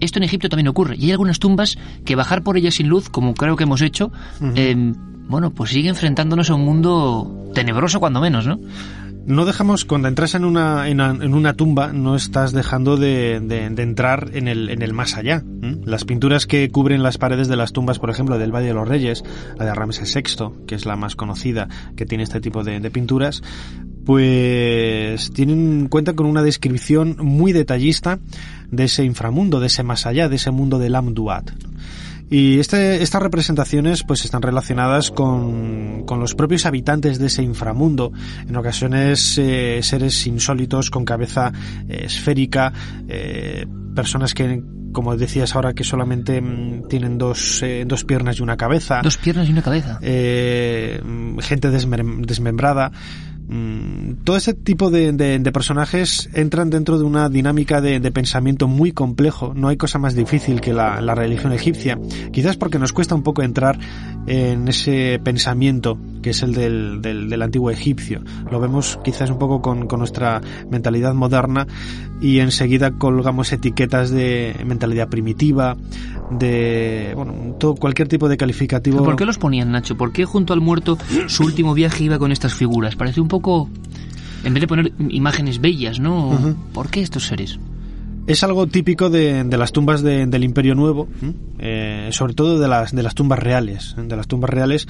Esto 0.00 0.18
en 0.18 0.24
Egipto 0.24 0.48
también 0.48 0.68
ocurre. 0.68 0.96
Y 0.98 1.06
hay 1.06 1.12
algunas 1.12 1.38
tumbas 1.38 1.78
que 2.04 2.16
bajar 2.16 2.42
por 2.42 2.56
ellas 2.56 2.74
sin 2.74 2.88
luz, 2.88 3.08
como 3.10 3.34
creo 3.34 3.56
que 3.56 3.64
hemos 3.64 3.80
hecho, 3.82 4.10
uh 4.40 4.44
-huh. 4.44 4.52
eh, 4.56 4.92
bueno, 5.28 5.50
pues 5.50 5.70
sigue 5.70 5.88
enfrentándonos 5.88 6.50
a 6.50 6.54
un 6.54 6.64
mundo 6.64 7.50
tenebroso 7.54 8.00
cuando 8.00 8.20
menos, 8.20 8.46
¿no? 8.46 8.58
no 9.26 9.46
dejamos, 9.46 9.84
cuando 9.84 10.08
entras 10.08 10.34
en 10.34 10.44
una, 10.44 10.88
en, 10.88 11.00
una 11.00 11.54
tumba, 11.54 11.92
no 11.92 12.14
estás 12.14 12.52
dejando 12.52 12.96
de, 12.96 13.40
de, 13.40 13.82
entrar 13.82 14.30
en 14.34 14.48
el, 14.48 14.68
en 14.68 14.82
el, 14.82 14.92
más 14.92 15.16
allá. 15.16 15.42
Las 15.84 16.04
pinturas 16.04 16.46
que 16.46 16.68
cubren 16.68 17.02
las 17.02 17.18
paredes 17.18 17.48
de 17.48 17.56
las 17.56 17.72
tumbas, 17.72 17.98
por 17.98 18.10
ejemplo, 18.10 18.38
del 18.38 18.54
Valle 18.54 18.68
de 18.68 18.74
los 18.74 18.86
Reyes, 18.86 19.24
la 19.58 19.64
de 19.64 19.74
Ramses 19.74 20.14
VI, 20.14 20.66
que 20.66 20.74
es 20.74 20.84
la 20.84 20.96
más 20.96 21.16
conocida 21.16 21.68
que 21.96 22.06
tiene 22.06 22.24
este 22.24 22.40
tipo 22.40 22.64
de, 22.64 22.80
de 22.80 22.90
pinturas, 22.90 23.42
pues 24.04 25.32
tienen 25.32 25.88
cuenta 25.88 26.12
con 26.12 26.26
una 26.26 26.42
descripción 26.42 27.16
muy 27.18 27.52
detallista 27.52 28.18
de 28.70 28.84
ese 28.84 29.04
inframundo, 29.04 29.60
de 29.60 29.68
ese 29.68 29.82
más 29.82 30.04
allá, 30.06 30.28
de 30.28 30.36
ese 30.36 30.50
mundo 30.50 30.78
del 30.78 30.94
Amduat. 30.94 31.50
Y 32.34 32.58
este, 32.58 33.00
estas 33.00 33.22
representaciones 33.22 34.02
pues 34.02 34.24
están 34.24 34.42
relacionadas 34.42 35.12
con, 35.12 36.02
con, 36.04 36.18
los 36.18 36.34
propios 36.34 36.66
habitantes 36.66 37.20
de 37.20 37.28
ese 37.28 37.44
inframundo, 37.44 38.10
en 38.48 38.56
ocasiones 38.56 39.38
eh, 39.38 39.78
seres 39.84 40.26
insólitos 40.26 40.90
con 40.90 41.04
cabeza 41.04 41.52
eh, 41.88 42.06
esférica, 42.06 42.72
eh, 43.06 43.68
personas 43.94 44.34
que 44.34 44.64
como 44.94 45.14
decías 45.16 45.54
ahora 45.54 45.74
que 45.74 45.84
solamente 45.84 46.40
mm, 46.40 46.88
tienen 46.88 47.18
dos, 47.18 47.62
eh, 47.62 47.84
dos 47.86 48.04
piernas 48.04 48.38
y 48.38 48.42
una 48.42 48.56
cabeza. 48.56 49.02
Dos 49.02 49.18
piernas 49.18 49.46
y 49.46 49.52
una 49.52 49.60
cabeza. 49.60 49.98
Eh, 50.00 51.02
gente 51.40 51.70
desmem 51.70 52.22
desmembrada. 52.22 52.90
Mm, 53.46 54.24
todo 54.24 54.36
ese 54.36 54.54
tipo 54.54 54.90
de, 54.90 55.12
de, 55.12 55.52
personajes 55.52 56.30
entran 56.32 56.70
dentro 56.70 56.98
de 56.98 57.04
una 57.04 57.28
dinámica 57.28 57.82
de, 57.82 58.00
de, 58.00 58.10
pensamiento 58.10 58.68
muy 58.68 58.92
complejo. 58.92 59.52
No 59.54 59.68
hay 59.68 59.76
cosa 59.76 59.98
más 59.98 60.14
difícil 60.14 60.62
que 60.62 60.72
la, 60.72 61.00
la, 61.02 61.14
religión 61.14 61.52
egipcia. 61.52 61.98
Quizás 62.32 62.56
porque 62.56 62.78
nos 62.78 62.92
cuesta 62.92 63.14
un 63.14 63.22
poco 63.22 63.42
entrar 63.42 63.78
en 64.26 64.66
ese 64.68 65.20
pensamiento 65.22 65.98
que 66.22 66.30
es 66.30 66.42
el 66.42 66.54
del, 66.54 67.02
del, 67.02 67.28
del 67.28 67.42
antiguo 67.42 67.70
egipcio. 67.70 68.22
Lo 68.50 68.60
vemos 68.60 68.98
quizás 69.04 69.28
un 69.28 69.38
poco 69.38 69.60
con, 69.60 69.86
con, 69.86 69.98
nuestra 69.98 70.40
mentalidad 70.70 71.12
moderna 71.12 71.66
y 72.22 72.38
enseguida 72.38 72.92
colgamos 72.92 73.52
etiquetas 73.52 74.08
de 74.08 74.56
mentalidad 74.64 75.08
primitiva, 75.08 75.76
de 76.38 77.12
bueno, 77.14 77.56
todo, 77.58 77.74
cualquier 77.74 78.08
tipo 78.08 78.28
de 78.28 78.36
calificativo. 78.36 79.04
¿Por 79.04 79.16
qué 79.16 79.24
los 79.24 79.38
ponían, 79.38 79.72
Nacho? 79.72 79.96
¿Por 79.96 80.12
qué 80.12 80.24
junto 80.24 80.52
al 80.52 80.60
muerto 80.60 80.98
su 81.26 81.44
último 81.44 81.74
viaje 81.74 82.04
iba 82.04 82.18
con 82.18 82.32
estas 82.32 82.54
figuras? 82.54 82.96
Parece 82.96 83.20
un 83.20 83.28
poco 83.28 83.68
en 84.44 84.54
vez 84.54 84.60
de 84.60 84.66
poner 84.66 84.92
imágenes 85.08 85.60
bellas, 85.60 86.00
¿no? 86.00 86.28
Uh 86.28 86.38
-huh. 86.38 86.54
¿Por 86.72 86.90
qué 86.90 87.00
estos 87.00 87.26
seres? 87.26 87.58
Es 88.26 88.42
algo 88.42 88.66
típico 88.66 89.10
de, 89.10 89.44
de 89.44 89.58
las 89.58 89.72
tumbas 89.72 90.02
de, 90.02 90.26
del 90.26 90.44
Imperio 90.44 90.74
Nuevo, 90.74 91.08
eh, 91.58 92.08
sobre 92.10 92.32
todo 92.32 92.58
de 92.58 92.68
las, 92.68 92.94
de 92.94 93.02
las 93.02 93.14
tumbas 93.14 93.38
reales. 93.38 93.94
De 93.98 94.16
las 94.16 94.26
tumbas 94.26 94.50
reales 94.50 94.88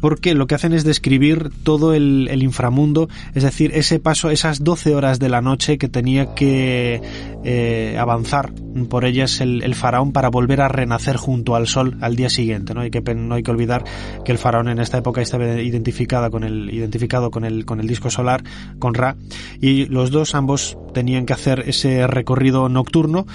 porque 0.00 0.34
lo 0.34 0.46
que 0.46 0.54
hacen 0.54 0.72
es 0.72 0.84
describir 0.84 1.50
todo 1.62 1.94
el, 1.94 2.28
inframundo, 2.42 3.08
es 3.34 3.42
decir, 3.42 3.72
ese 3.74 3.98
paso, 3.98 4.30
esas 4.30 4.64
12 4.64 4.94
horas 4.94 5.18
de 5.18 5.28
la 5.28 5.40
noche 5.40 5.78
que 5.78 5.88
tenía 5.88 6.34
que 6.34 7.00
eh, 7.44 7.96
avanzar 7.98 8.52
por 8.88 9.04
ellas 9.04 9.40
el, 9.40 9.62
el, 9.62 9.74
faraón 9.74 10.12
para 10.12 10.28
volver 10.28 10.60
a 10.60 10.68
renacer 10.68 11.16
junto 11.16 11.54
al 11.54 11.66
sol 11.66 11.96
al 12.00 12.16
día 12.16 12.30
siguiente. 12.30 12.74
¿no? 12.74 12.80
Hay 12.80 12.90
que, 12.90 13.00
no 13.14 13.34
hay 13.34 13.42
que 13.42 13.50
olvidar 13.50 13.84
que 14.24 14.32
el 14.32 14.38
faraón 14.38 14.68
en 14.68 14.78
esta 14.78 14.98
época 14.98 15.20
estaba 15.20 15.60
identificada 15.60 16.30
con 16.30 16.44
el, 16.44 16.72
identificado 16.72 17.30
con 17.30 17.44
el, 17.44 17.64
con 17.64 17.80
el 17.80 17.86
disco 17.86 18.10
solar, 18.10 18.42
con 18.78 18.94
Ra, 18.94 19.16
y 19.60 19.86
los 19.86 20.10
dos 20.10 20.34
ambos 20.34 20.78
tenían 20.94 21.26
que 21.26 21.32
hacer 21.32 21.64
ese 21.66 22.06
recorrido 22.06 22.68
nocturno 22.68 23.26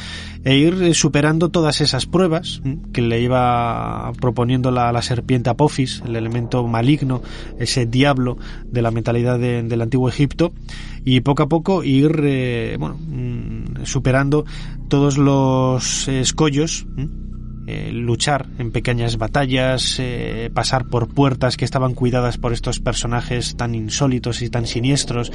e 0.43 0.57
ir 0.57 0.93
superando 0.93 1.49
todas 1.49 1.81
esas 1.81 2.05
pruebas 2.05 2.61
que 2.93 3.01
le 3.01 3.21
iba 3.21 4.11
proponiendo 4.19 4.71
la, 4.71 4.91
la 4.91 5.01
serpiente 5.01 5.49
Apophis, 5.49 6.03
el 6.05 6.15
elemento 6.15 6.54
maligno, 6.63 7.21
ese 7.59 7.85
diablo 7.85 8.37
de 8.65 8.81
la 8.81 8.91
mentalidad 8.91 9.39
de, 9.39 9.63
del 9.63 9.81
antiguo 9.81 10.09
Egipto, 10.09 10.53
y 11.03 11.21
poco 11.21 11.43
a 11.43 11.49
poco 11.49 11.83
ir 11.83 12.19
eh, 12.23 12.77
bueno, 12.79 12.97
mm, 12.97 13.85
superando 13.85 14.45
todos 14.87 15.17
los 15.17 16.07
escollos 16.07 16.85
luchar 17.91 18.45
en 18.59 18.71
pequeñas 18.71 19.17
batallas, 19.17 19.97
eh, 19.99 20.51
pasar 20.53 20.85
por 20.85 21.07
puertas 21.07 21.57
que 21.57 21.65
estaban 21.65 21.95
cuidadas 21.95 22.37
por 22.37 22.53
estos 22.53 22.79
personajes 22.79 23.55
tan 23.55 23.73
insólitos 23.73 24.41
y 24.41 24.49
tan 24.49 24.67
siniestros, 24.67 25.31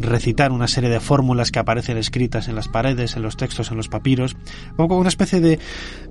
recitar 0.00 0.52
una 0.52 0.68
serie 0.68 0.90
de 0.90 1.00
fórmulas 1.00 1.50
que 1.50 1.58
aparecen 1.58 1.96
escritas 1.96 2.48
en 2.48 2.54
las 2.54 2.68
paredes, 2.68 3.16
en 3.16 3.22
los 3.22 3.36
textos, 3.36 3.70
en 3.70 3.76
los 3.76 3.88
papiros, 3.88 4.36
como 4.76 4.98
una 4.98 5.08
especie 5.08 5.40
de, 5.40 5.58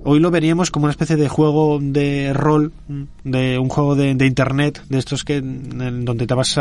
hoy 0.04 0.20
lo 0.20 0.30
veríamos 0.30 0.70
como 0.70 0.84
una 0.84 0.92
especie 0.92 1.16
de 1.16 1.28
juego 1.28 1.78
de 1.80 2.32
rol, 2.34 2.72
de 3.24 3.58
un 3.58 3.68
juego 3.68 3.94
de, 3.94 4.14
de 4.14 4.26
internet, 4.26 4.82
de 4.88 4.98
estos 4.98 5.24
que, 5.24 5.36
en 5.36 6.04
donde 6.04 6.26
te 6.26 6.34
vas 6.34 6.58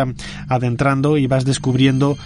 adentrando 0.48 1.18
y 1.18 1.28
vas 1.28 1.44
descubriendo 1.44 2.18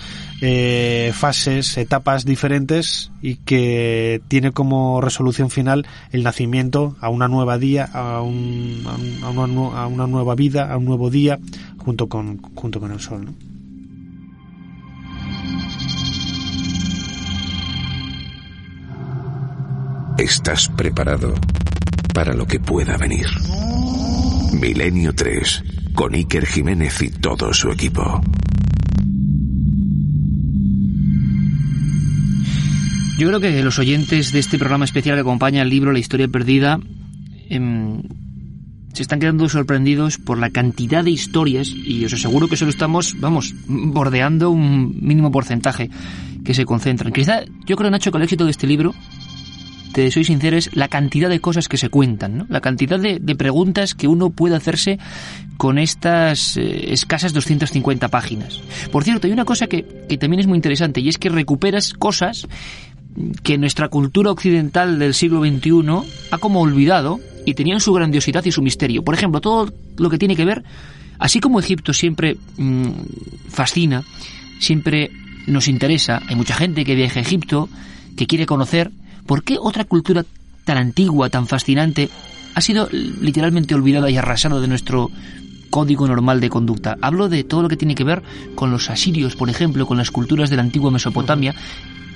eh, 0.41 1.11
fases, 1.15 1.78
etapas 1.78 2.23
diferentes 2.23 3.11
y 3.23 3.38
que 3.38 4.21
tiene 4.28 4.51
como 4.51 5.01
resolución 5.01 5.49
final 5.49 5.88
el 6.11 6.21
nacimiento 6.21 6.66
a 6.99 7.09
una 7.09 7.28
nueva 7.28 7.57
día, 7.57 7.89
a, 7.91 8.22
un, 8.22 8.84
a, 9.24 9.30
una, 9.88 10.07
nueva 10.07 10.36
vida, 10.36 10.72
a 10.72 10.78
un 10.78 10.86
nuevo 10.86 11.09
día, 11.09 11.39
junto 11.78 12.07
con, 12.07 12.38
junto 12.55 12.80
con 12.80 12.91
el 12.91 12.99
sol. 12.99 13.28
¿Estás 20.18 20.68
preparado 20.70 21.34
para 22.18 22.34
lo 22.34 22.47
que 22.47 22.59
pueda 22.59 22.97
venir. 22.97 23.28
Milenio 24.51 25.13
3, 25.13 25.63
con 25.93 26.15
Iker 26.15 26.47
Jiménez 26.47 26.99
y 27.03 27.11
todo 27.11 27.53
su 27.53 27.70
equipo. 27.70 28.20
Yo 33.18 33.28
creo 33.28 33.39
que 33.39 33.63
los 33.63 33.80
oyentes 33.80 34.32
de 34.32 34.38
este 34.38 34.59
programa 34.59 34.86
especial 34.86 35.15
que 35.15 35.22
acompaña 35.22 35.63
el 35.63 35.70
libro 35.70 35.91
La 35.91 35.97
historia 35.97 36.28
perdida 36.28 36.80
em, 37.49 38.03
se 38.93 39.01
están 39.01 39.20
quedando 39.20 39.49
sorprendidos 39.49 40.20
por 40.20 40.38
la 40.38 40.51
cantidad 40.51 41.03
de 41.03 41.09
historias 41.09 41.70
y 41.70 42.05
os 42.05 42.13
aseguro 42.13 42.47
que 42.47 42.57
solo 42.57 42.70
estamos, 42.70 43.20
vamos, 43.20 43.55
bordeando 43.68 44.51
un 44.51 44.99
mínimo 45.01 45.32
porcentaje 45.32 45.89
que 46.45 46.53
se 46.53 46.65
concentran. 46.65 47.11
Quizá 47.11 47.41
yo 47.65 47.76
creo, 47.76 47.89
Nacho, 47.89 48.11
que 48.11 48.20
el 48.20 48.24
éxito 48.24 48.45
de 48.45 48.51
este 48.51 48.68
libro, 48.68 48.93
te 49.93 50.11
soy 50.11 50.24
sincero, 50.24 50.55
es 50.55 50.76
la 50.76 50.88
cantidad 50.88 51.28
de 51.28 51.39
cosas 51.39 51.68
que 51.68 51.78
se 51.78 51.89
cuentan, 51.89 52.38
¿no? 52.38 52.45
la 52.49 52.61
cantidad 52.61 52.99
de, 52.99 53.20
preguntas 53.36 53.95
que 53.95 54.07
uno 54.07 54.30
puede 54.30 54.55
hacerse 54.55 54.99
con 55.57 55.80
estas 55.80 56.55
eh, 56.57 56.93
escasas 56.93 57.34
250 57.34 58.09
páginas. 58.09 58.61
Por 58.91 59.03
cierto, 59.03 59.26
hay 59.26 59.34
una 59.34 59.45
cosa 59.45 59.65
que, 59.65 60.05
que 60.07 60.20
también 60.20 60.39
es 60.39 60.45
muy 60.45 60.55
interesante 60.57 61.01
y 61.01 61.09
es 61.09 61.18
que 61.18 61.30
recuperas 61.30 61.93
cosas 61.93 62.47
que 63.43 63.57
nuestra 63.57 63.89
cultura 63.89 64.32
occidental 64.32 64.99
del 64.99 65.13
siglo 65.13 65.41
XXI 65.41 66.30
ha 66.32 66.38
como 66.38 66.61
olvidado 66.61 67.20
y 67.45 67.53
tenían 67.53 67.80
su 67.80 67.93
grandiosidad 67.93 68.45
y 68.45 68.51
su 68.51 68.61
misterio. 68.61 69.03
Por 69.03 69.15
ejemplo, 69.15 69.41
todo 69.41 69.74
lo 69.97 70.09
que 70.09 70.18
tiene 70.18 70.36
que 70.36 70.45
ver, 70.45 70.63
así 71.18 71.39
como 71.39 71.59
Egipto 71.59 71.93
siempre 71.93 72.38
mm, 72.57 72.89
fascina, 73.49 74.03
siempre 74.59 75.11
nos 75.47 75.68
interesa, 75.68 76.22
hay 76.28 76.36
mucha 76.36 76.55
gente 76.55 76.86
que 76.86 76.95
viaja 76.95 77.20
a 77.20 77.24
Egipto, 77.24 77.70
que 78.15 78.28
quiere 78.28 78.45
conocer, 78.45 78.91
¿por 79.26 79.43
qué 79.43 79.57
otra 79.59 79.86
cultura 79.86 80.26
tan 80.68 80.78
antigua, 80.78 81.30
tan 81.30 81.47
fascinante, 81.47 82.09
ha 82.53 82.61
sido 82.61 82.89
literalmente 82.91 83.74
olvidada 83.74 84.09
y 84.09 84.18
arrasada 84.18 84.59
de 84.59 84.68
nuestro 84.68 85.09
código 85.70 86.07
normal 86.07 86.41
de 86.41 86.49
conducta. 86.49 86.97
Hablo 87.01 87.30
de 87.30 87.45
todo 87.45 87.61
lo 87.61 87.70
que 87.70 87.78
tiene 87.78 87.95
que 87.95 88.03
ver 88.03 88.22
con 88.55 88.70
los 88.70 88.89
asirios, 88.89 89.36
por 89.36 89.49
ejemplo, 89.49 89.86
con 89.86 89.97
las 89.97 90.11
culturas 90.11 90.49
de 90.49 90.57
la 90.57 90.63
antigua 90.63 90.91
Mesopotamia. 90.91 91.55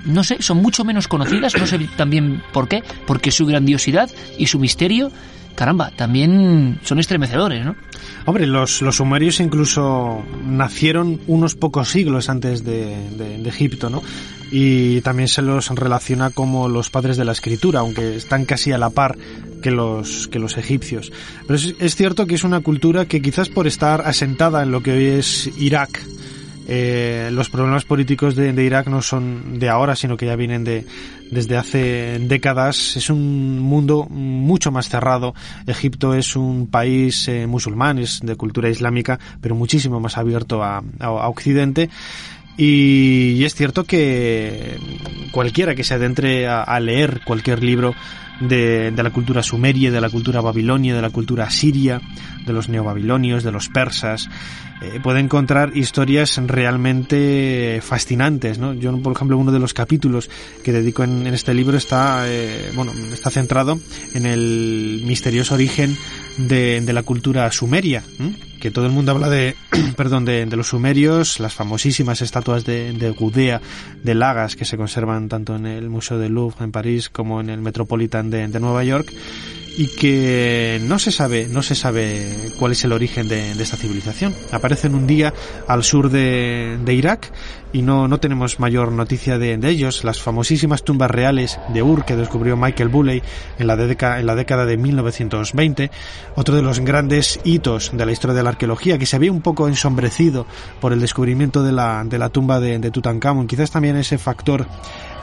No 0.05 0.23
sé, 0.23 0.41
son 0.41 0.57
mucho 0.57 0.83
menos 0.83 1.07
conocidas, 1.07 1.55
no 1.57 1.67
sé 1.67 1.79
también 1.95 2.41
por 2.53 2.67
qué, 2.67 2.83
porque 3.05 3.31
su 3.31 3.45
grandiosidad 3.45 4.09
y 4.37 4.47
su 4.47 4.59
misterio 4.59 5.11
caramba, 5.55 5.91
también 5.95 6.79
son 6.83 6.99
estremecedores, 6.99 7.63
¿no? 7.65 7.75
Hombre, 8.25 8.47
los, 8.47 8.81
los 8.81 8.95
sumerios 8.97 9.39
incluso 9.39 10.23
nacieron 10.43 11.19
unos 11.27 11.55
pocos 11.55 11.89
siglos 11.89 12.29
antes 12.29 12.63
de, 12.63 13.41
Egipto, 13.45 13.89
¿no? 13.89 14.01
Y 14.51 15.01
también 15.01 15.27
se 15.27 15.41
los 15.41 15.69
relaciona 15.69 16.29
como 16.29 16.67
los 16.67 16.89
padres 16.89 17.17
de 17.17 17.25
la 17.25 17.31
escritura, 17.31 17.81
aunque 17.81 18.15
están 18.15 18.45
casi 18.45 18.71
a 18.71 18.77
la 18.77 18.89
par 18.89 19.17
que 19.61 19.71
los, 19.71 20.27
que 20.27 20.39
los 20.39 20.57
egipcios. 20.57 21.11
Pero 21.47 21.55
es, 21.55 21.75
es 21.79 21.95
cierto 21.95 22.27
que 22.27 22.35
es 22.35 22.43
una 22.43 22.61
cultura 22.61 23.05
que 23.05 23.21
quizás 23.21 23.49
por 23.49 23.67
estar 23.67 24.01
asentada 24.01 24.63
en 24.63 24.71
lo 24.71 24.81
que 24.81 24.91
hoy 24.93 25.05
es 25.05 25.49
Irak, 25.57 26.01
eh, 26.73 27.27
los 27.33 27.49
problemas 27.49 27.83
políticos 27.83 28.33
de, 28.37 28.63
Irak 28.63 28.87
no 28.87 29.01
son 29.01 29.59
de 29.59 29.67
ahora, 29.67 29.97
sino 29.97 30.15
que 30.15 30.25
ya 30.25 30.37
vienen 30.37 30.63
de 30.63 30.85
desde 31.29 31.57
hace 31.57 32.17
décadas. 32.17 32.95
Es 32.95 33.09
un 33.09 33.59
mundo 33.59 34.07
mucho 34.09 34.71
más 34.71 34.87
cerrado. 34.87 35.35
Egipto 35.67 36.13
es 36.13 36.37
un 36.37 36.67
país 36.67 37.27
eh, 37.27 37.45
musulmán, 37.45 37.99
es 37.99 38.21
de 38.23 38.37
cultura 38.37 38.69
islámica, 38.69 39.19
pero 39.41 39.53
muchísimo 39.53 39.99
más 39.99 40.17
abierto 40.17 40.63
a, 40.63 40.81
Occidente. 41.27 41.89
Y, 42.55 43.43
es 43.43 43.53
cierto 43.53 43.83
que 43.83 44.77
cualquiera 45.33 45.75
que 45.75 45.83
se 45.83 45.95
adentre 45.95 46.47
a, 46.47 46.79
leer 46.79 47.19
cualquier 47.25 47.63
libro 47.63 47.93
de, 48.39 48.93
la 48.95 49.09
cultura 49.09 49.43
sumeria, 49.43 49.91
de 49.91 49.99
la 49.99 50.09
cultura 50.09 50.39
babilonia, 50.39 50.95
de 50.95 51.01
la 51.01 51.09
cultura 51.09 51.49
siria, 51.49 51.99
de 52.45 52.53
los 52.53 52.69
neobabilonios, 52.69 53.43
de 53.43 53.51
los 53.51 53.67
persas, 53.67 54.29
eh, 54.81 54.99
puede 55.01 55.19
encontrar 55.19 55.77
historias 55.77 56.37
realmente 56.47 57.79
fascinantes, 57.83 58.57
¿no? 58.57 58.73
Yo, 58.73 58.97
por 58.97 59.13
ejemplo, 59.13 59.37
uno 59.37 59.51
de 59.51 59.59
los 59.59 59.75
capítulos 59.75 60.27
que 60.63 60.71
dedico 60.71 61.03
en, 61.03 61.27
este 61.27 61.53
libro 61.53 61.77
está, 61.77 62.23
eh, 62.27 62.71
bueno, 62.73 62.91
está 63.13 63.29
centrado 63.29 63.79
en 64.15 64.25
el 64.25 65.03
misterioso 65.05 65.53
origen 65.53 65.95
de, 66.37 66.81
la 66.91 67.03
cultura 67.03 67.51
sumeria, 67.51 68.03
que 68.59 68.71
todo 68.71 68.87
el 68.87 68.91
mundo 68.91 69.11
habla 69.11 69.29
de, 69.29 69.55
perdón, 69.95 70.25
de, 70.25 70.47
los 70.47 70.69
sumerios, 70.69 71.39
las 71.39 71.53
famosísimas 71.53 72.23
estatuas 72.23 72.65
de, 72.65 72.91
de 72.93 73.11
Gudea, 73.11 73.61
de 74.03 74.15
Lagas, 74.15 74.55
que 74.55 74.65
se 74.65 74.77
conservan 74.77 75.29
tanto 75.29 75.55
en 75.55 75.67
el 75.67 75.89
Museo 75.89 76.17
del 76.17 76.33
Louvre 76.33 76.65
en 76.65 76.71
París 76.71 77.09
como 77.09 77.39
en 77.39 77.51
el 77.51 77.61
Metropolitan 77.61 78.31
de 78.31 78.59
Nueva 78.59 78.83
York 78.83 79.13
y 79.77 79.87
que 79.87 80.79
no 80.83 80.99
se 80.99 81.11
sabe, 81.11 81.47
no 81.47 81.63
se 81.63 81.75
sabe 81.75 82.51
cuál 82.57 82.73
es 82.73 82.83
el 82.83 82.91
origen 82.91 83.27
de, 83.27 83.51
esta 83.51 83.77
civilización. 83.77 84.35
Aparecen 84.51 84.95
un 84.95 85.07
día 85.07 85.33
al 85.67 85.83
sur 85.83 86.09
de, 86.09 86.79
Irak 86.87 87.31
y 87.71 87.81
no, 87.81 88.07
no 88.07 88.19
tenemos 88.19 88.59
mayor 88.59 88.91
noticia 88.91 89.37
de, 89.37 89.59
ellos. 89.63 90.03
Las 90.03 90.21
famosísimas 90.21 90.83
tumbas 90.83 91.11
reales 91.11 91.59
de 91.73 91.81
Ur 91.81 92.05
que 92.05 92.15
descubrió 92.15 92.57
Michael 92.57 92.89
Bulley 92.89 93.23
en 93.59 93.67
la, 93.67 93.75
década, 93.75 94.19
en 94.19 94.25
la 94.25 94.35
década 94.35 94.65
de 94.65 94.77
1920, 94.77 95.91
otro 96.35 96.55
de 96.55 96.61
los 96.61 96.79
grandes 96.79 97.39
hitos 97.43 97.91
de 97.93 98.05
la 98.05 98.11
historia 98.11 98.35
de 98.35 98.43
la 98.43 98.49
arqueología 98.49 98.97
que 98.97 99.05
se 99.05 99.15
había 99.15 99.31
un 99.31 99.41
poco 99.41 99.67
ensombrecido 99.67 100.45
por 100.79 100.93
el 100.93 100.99
descubrimiento 100.99 101.63
de 101.63 101.71
la, 101.71 102.03
de 102.05 102.17
la 102.17 102.29
tumba 102.29 102.59
de, 102.59 102.79
de 102.79 102.91
Tutankamón. 102.91 103.47
Quizás 103.47 103.71
también 103.71 103.95
ese 103.95 104.17
factor 104.17 104.67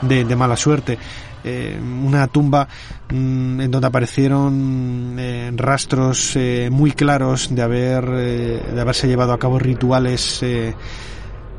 de, 0.01 0.35
mala 0.35 0.55
suerte. 0.55 0.97
Eh, 1.43 1.79
una 1.79 2.27
tumba 2.27 2.67
mm, 3.09 3.61
en 3.61 3.71
donde 3.71 3.87
aparecieron 3.87 5.15
eh, 5.17 5.51
rastros 5.55 6.35
eh, 6.35 6.69
muy 6.69 6.91
claros 6.91 7.55
de 7.55 7.61
haber 7.61 8.05
de 8.09 8.81
haberse 8.81 9.07
llevado 9.07 9.31
a 9.31 9.39
cabo 9.39 9.57
rituales 9.57 10.43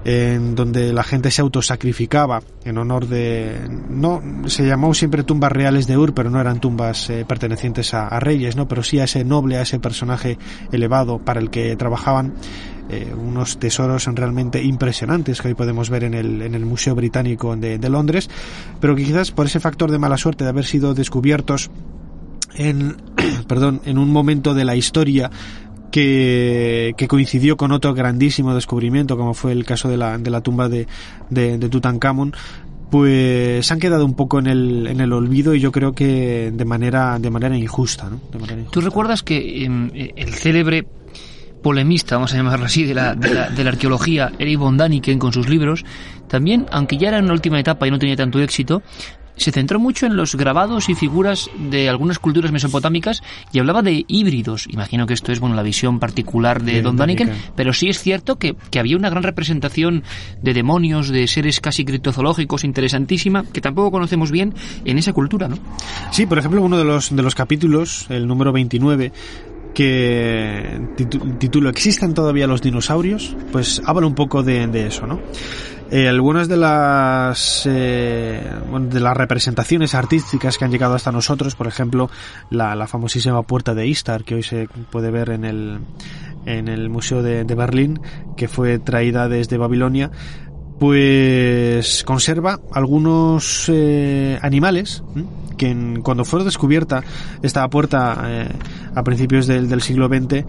en 0.05 0.55
donde 0.55 0.93
la 0.93 1.03
gente 1.03 1.30
se 1.30 1.41
autosacrificaba 1.41 2.43
en 2.62 2.76
honor 2.76 3.07
de 3.07 3.70
no 3.88 4.22
se 4.49 4.66
llamó 4.66 4.93
siempre 4.93 5.24
tumbas 5.24 5.51
reales 5.51 5.86
de 5.86 5.97
Ur 5.97 6.12
pero 6.12 6.28
no 6.28 6.38
eran 6.43 6.61
tumbas 6.61 7.11
pertenecientes 7.26 7.95
a, 7.95 8.07
a, 8.09 8.20
reyes 8.20 8.57
no 8.57 8.68
pero 8.68 8.82
sí 8.82 8.99
a 8.99 9.05
ese 9.05 9.24
noble 9.24 9.57
a 9.57 9.62
ese 9.62 9.78
personaje 9.78 10.36
elevado 10.72 11.18
para 11.18 11.41
el 11.41 11.49
que 11.49 11.74
trabajaban 11.76 12.34
eh, 12.93 13.14
unos 13.14 13.59
tesoros 13.59 14.07
realmente 14.07 14.61
impresionantes 14.62 15.41
que 15.41 15.49
hoy 15.49 15.55
podemos 15.55 15.91
ver 15.91 16.03
en 16.03 16.14
el, 16.14 16.43
en 16.43 16.57
el 16.57 16.66
Museo 16.66 16.97
Británico 16.97 17.55
de, 17.55 17.78
Londres, 17.88 18.28
pero 18.80 18.97
que 18.97 19.05
quizás 19.05 19.30
por 19.30 19.47
ese 19.47 19.61
factor 19.61 19.93
de 19.93 19.99
mala 20.01 20.16
suerte 20.16 20.43
de 20.43 20.51
haber 20.51 20.64
sido 20.64 20.93
descubiertos 20.93 21.70
en, 22.57 22.97
perdón, 23.47 23.80
en 23.84 23.97
un 23.97 24.11
momento 24.11 24.55
de 24.55 24.64
la 24.64 24.74
historia 24.74 25.30
que, 25.93 26.95
que, 26.97 27.07
coincidió 27.07 27.57
con 27.57 27.70
otro 27.70 27.95
grandísimo 27.95 28.55
descubrimiento, 28.55 29.16
como 29.16 29.34
fue 29.34 29.53
el 29.53 29.64
caso 29.64 29.88
de 29.88 29.97
la, 29.97 30.18
de 30.18 30.30
la 30.30 30.41
tumba 30.41 30.68
de, 30.68 30.88
de, 31.30 31.59
de 31.59 31.68
Tutankamón, 31.68 32.34
pues 32.91 33.70
han 33.70 33.78
quedado 33.78 34.05
un 34.05 34.14
poco 34.14 34.41
en 34.41 34.49
el, 34.49 34.86
en 34.88 35.01
el 35.01 35.12
olvido 35.12 35.55
y 35.55 35.61
yo 35.61 35.70
creo 35.70 35.93
que 35.93 36.51
de 36.53 36.64
manera, 36.64 37.18
de 37.20 37.30
manera 37.30 37.57
injusta. 37.57 38.11
¿no? 38.11 38.20
¿Tú 38.70 38.80
recuerdas 38.80 39.22
que 39.22 39.64
em, 39.64 39.91
el 39.95 40.34
célebre 40.34 40.86
polemista, 41.62 42.16
vamos 42.16 42.32
a 42.32 42.36
llamarlo 42.36 42.66
así, 42.66 42.84
de 42.84 42.94
la, 42.94 43.14
de 43.14 43.34
la, 43.34 43.50
de 43.50 43.64
la 43.64 43.70
arqueología, 43.70 44.32
Eric 44.38 44.58
von 44.58 44.76
Daniken, 44.76 45.18
con 45.18 45.32
sus 45.32 45.48
libros, 45.48 45.84
también, 46.28 46.66
aunque 46.70 46.96
ya 46.96 47.08
era 47.08 47.18
en 47.18 47.24
una 47.24 47.34
última 47.34 47.61
etapa 47.61 47.86
y 47.86 47.90
no 47.90 47.98
tenía 47.98 48.16
tanto 48.16 48.40
éxito, 48.40 48.82
se 49.40 49.52
centró 49.52 49.80
mucho 49.80 50.04
en 50.04 50.16
los 50.16 50.34
grabados 50.34 50.90
y 50.90 50.94
figuras 50.94 51.50
de 51.58 51.88
algunas 51.88 52.18
culturas 52.18 52.52
mesopotámicas 52.52 53.22
y 53.52 53.58
hablaba 53.58 53.80
de 53.80 54.04
híbridos. 54.06 54.66
Imagino 54.68 55.06
que 55.06 55.14
esto 55.14 55.32
es 55.32 55.40
bueno 55.40 55.56
la 55.56 55.62
visión 55.62 55.98
particular 55.98 56.62
de 56.62 56.82
Don 56.82 56.96
Daniken, 56.96 57.32
pero 57.56 57.72
sí 57.72 57.88
es 57.88 57.98
cierto 58.00 58.36
que, 58.36 58.54
que, 58.70 58.78
había 58.78 58.98
una 58.98 59.08
gran 59.08 59.22
representación 59.22 60.04
de 60.42 60.52
demonios, 60.52 61.08
de 61.08 61.26
seres 61.26 61.61
casi 61.61 61.86
criptozoológicos 61.86 62.64
interesantísima, 62.64 63.44
que 63.50 63.62
tampoco 63.62 63.90
conocemos 63.90 64.30
bien 64.30 64.52
en 64.84 64.98
esa 64.98 65.14
cultura, 65.14 65.48
¿no? 65.48 65.58
Sí, 66.11 66.26
por 66.26 66.38
ejemplo, 66.38 66.61
uno 66.61 66.76
de 66.76 66.84
los, 66.84 67.16
de 67.16 67.22
los 67.22 67.34
capítulos, 67.34 68.06
el 68.11 68.26
número 68.26 68.52
29, 68.52 69.11
que 69.74 70.80
título 71.38 71.70
¿Existen 71.70 72.14
todavía 72.14 72.46
los 72.46 72.62
dinosaurios? 72.62 73.36
Pues 73.52 73.82
habla 73.84 74.06
un 74.06 74.14
poco 74.14 74.42
de, 74.42 74.86
eso, 74.86 75.06
¿no? 75.06 75.20
Eh, 75.90 76.08
algunas 76.08 76.48
de 76.48 76.56
las 76.56 77.66
eh, 77.68 78.40
de 78.90 79.00
las 79.00 79.16
representaciones 79.16 79.94
artísticas 79.94 80.56
que 80.56 80.64
han 80.64 80.70
llegado 80.70 80.94
hasta 80.94 81.10
nosotros, 81.10 81.56
por 81.56 81.66
ejemplo, 81.66 82.10
la, 82.50 82.86
famosísima 82.86 83.42
puerta 83.42 83.74
de 83.74 83.88
Istar 83.88 84.22
que 84.22 84.36
hoy 84.36 84.42
se 84.44 84.68
puede 84.90 85.10
ver 85.10 85.30
en 85.30 85.44
el 85.44 85.80
en 86.46 86.68
el 86.68 86.88
museo 86.88 87.22
de, 87.22 87.44
Berlín, 87.44 88.00
que 88.36 88.48
fue 88.48 88.78
traída 88.78 89.28
desde 89.28 89.58
Babilonia, 89.58 90.10
pues 90.80 92.04
conserva 92.04 92.58
algunos 92.72 93.66
eh, 93.68 94.38
animales 94.40 95.04
que 95.58 96.00
cuando 96.02 96.24
fue 96.24 96.42
descubierta 96.42 97.04
esta 97.42 97.68
puerta 97.68 98.24
eh, 98.26 98.48
a 98.94 99.04
principios 99.04 99.46
del, 99.46 99.82
siglo 99.82 100.08
XX, 100.08 100.46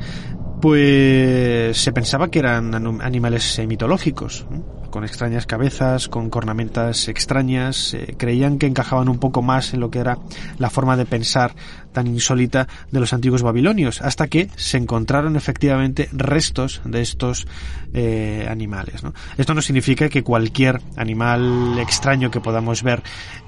pues 0.61 1.77
se 1.77 1.91
pensaba 1.91 2.29
que 2.29 2.39
eran 2.39 2.73
animales 3.01 3.61
mitológicos. 3.67 4.45
Con 4.91 5.03
extrañas 5.03 5.47
cabezas, 5.47 6.07
con 6.07 6.29
cornamentas 6.29 7.07
extrañas, 7.07 7.95
eh, 7.95 8.15
creían 8.17 8.59
que 8.59 8.67
encajaban 8.67 9.09
un 9.09 9.17
poco 9.17 9.41
más 9.41 9.73
en 9.73 9.79
lo 9.79 9.89
que 9.89 9.99
era 9.99 10.19
la 10.59 10.69
forma 10.69 10.95
de 10.97 11.05
pensar 11.05 11.55
tan 11.91 12.07
insólita 12.07 12.67
de 12.91 12.99
los 12.99 13.13
antiguos 13.13 13.41
babilonios, 13.41 14.01
hasta 14.01 14.27
que 14.27 14.49
se 14.55 14.77
encontraron 14.77 15.35
efectivamente 15.35 16.09
restos 16.11 16.81
de 16.85 17.01
estos 17.01 17.47
eh, 17.93 18.47
animales. 18.49 19.01
Esto 19.37 19.53
no 19.53 19.61
significa 19.61 20.09
que 20.09 20.23
cualquier 20.23 20.81
animal 20.95 21.77
extraño 21.79 22.29
que 22.29 22.39
podamos 22.39 22.83
ver 22.83 23.01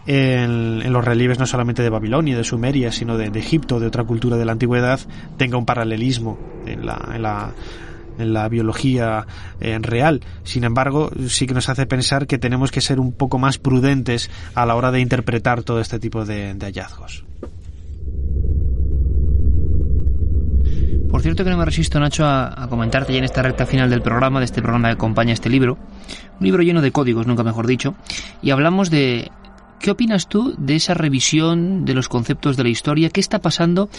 en, 0.06 0.91
los 0.91 1.06
relieves 1.06 1.39
no 1.39 1.46
solamente 1.46 1.84
de 1.84 1.89
Babilonia, 1.89 2.38
de 2.38 2.44
Sumeria, 2.44 2.91
sino 2.91 3.18
de, 3.18 3.30
de 3.30 3.39
Egipto, 3.39 3.80
de 3.80 3.88
otra 3.88 4.04
cultura 4.04 4.38
de 4.38 4.46
la 4.46 4.54
antigüedad, 4.54 5.00
tenga 5.38 5.58
un 5.58 5.66
paralelismo 5.66 6.38
en 6.66 6.86
la, 6.86 7.12
en 7.14 7.22
la 7.22 7.52
en 8.18 8.34
la 8.34 8.47
biología 8.49 9.26
en 9.59 9.84
real. 9.84 10.22
Sin 10.43 10.64
embargo, 10.64 11.11
sí 11.28 11.47
que 11.47 11.53
nos 11.53 11.70
hace 11.70 11.86
pensar 11.86 12.28
que 12.28 12.38
tenemos 12.38 12.72
que 12.72 12.82
ser 12.82 12.99
un 12.99 13.11
poco 13.11 13.39
más 13.39 13.57
prudentes 13.57 14.30
a 14.55 14.66
la 14.66 14.76
hora 14.76 14.91
de 14.91 14.99
interpretar 14.99 15.64
todo 15.64 15.80
este 15.80 15.99
tipo 15.99 16.26
de 16.26 16.55
hallazgos. 16.59 17.26
Por 21.14 21.22
cierto 21.22 21.43
que 21.43 21.51
no 21.51 21.57
me 21.57 21.66
resisto, 21.66 21.99
Nacho, 21.99 22.26
a, 22.26 22.68
comentarte 22.68 23.14
ya 23.14 23.20
en 23.20 23.24
esta 23.24 23.43
recta 23.43 23.68
final 23.68 23.88
del 23.88 24.01
programa, 24.01 24.39
de 24.39 24.45
este 24.45 24.64
programa 24.64 24.88
que 24.88 24.95
acompaña 24.95 25.32
este 25.32 25.47
libro, 25.47 25.78
un 26.39 26.43
libro 26.43 26.64
lleno 26.64 26.82
de 26.82 26.91
códigos, 26.91 27.28
nunca 27.28 27.43
mejor 27.43 27.68
dicho, 27.68 27.93
y 28.41 28.49
hablamos 28.49 28.89
de 28.89 29.32
¿Qué 29.80 29.91
opinas 29.91 30.28
tú 30.28 30.55
de 30.57 30.76
esa 30.76 30.95
revisión 30.95 31.86
de 31.86 31.93
los 31.93 32.09
conceptos 32.09 32.57
de 32.57 32.64
la 32.64 32.70
historia? 32.70 33.11
¿Qué 33.11 33.20
está 33.20 33.38
pasando? 33.38 33.89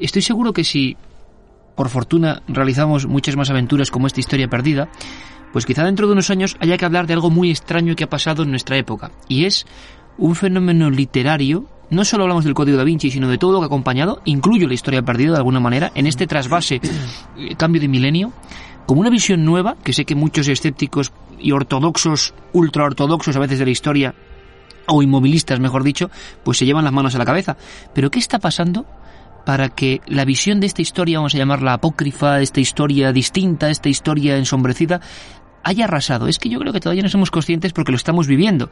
Estoy 0.00 0.22
seguro 0.22 0.52
que 0.52 0.64
si, 0.64 0.96
por 1.76 1.88
fortuna, 1.88 2.42
realizamos 2.48 3.06
muchas 3.06 3.36
más 3.36 3.50
aventuras 3.50 3.90
como 3.90 4.06
esta 4.06 4.20
historia 4.20 4.48
perdida, 4.48 4.88
pues 5.52 5.66
quizá 5.66 5.84
dentro 5.84 6.06
de 6.06 6.14
unos 6.14 6.30
años 6.30 6.56
haya 6.60 6.76
que 6.76 6.84
hablar 6.84 7.06
de 7.06 7.14
algo 7.14 7.30
muy 7.30 7.50
extraño 7.50 7.94
que 7.94 8.04
ha 8.04 8.10
pasado 8.10 8.42
en 8.42 8.50
nuestra 8.50 8.76
época. 8.76 9.12
Y 9.28 9.44
es 9.44 9.66
un 10.18 10.34
fenómeno 10.34 10.90
literario 10.90 11.66
no 11.88 12.04
solo 12.04 12.24
hablamos 12.24 12.44
del 12.44 12.54
código 12.54 12.76
da 12.76 12.84
Vinci, 12.84 13.10
sino 13.10 13.28
de 13.28 13.38
todo 13.38 13.52
lo 13.52 13.58
que 13.60 13.64
ha 13.64 13.66
acompañado, 13.66 14.20
incluyo 14.24 14.66
la 14.66 14.74
historia 14.74 15.02
perdida 15.02 15.32
de 15.32 15.36
alguna 15.36 15.60
manera, 15.60 15.92
en 15.94 16.06
este 16.06 16.26
trasvase, 16.26 16.80
eh, 16.82 17.54
cambio 17.56 17.80
de 17.80 17.86
milenio, 17.86 18.32
como 18.86 19.02
una 19.02 19.10
visión 19.10 19.44
nueva, 19.44 19.76
que 19.84 19.92
sé 19.92 20.04
que 20.04 20.16
muchos 20.16 20.48
escépticos 20.48 21.12
y 21.38 21.52
ortodoxos, 21.52 22.34
ultraortodoxos 22.52 23.36
a 23.36 23.38
veces 23.38 23.60
de 23.60 23.66
la 23.66 23.70
historia, 23.70 24.14
o 24.88 25.02
inmovilistas, 25.02 25.60
mejor 25.60 25.84
dicho, 25.84 26.10
pues 26.44 26.58
se 26.58 26.66
llevan 26.66 26.84
las 26.84 26.92
manos 26.92 27.14
a 27.14 27.18
la 27.18 27.24
cabeza. 27.24 27.56
Pero 27.92 28.10
¿qué 28.10 28.18
está 28.18 28.38
pasando 28.38 28.86
para 29.46 29.68
que 29.68 30.00
la 30.08 30.24
visión 30.24 30.58
de 30.58 30.66
esta 30.66 30.82
historia, 30.82 31.18
vamos 31.18 31.36
a 31.36 31.38
llamarla 31.38 31.74
apócrifa, 31.74 32.40
esta 32.40 32.58
historia 32.58 33.12
distinta, 33.12 33.70
esta 33.70 33.88
historia 33.88 34.36
ensombrecida, 34.36 35.00
haya 35.62 35.84
arrasado? 35.84 36.26
Es 36.26 36.40
que 36.40 36.48
yo 36.48 36.58
creo 36.58 36.72
que 36.72 36.80
todavía 36.80 37.04
no 37.04 37.08
somos 37.08 37.30
conscientes 37.30 37.72
porque 37.72 37.92
lo 37.92 37.96
estamos 37.96 38.26
viviendo. 38.26 38.70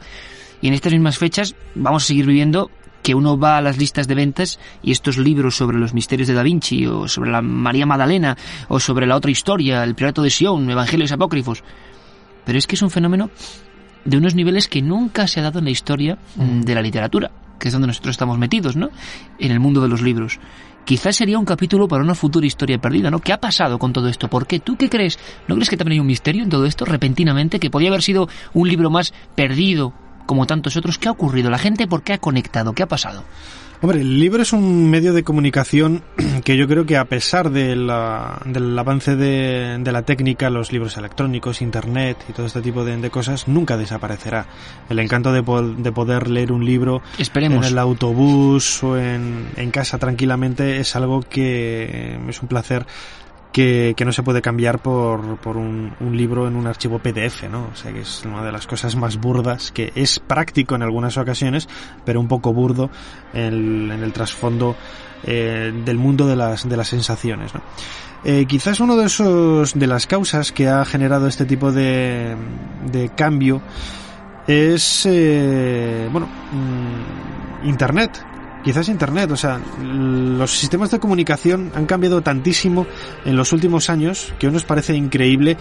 Y 0.61 0.67
en 0.67 0.73
estas 0.73 0.91
mismas 0.91 1.17
fechas 1.17 1.55
vamos 1.75 2.03
a 2.03 2.07
seguir 2.07 2.25
viviendo 2.25 2.69
que 3.01 3.15
uno 3.15 3.39
va 3.39 3.57
a 3.57 3.61
las 3.61 3.77
listas 3.77 4.05
de 4.09 4.15
ventas 4.15 4.59
y 4.83 4.91
estos 4.91 5.17
libros 5.17 5.55
sobre 5.55 5.77
los 5.77 5.93
misterios 5.93 6.27
de 6.27 6.33
Da 6.33 6.43
Vinci 6.43 6.85
o 6.87 7.07
sobre 7.07 7.31
la 7.31 7.41
María 7.41 7.85
Magdalena 7.85 8.35
o 8.67 8.81
sobre 8.81 9.07
la 9.07 9.15
otra 9.15 9.31
historia, 9.31 9.81
el 9.81 9.95
Pirato 9.95 10.23
de 10.23 10.29
Sion, 10.29 10.69
Evangelios 10.69 11.13
Apócrifos. 11.13 11.63
Pero 12.43 12.57
es 12.57 12.67
que 12.67 12.75
es 12.75 12.81
un 12.81 12.91
fenómeno 12.91 13.29
de 14.03 14.17
unos 14.17 14.35
niveles 14.35 14.67
que 14.67 14.81
nunca 14.81 15.25
se 15.27 15.39
ha 15.39 15.43
dado 15.43 15.59
en 15.59 15.65
la 15.65 15.71
historia 15.71 16.17
mm, 16.35 16.61
de 16.61 16.75
la 16.75 16.81
literatura, 16.81 17.31
que 17.59 17.69
es 17.69 17.73
donde 17.73 17.87
nosotros 17.87 18.13
estamos 18.13 18.37
metidos, 18.37 18.75
¿no? 18.75 18.89
En 19.39 19.51
el 19.51 19.59
mundo 19.59 19.81
de 19.81 19.87
los 19.87 20.01
libros. 20.01 20.39
Quizás 20.85 21.15
sería 21.15 21.39
un 21.39 21.45
capítulo 21.45 21.87
para 21.87 22.03
una 22.03 22.13
futura 22.13 22.45
historia 22.45 22.79
perdida, 22.79 23.09
¿no? 23.09 23.19
¿Qué 23.19 23.33
ha 23.33 23.39
pasado 23.39 23.79
con 23.79 23.91
todo 23.91 24.07
esto? 24.07 24.29
¿Por 24.29 24.45
qué? 24.45 24.59
¿Tú 24.59 24.77
qué 24.77 24.87
crees? 24.87 25.17
¿No 25.47 25.55
crees 25.55 25.69
que 25.69 25.77
también 25.77 25.93
hay 25.93 25.99
un 25.99 26.07
misterio 26.07 26.43
en 26.43 26.49
todo 26.49 26.65
esto 26.65 26.85
repentinamente? 26.85 27.59
Que 27.59 27.71
podía 27.71 27.89
haber 27.89 28.03
sido 28.03 28.29
un 28.53 28.69
libro 28.69 28.91
más 28.91 29.13
perdido 29.33 29.93
como 30.27 30.45
tantos 30.45 30.77
otros. 30.77 30.99
¿Qué 30.99 31.07
ha 31.07 31.11
ocurrido? 31.11 31.49
¿La 31.49 31.57
gente 31.57 31.87
por 31.87 32.03
qué 32.03 32.13
ha 32.13 32.17
conectado? 32.19 32.73
¿Qué 32.73 32.83
ha 32.83 32.87
pasado? 32.87 33.23
Hombre, 33.81 34.01
el 34.01 34.19
libro 34.19 34.41
es 34.41 34.53
un 34.53 34.89
medio 34.89 35.13
de 35.13 35.23
comunicación 35.23 36.01
que 36.43 36.57
yo 36.57 36.67
creo 36.67 36.85
que 36.85 36.97
a 36.97 37.05
pesar 37.05 37.51
del 37.51 37.89
avance 37.89 39.15
de, 39.15 39.91
la 39.91 40.01
técnica, 40.03 40.49
los 40.49 40.71
libros 40.71 40.97
electrónicos, 40.97 41.61
internet 41.61 42.17
y 42.29 42.33
todo 42.33 42.45
este 42.45 42.61
tipo 42.61 42.85
de, 42.85 43.09
cosas, 43.09 43.47
nunca 43.47 43.77
desaparecerá. 43.77 44.45
El 44.89 44.99
encanto 44.99 45.31
de, 45.31 45.41
de, 45.77 45.91
poder 45.91 46.29
leer 46.29 46.51
un 46.51 46.65
libro 46.65 47.01
Esperemos. 47.17 47.65
en 47.65 47.73
el 47.73 47.77
autobús 47.77 48.81
o 48.83 48.97
en, 48.97 49.49
en 49.57 49.71
casa 49.71 49.97
tranquilamente 49.97 50.79
es 50.79 50.95
algo 50.95 51.21
que 51.21 52.17
es 52.27 52.41
un 52.41 52.47
placer 52.47 52.85
que, 53.55 53.95
no 54.03 54.11
se 54.11 54.21
puede 54.21 54.41
cambiar 54.41 54.79
por, 54.79 55.37
por 55.37 55.55
un, 55.55 55.95
libro 56.11 56.45
en 56.45 56.57
un 56.57 56.67
archivo 56.67 56.99
PDF, 56.99 57.43
¿no? 57.49 57.69
O 57.71 57.75
sea 57.75 57.93
que 57.93 58.01
es 58.01 58.25
una 58.25 58.43
de 58.43 58.51
las 58.51 58.67
cosas 58.67 58.97
más 58.97 59.17
burdas, 59.17 59.71
que 59.71 59.93
es 59.95 60.19
práctico 60.19 60.75
en 60.75 60.83
algunas 60.83 61.17
ocasiones, 61.17 61.69
pero 62.03 62.19
un 62.19 62.27
poco 62.27 62.51
burdo 62.51 62.89
en, 63.33 63.91
el 63.91 64.11
trasfondo 64.11 64.75
eh, 65.23 65.71
del 65.85 65.97
mundo 65.97 66.27
de 66.27 66.35
las, 66.35 66.67
de 66.67 66.75
las 66.75 66.89
sensaciones, 66.89 67.53
¿no? 67.53 67.61
Eh, 68.25 68.45
quizás 68.45 68.81
uno 68.81 68.97
de 68.97 69.05
esos 69.05 69.73
de 69.73 69.87
las 69.87 70.05
causas 70.05 70.51
que 70.51 70.67
ha 70.67 70.83
generado 70.83 71.27
este 71.27 71.45
tipo 71.45 71.71
de, 71.71 72.35
de 72.91 73.09
cambio 73.09 73.61
es 74.47 75.05
eh, 75.05 76.09
bueno 76.11 76.27
mm, 76.27 77.67
internet 77.67 78.34
quizás 78.65 78.89
Internet, 78.89 79.29
o 79.29 79.37
sea, 79.37 79.61
los 79.79 80.51
sistemas 80.51 80.89
de 80.89 80.99
comunicación 80.99 81.71
han 81.75 81.85
cambiado 81.85 82.21
tantísimo 82.21 82.87
en 83.23 83.37
los 83.37 83.53
últimos 83.53 83.91
años 83.91 84.33
que 84.39 84.47
uno 84.47 84.55
nos 84.55 84.65
parece 84.65 84.95
increíble 84.95 85.55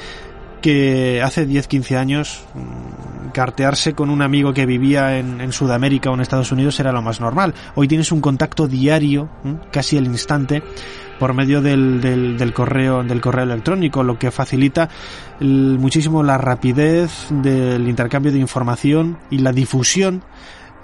que 0.62 1.20
hace 1.22 1.44
10, 1.44 1.68
15 1.68 1.98
años 1.98 2.42
mm, 2.54 3.32
cartearse 3.32 3.92
con 3.92 4.08
un 4.08 4.22
amigo 4.22 4.54
que 4.54 4.64
vivía 4.64 5.18
en, 5.18 5.52
Sudamérica 5.52 6.10
o 6.10 6.14
en 6.14 6.22
Estados 6.22 6.50
Unidos 6.50 6.80
era 6.80 6.92
lo 6.92 7.02
más 7.02 7.20
normal. 7.20 7.52
Hoy 7.74 7.88
tienes 7.88 8.10
un 8.10 8.22
contacto 8.22 8.66
diario, 8.66 9.28
casi 9.70 9.98
al 9.98 10.06
instante, 10.06 10.62
por 11.18 11.34
medio 11.34 11.60
del, 11.60 12.00
del, 12.00 12.54
correo 12.54 13.02
del 13.02 13.20
correo 13.20 13.44
electrónico, 13.44 14.02
lo 14.02 14.18
que 14.18 14.30
facilita 14.30 14.88
muchísimo 15.40 16.22
la 16.22 16.38
rapidez 16.38 17.26
del 17.28 17.86
intercambio 17.86 18.32
de 18.32 18.38
información 18.38 19.18
y 19.30 19.38
la 19.38 19.52
difusión 19.52 20.22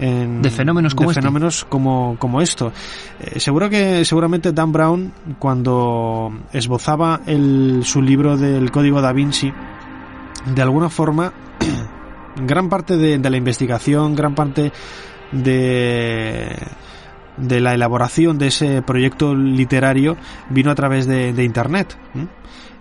de 0.01 0.51
fenómenos 0.51 0.95
como 0.95 1.11
este. 1.11 1.21
fenómenos 1.21 1.65
como, 1.65 2.17
como 2.19 2.41
esto. 2.41 2.73
Eh, 3.21 3.39
seguro 3.39 3.69
que 3.69 4.05
seguramente 4.05 4.53
Dan 4.53 4.73
Brown 4.73 5.13
cuando 5.39 6.33
esbozaba 6.53 7.21
el, 7.27 7.81
su 7.85 8.01
libro 8.01 8.37
del 8.37 8.71
Código 8.71 9.03
da 9.03 9.13
Vinci 9.13 9.53
de 10.47 10.63
alguna 10.63 10.89
forma 10.89 11.33
gran 12.47 12.71
parte 12.71 12.97
de, 12.97 13.19
la 13.19 13.37
investigación, 13.37 14.15
gran 14.15 14.35
parte 14.35 14.73
de 15.33 16.57
de 17.37 17.61
la 17.61 17.73
elaboración 17.73 18.39
de 18.39 18.49
ese 18.49 18.83
proyecto 18.83 19.35
literario 19.35 20.17
vino 20.51 20.71
a 20.71 20.75
través 20.75 21.07
de, 21.07 21.33
de 21.33 21.45
Internet 21.45 21.97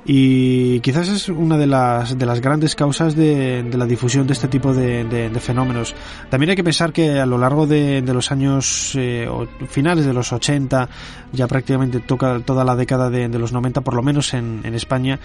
y 0.05 0.79
quizás 0.79 1.09
es 1.09 1.29
una 1.29 1.57
de 1.57 1.67
las, 1.67 2.17
de 2.17 2.25
las 2.25 2.41
grandes 2.41 2.75
causas 2.75 3.15
de, 3.15 3.63
de 3.63 3.77
la 3.77 3.85
difusión 3.85 4.25
de 4.25 4.33
este 4.33 4.47
tipo 4.47 4.73
de, 4.73 5.29
fenómenos. 5.39 5.93
También 6.29 6.51
hay 6.51 6.55
que 6.55 6.63
pensar 6.63 6.93
que 6.93 7.19
a 7.19 7.25
lo 7.25 7.37
largo 7.37 7.67
de, 7.67 8.01
los 8.01 8.31
años 8.31 8.93
eh, 8.95 9.29
finales 9.67 10.05
de 10.05 10.13
los 10.13 10.31
80, 10.31 10.89
ya 11.33 11.47
prácticamente 11.47 11.99
toca 11.99 12.39
toda 12.39 12.63
la 12.63 12.75
década 12.75 13.09
de, 13.09 13.27
los 13.39 13.51
90, 13.51 13.81
por 13.81 13.93
lo 13.93 14.01
menos 14.01 14.33
en, 14.33 14.61
en 14.63 14.73
España, 14.73 15.19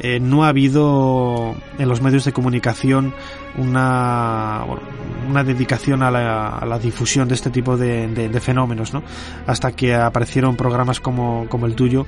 eh, 0.00 0.18
no 0.20 0.44
ha 0.44 0.48
habido 0.48 1.54
en 1.78 1.88
los 1.88 2.00
medios 2.00 2.24
de 2.24 2.32
comunicación 2.32 3.12
una, 3.58 4.64
una 5.28 5.44
dedicación 5.44 6.02
a 6.02 6.10
la, 6.10 6.48
a 6.48 6.64
la, 6.64 6.78
difusión 6.78 7.28
de 7.28 7.34
este 7.34 7.50
tipo 7.50 7.76
de, 7.76 8.40
fenómenos, 8.40 8.94
¿no? 8.94 9.02
Hasta 9.46 9.72
que 9.72 9.94
aparecieron 9.94 10.56
programas 10.56 11.00
como, 11.00 11.46
como 11.48 11.66
el 11.66 11.74
tuyo 11.74 12.06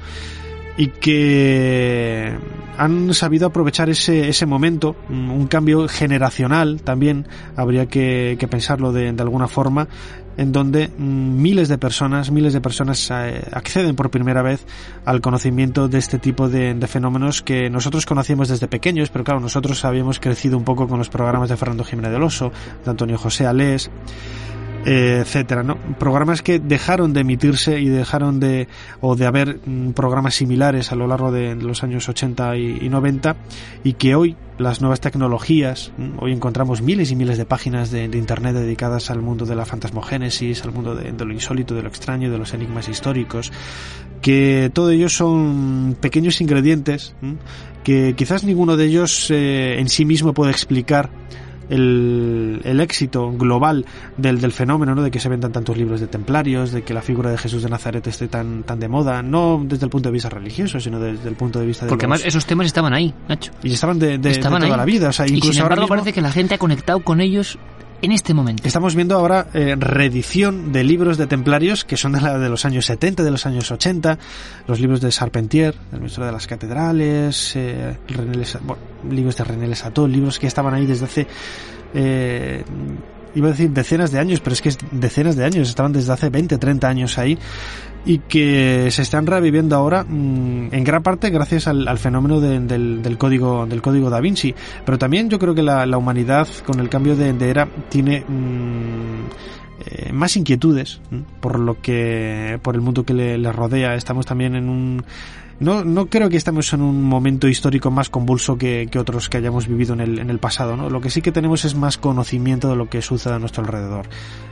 y 0.77 0.89
que 0.89 2.37
han 2.77 3.15
sabido 3.15 3.47
aprovechar 3.47 3.89
ese, 3.89 4.29
ese 4.29 4.47
momento, 4.47 4.97
un 5.09 5.47
cambio 5.47 5.87
generacional 5.89 6.83
también, 6.83 7.27
habría 7.57 7.87
que, 7.87 8.37
pensarlo 8.51 8.93
de, 8.93 9.13
de, 9.13 9.23
alguna 9.23 9.47
forma, 9.47 9.89
en 10.37 10.51
donde 10.51 10.89
mm, 10.89 11.43
miles 11.43 11.69
de 11.69 11.79
personas, 11.79 12.31
miles 12.31 12.53
de 12.53 12.61
personas 12.61 13.11
eh, 13.13 13.43
acceden 13.53 13.95
por 13.95 14.11
primera 14.11 14.43
vez 14.43 14.67
al 15.05 15.21
conocimiento 15.21 15.89
de 15.89 15.99
este 15.99 16.19
tipo 16.19 16.49
de, 16.49 16.75
de, 16.75 16.87
fenómenos 16.89 17.43
que 17.43 17.71
nosotros 17.71 18.07
conocíamos 18.07 18.49
desde 18.49 18.67
pequeños, 18.67 19.11
pero 19.11 19.25
claro, 19.25 19.41
nosotros 19.41 19.85
habíamos 19.85 20.19
crecido 20.19 20.59
un 20.59 20.65
poco 20.65 20.89
con 20.89 20.99
los 20.99 21.09
programas 21.09 21.49
de 21.49 21.57
Fernando 21.57 21.85
Jiménez 21.85 22.11
del 22.11 22.23
Oso, 22.23 22.51
de 22.85 22.91
Antonio 22.91 23.19
José 23.19 23.47
Alés, 23.47 23.91
etcétera, 24.85 25.63
¿no? 25.63 25.77
Programas 25.99 26.43
que 26.43 26.59
dejaron 26.59 27.13
de 27.13 27.21
emitirse 27.21 27.81
y 27.81 27.89
dejaron 27.89 28.41
de, 28.41 28.69
o 29.01 29.17
de 29.17 29.27
haber 29.27 29.61
mm, 29.65 29.93
programas 29.93 30.35
similares 30.35 30.93
a 30.93 30.95
lo 30.95 31.07
largo 31.07 31.33
de, 31.33 31.55
los 31.55 31.83
años 31.83 32.09
80 32.09 32.57
y, 32.57 32.89
90 32.89 33.37
y 33.83 33.95
que 33.95 34.15
hoy 34.15 34.37
las 34.59 34.81
nuevas 34.81 35.01
tecnologías, 35.01 35.93
mm, 35.97 36.23
hoy 36.23 36.33
encontramos 36.33 36.83
miles 36.83 37.11
y 37.11 37.17
miles 37.17 37.39
de 37.39 37.47
páginas 37.47 37.91
de, 37.91 38.05
internet 38.05 38.55
dedicadas 38.55 39.11
al 39.11 39.21
mundo 39.21 39.47
de 39.47 39.57
la 39.57 39.65
fantasmogénesis, 39.65 40.65
al 40.65 40.73
mundo 40.73 40.95
de, 40.95 41.13
lo 41.13 41.33
insólito, 41.33 41.75
de 41.75 41.83
lo 41.83 41.89
extraño, 41.89 42.31
de 42.31 42.39
los 42.39 42.53
enigmas 42.53 42.89
históricos, 42.89 43.53
que 44.21 44.71
todo 44.73 44.91
ello 44.91 45.09
son 45.09 45.97
pequeños 46.01 46.41
ingredientes 46.41 47.15
que 47.85 48.15
quizás 48.17 48.45
ninguno 48.45 48.77
de 48.77 48.87
ellos 48.87 49.31
eh, 49.31 49.79
en 49.79 49.89
sí 49.89 50.07
mismo 50.07 50.33
puede 50.33 50.51
explicar 50.51 51.11
el, 51.69 52.61
el, 52.65 52.81
éxito 52.81 53.33
global 53.33 53.85
del, 54.17 54.41
del 54.41 54.53
fenómeno, 54.53 54.95
¿no? 54.95 55.03
de 55.03 55.11
que 55.11 55.21
se 55.21 55.29
vendan 55.29 55.53
tantos 55.53 55.77
libros 55.77 56.01
de 56.01 56.07
templarios, 56.07 56.73
de 56.73 56.83
que 56.83 56.95
la 56.95 57.03
figura 57.03 57.31
de 57.31 57.39
Jesús 57.39 57.63
de 57.63 57.69
Nazaret 57.71 58.07
esté 58.07 58.29
tan, 58.29 58.63
tan 58.63 58.79
de 58.81 58.89
moda, 58.89 59.23
no 59.23 59.63
desde 59.65 59.85
el 59.85 59.91
punto 59.91 60.09
de 60.09 60.13
vista 60.13 60.29
religioso, 60.29 60.81
sino 60.81 60.99
desde 61.01 61.29
el 61.29 61.35
punto 61.37 61.59
de 61.61 61.67
vista 61.67 61.85
de 61.87 61.89
Porque 61.91 62.07
los... 62.07 62.15
además 62.17 62.27
esos 62.29 62.47
temas 62.47 62.67
estaban 62.67 62.93
ahí, 62.93 63.15
Nacho. 63.29 63.53
Y 63.63 63.73
estaban 63.73 63.99
de, 63.99 64.19
de, 64.19 64.31
estaban 64.31 64.61
de 64.61 64.67
toda 64.69 64.75
ahí. 64.77 64.79
la 64.81 64.85
vida. 64.85 65.09
O 65.09 65.13
sea, 65.13 65.27
incluso 65.27 65.51
y 65.51 65.53
sin 65.55 65.63
embargo 65.63 65.75
ahora 65.75 65.83
mismo 65.83 65.89
parece 65.97 66.13
que 66.13 66.21
la 66.21 66.33
gente 66.33 66.55
ha 66.55 66.59
conectado 66.59 67.01
con 67.01 67.21
ellos 67.21 67.59
en 68.03 68.13
este 68.13 68.35
momento. 68.35 68.63
Estamos 68.67 68.95
viendo 68.95 69.17
ahora 69.17 69.47
eh, 69.55 69.77
reedición 69.79 70.73
de 70.73 70.85
libros 70.85 71.17
de 71.17 71.27
templarios 71.27 71.85
que 71.87 71.97
son 71.97 72.13
de, 72.13 72.21
la, 72.21 72.39
de 72.39 72.51
los 72.51 72.65
años 72.67 72.85
70, 72.87 73.23
de 73.23 73.31
los 73.31 73.47
años 73.47 73.71
80, 73.71 74.19
los 74.67 74.79
libros 74.81 75.01
de 75.01 75.09
Charpentier, 75.09 75.75
el 75.93 76.01
ministro 76.01 76.27
de 76.27 76.33
las 76.33 76.47
catedrales, 76.47 77.57
eh, 77.57 77.97
René 78.09 78.35
Les- 78.37 78.59
bueno, 78.63 78.83
libros 79.11 79.37
de 79.37 79.45
René 79.45 79.67
Lesató, 79.67 80.07
libros 80.07 80.39
que 80.39 80.47
estaban 80.47 80.75
ahí 80.75 80.87
desde 80.87 81.05
hace 81.05 81.27
eh, 81.95 82.65
iba 83.35 83.49
a 83.49 83.51
decir 83.51 83.71
decenas 83.71 84.11
de 84.11 84.19
años, 84.19 84.41
pero 84.41 84.55
es 84.55 84.63
que 84.63 84.69
es 84.69 84.79
decenas 84.91 85.37
de 85.37 85.45
años, 85.45 85.69
estaban 85.69 85.93
desde 85.93 86.13
hace 86.13 86.31
20, 86.31 86.59
30 86.59 86.89
años 86.89 87.19
ahí 87.19 87.39
y 88.07 88.19
que 88.19 88.91
se 88.91 89.03
están 89.03 89.27
reviviendo 89.27 89.77
ahora 89.77 90.05
mmm, 90.05 90.69
en 90.73 90.85
gran 90.85 91.03
parte 91.03 91.31
gracias 91.31 91.67
al, 91.67 91.99
fenómeno 91.99 92.41
de, 92.41 92.61
del, 92.61 93.03
del, 93.03 93.19
código 93.19 93.67
del 93.67 93.83
código 93.83 94.11
da 94.11 94.21
Vinci. 94.21 94.55
Pero 94.85 94.99
también 94.99 95.31
yo 95.31 95.39
creo 95.39 95.55
que 95.55 95.63
la, 95.63 95.97
humanidad 95.97 96.49
con 96.67 96.81
el 96.81 96.89
cambio 96.89 97.17
de, 97.17 97.35
era 97.49 97.69
tiene 97.89 98.25
mmm, 98.27 99.25
eh, 99.87 100.13
más 100.13 100.37
inquietudes 100.37 101.01
por 101.41 101.59
lo 101.59 101.81
que 101.81 102.59
por 102.63 102.75
el 102.75 102.83
mundo 102.83 103.05
que 103.05 103.15
le, 103.15 103.39
le 103.39 103.53
rodea. 103.53 103.95
Estamos 103.95 104.27
también 104.27 104.55
en 104.55 104.69
un 104.69 105.05
no, 105.61 105.85
no 105.85 106.07
creo 106.07 106.29
que 106.29 106.37
estemos 106.37 106.73
en 106.73 106.81
un 106.81 107.03
momento 107.05 107.49
histórico 107.49 107.91
más 107.91 108.11
convulso 108.11 108.59
que, 108.59 108.89
que 108.91 108.99
otros 108.99 109.29
que 109.29 109.37
hayamos 109.37 109.69
vivido 109.69 109.95
en 109.95 110.01
el, 110.01 110.19
en 110.19 110.31
el 110.31 110.39
pasado. 110.39 110.77
¿no? 110.77 110.91
Lo 110.91 111.01
que 111.01 111.11
sí 111.11 111.23
que 111.23 111.33
tenemos 111.33 111.65
es 111.65 111.75
más 111.75 111.97
conocimiento 111.99 112.69
de 112.69 112.77
lo 112.77 112.89
que 112.89 113.03
sucede 113.03 113.35
a 113.35 113.39
nuestro 113.39 113.63
alrededor. 113.63 114.07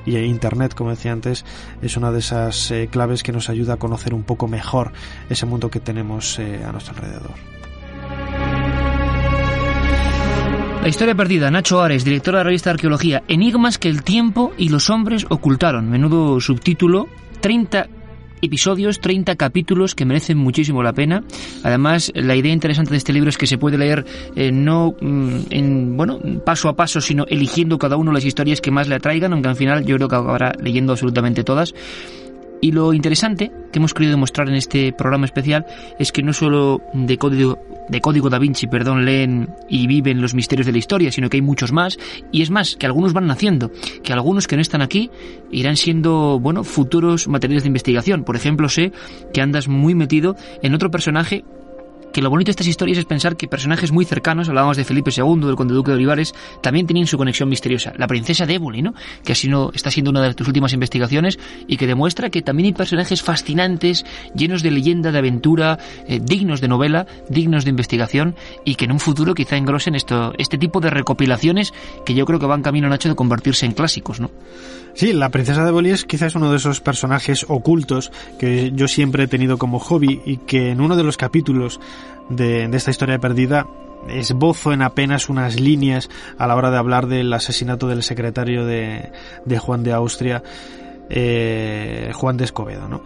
Y 0.07 0.17
Internet, 0.17 0.75
como 0.75 0.91
decía 0.91 1.13
antes, 1.13 1.45
es 1.81 1.97
una 1.97 2.13
de 2.13 2.21
esas 2.21 2.71
eh, 2.71 2.89
claves 2.91 3.23
que 3.23 3.33
nos 3.33 3.49
ayuda 3.49 3.75
a 3.75 3.77
conocer 3.77 4.15
un 4.15 4.23
poco 4.23 4.49
mejor 4.49 4.93
ese 5.29 5.47
mundo 5.47 5.71
que 5.71 5.81
tenemos 5.81 6.39
eh, 6.39 6.63
a 6.65 6.73
nuestro 6.73 6.95
alrededor. 6.95 7.35
La 10.83 10.89
historia 10.89 11.15
perdida, 11.15 11.49
Nacho 11.51 11.81
Ares, 11.81 12.05
director 12.05 12.35
de 12.35 12.39
la 12.39 12.45
revista 12.45 12.71
de 12.71 12.75
Arqueología, 12.75 13.23
Enigmas 13.29 13.79
que 13.79 13.89
el 13.89 14.03
tiempo 14.03 14.53
y 14.59 14.69
los 14.69 14.91
hombres 14.91 15.27
ocultaron. 15.29 15.89
Menudo 15.89 16.41
subtítulo, 16.41 17.07
30 17.41 17.87
episodios, 18.43 19.01
30 19.01 19.37
capítulos 19.37 19.95
que 19.95 20.05
merecen 20.05 20.37
muchísimo 20.37 20.83
la 20.83 20.93
pena. 20.93 21.25
Además, 21.63 22.13
la 22.15 22.37
idea 22.37 22.53
interesante 22.53 22.91
de 22.91 22.99
este 22.99 23.13
libro 23.13 23.31
es 23.31 23.39
que 23.39 23.47
se 23.47 23.57
puede 23.57 23.79
leer 23.79 24.05
eh, 24.37 24.51
no 24.53 24.95
mm, 25.01 25.37
en, 25.51 25.97
bueno, 25.97 26.21
paso 26.45 26.69
a 26.69 26.77
paso, 26.77 27.01
sino 27.01 27.25
eligiendo 27.29 27.79
cada 27.79 27.97
uno 27.97 28.13
las 28.13 28.25
historias 28.25 28.61
que 28.61 28.71
más 28.71 28.89
le 28.89 28.97
atraigan, 28.97 29.33
aunque 29.33 29.49
al 29.49 29.57
final 29.57 29.87
yo 29.87 29.97
creo 29.97 30.09
que 30.09 30.17
acabará 30.17 30.53
leyendo 30.61 30.93
absolutamente 30.93 31.45
todas. 31.45 31.73
Y 32.65 32.71
lo 32.71 32.95
interesante 32.95 33.51
que 33.73 33.81
hemos 33.81 33.93
querido 33.93 34.13
demostrar 34.13 34.49
en 34.49 34.55
este 34.55 34.93
programa 34.93 35.25
especial 35.25 35.67
es 35.99 36.13
que 36.13 36.23
no 36.23 36.33
solo 36.33 36.81
de 36.93 37.19
código, 37.19 37.59
de 37.89 38.01
código 38.01 38.31
da 38.31 38.39
Vinci, 38.39 38.69
perdón, 38.69 39.05
leen 39.05 39.49
y 39.69 39.89
viven 39.89 40.23
los 40.23 40.33
misterios 40.33 40.67
de 40.67 40.71
la 40.71 40.79
historia, 40.79 41.11
sino 41.11 41.29
que 41.29 41.39
hay 41.39 41.43
muchos 41.43 41.73
más. 41.73 41.99
Y 42.31 42.41
es 42.41 42.51
más, 42.51 42.77
que 42.77 42.87
algunos 42.87 43.15
van 43.15 43.27
naciendo, 43.27 43.73
que 44.05 44.13
algunos 44.13 44.47
que 44.47 44.55
no 44.55 44.63
están 44.63 44.81
aquí 44.81 45.11
irán 45.51 45.77
siendo, 45.77 46.39
bueno, 46.39 46.63
futuros 46.63 47.27
materiales 47.27 47.65
de 47.65 47.69
investigación. 47.69 48.23
Por 48.23 48.37
ejemplo, 48.37 48.69
sé 48.69 48.93
que 49.35 49.41
andas 49.41 49.67
muy 49.67 49.97
metido 49.97 50.37
en 50.63 50.73
otro 50.73 50.89
personaje 50.89 51.45
que 52.13 52.23
lo 52.23 52.31
bonito 52.31 52.49
de 52.49 52.53
estas 52.53 52.67
historias 52.67 52.99
es 52.99 53.05
pensar 53.05 53.37
que 53.37 53.49
personajes 53.49 53.93
muy 53.93 54.05
cercanos, 54.05 54.49
hablábamos 54.49 54.77
de 54.77 54.85
Felipe 54.85 55.11
II, 55.17 55.47
del 55.47 55.57
conde 55.57 55.75
duque 55.75 55.91
de 55.91 55.97
Olivares, 55.97 56.35
también 56.61 56.87
tenían 56.87 57.07
su 57.07 57.17
conexión 57.17 57.49
misteriosa. 57.49 57.93
La 57.97 58.07
princesa 58.07 58.47
de 58.47 58.55
Éboli, 58.55 58.83
¿no? 58.83 58.95
Que 59.25 59.33
así 59.33 59.49
no 59.49 59.71
está 59.75 59.91
siendo 59.91 60.11
una 60.11 60.23
de 60.23 60.35
tus 60.35 60.47
últimas 60.47 60.73
investigaciones 60.73 61.39
y 61.67 61.77
que 61.77 61.87
demuestra 61.87 62.31
que 62.31 62.43
también 62.43 62.67
hay 62.67 62.73
personajes 62.73 63.23
fascinantes, 63.23 64.05
llenos 64.35 64.63
de 64.63 64.71
leyenda, 64.71 65.13
de 65.13 65.19
aventura, 65.19 65.79
eh, 66.07 66.21
dignos 66.23 66.61
de 66.61 66.69
novela, 66.69 67.07
dignos 67.29 67.65
de 67.65 67.71
investigación 67.71 68.37
y 68.65 68.75
que 68.75 68.85
en 68.85 68.93
un 68.93 69.01
futuro 69.01 69.35
quizá 69.35 69.57
engrosen 69.57 69.95
esto, 69.95 70.33
este 70.39 70.59
tipo 70.59 70.81
de 70.81 70.91
recopilaciones 70.91 71.73
que 72.05 72.15
yo 72.15 72.25
creo 72.27 72.39
que 72.39 72.47
van 72.47 72.63
camino, 72.63 72.89
Nacho, 72.89 73.09
de 73.09 73.15
convertirse 73.15 73.67
en 73.67 73.73
clásicos, 73.73 74.21
¿no? 74.21 74.31
Sí, 74.95 75.15
la 75.15 75.31
princesa 75.31 75.63
de 75.63 75.71
Éboli 75.71 75.91
es 75.91 76.05
quizás 76.05 76.35
uno 76.35 76.51
de 76.51 76.59
esos 76.59 76.81
personajes 76.81 77.47
ocultos 77.49 78.13
que 78.39 78.73
yo 78.75 78.89
siempre 78.89 79.25
he 79.25 79.27
tenido 79.27 79.57
como 79.57 79.79
hobby 79.79 80.21
y 80.27 80.37
que 80.37 80.71
en 80.71 80.83
uno 80.83 80.97
de 80.97 81.03
los 81.03 81.17
capítulos 81.17 81.81
de, 82.29 82.69
de 82.69 82.77
esta 82.77 82.91
historia 82.91 83.19
perdida 83.19 83.67
esbozo 84.09 84.73
en 84.73 84.83
apenas 84.83 85.29
unas 85.29 85.61
líneas 85.61 86.11
a 86.39 86.47
la 86.47 86.57
hora 86.57 86.71
de 86.71 86.79
hablar 86.79 87.07
del 87.07 87.33
asesinato 87.33 87.89
del 87.89 88.03
secretario 88.03 88.65
de, 88.65 89.13
de 89.45 89.59
Juan 89.59 89.83
de 89.83 89.93
Austria, 89.93 90.43
eh, 91.09 92.11
Juan 92.15 92.37
de 92.37 92.45
Escobedo, 92.45 92.89
¿no? 92.89 93.03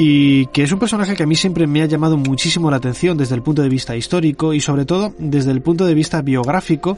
y 0.00 0.46
que 0.46 0.62
es 0.62 0.70
un 0.70 0.78
personaje 0.78 1.16
que 1.16 1.24
a 1.24 1.26
mí 1.26 1.34
siempre 1.34 1.66
me 1.66 1.82
ha 1.82 1.86
llamado 1.86 2.16
muchísimo 2.16 2.70
la 2.70 2.76
atención 2.76 3.18
desde 3.18 3.34
el 3.34 3.42
punto 3.42 3.62
de 3.62 3.68
vista 3.68 3.96
histórico 3.96 4.54
y 4.54 4.60
sobre 4.60 4.84
todo 4.84 5.12
desde 5.18 5.50
el 5.50 5.60
punto 5.60 5.86
de 5.86 5.94
vista 5.94 6.22
biográfico 6.22 6.96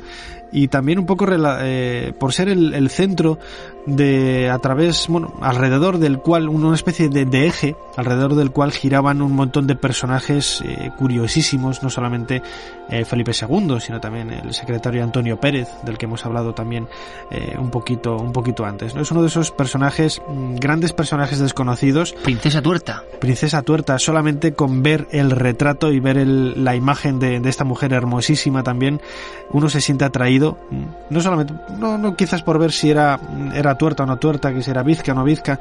y 0.52 0.68
también 0.68 0.98
un 0.98 1.06
poco 1.06 1.26
eh, 1.30 2.12
por 2.20 2.34
ser 2.34 2.50
el, 2.50 2.74
el, 2.74 2.90
centro 2.90 3.38
de 3.96 4.50
a 4.50 4.58
través 4.58 5.08
bueno 5.08 5.32
alrededor 5.40 5.98
del 5.98 6.18
cual 6.18 6.48
una 6.48 6.74
especie 6.74 7.08
de, 7.08 7.24
de 7.24 7.46
eje 7.46 7.76
alrededor 7.96 8.34
del 8.34 8.50
cual 8.50 8.72
giraban 8.72 9.22
un 9.22 9.32
montón 9.32 9.66
de 9.66 9.76
personajes 9.76 10.62
eh, 10.64 10.90
curiosísimos 10.96 11.82
no 11.82 11.90
solamente 11.90 12.42
eh, 12.88 13.04
Felipe 13.04 13.32
II 13.32 13.80
sino 13.80 14.00
también 14.00 14.30
el 14.30 14.54
secretario 14.54 15.02
Antonio 15.02 15.38
Pérez 15.38 15.68
del 15.84 15.98
que 15.98 16.06
hemos 16.06 16.24
hablado 16.24 16.54
también 16.54 16.88
eh, 17.30 17.56
un 17.58 17.70
poquito 17.70 18.16
un 18.16 18.32
poquito 18.32 18.64
antes 18.64 18.94
no 18.94 19.02
es 19.02 19.10
uno 19.10 19.22
de 19.22 19.28
esos 19.28 19.50
personajes 19.50 20.20
grandes 20.58 20.92
personajes 20.92 21.38
desconocidos. 21.38 22.14
Princesa 22.22 22.62
tuerta. 22.62 23.04
Princesa 23.20 23.62
tuerta 23.62 23.98
solamente 23.98 24.52
con 24.52 24.82
ver 24.82 25.06
el 25.10 25.30
retrato 25.30 25.92
y 25.92 26.00
ver 26.00 26.18
el, 26.18 26.64
la 26.64 26.74
imagen 26.74 27.18
de, 27.18 27.40
de 27.40 27.48
esta 27.48 27.64
mujer 27.64 27.92
hermosísima 27.92 28.62
también 28.62 29.00
uno 29.52 29.68
se 29.68 29.80
siente 29.80 30.04
atraído 30.04 30.58
no 31.10 31.20
solamente 31.20 31.54
no, 31.78 31.98
no 31.98 32.16
quizás 32.16 32.42
por 32.42 32.58
ver 32.58 32.72
si 32.72 32.90
era 32.90 33.18
era 33.54 33.76
tuerta 33.80 34.02
o 34.02 34.06
no 34.06 34.18
tuerta 34.18 34.52
que 34.52 34.62
si 34.62 34.70
era 34.70 34.82
bizca 34.82 35.12
o 35.12 35.14
no 35.14 35.24
bizca 35.24 35.58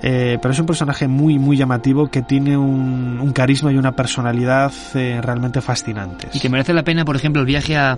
eh, 0.00 0.38
pero 0.40 0.54
es 0.54 0.60
un 0.60 0.66
personaje 0.66 1.08
muy 1.08 1.40
muy 1.40 1.56
llamativo 1.56 2.06
que 2.06 2.22
tiene 2.22 2.56
un, 2.56 3.18
un 3.20 3.32
carisma 3.32 3.72
y 3.72 3.76
una 3.76 3.96
personalidad 3.96 4.70
eh, 4.94 5.18
realmente 5.20 5.60
fascinantes. 5.60 6.36
Y 6.36 6.38
que 6.38 6.48
merece 6.48 6.72
la 6.72 6.84
pena 6.84 7.04
por 7.04 7.16
ejemplo 7.16 7.40
el 7.40 7.46
viaje 7.46 7.76
a 7.76 7.96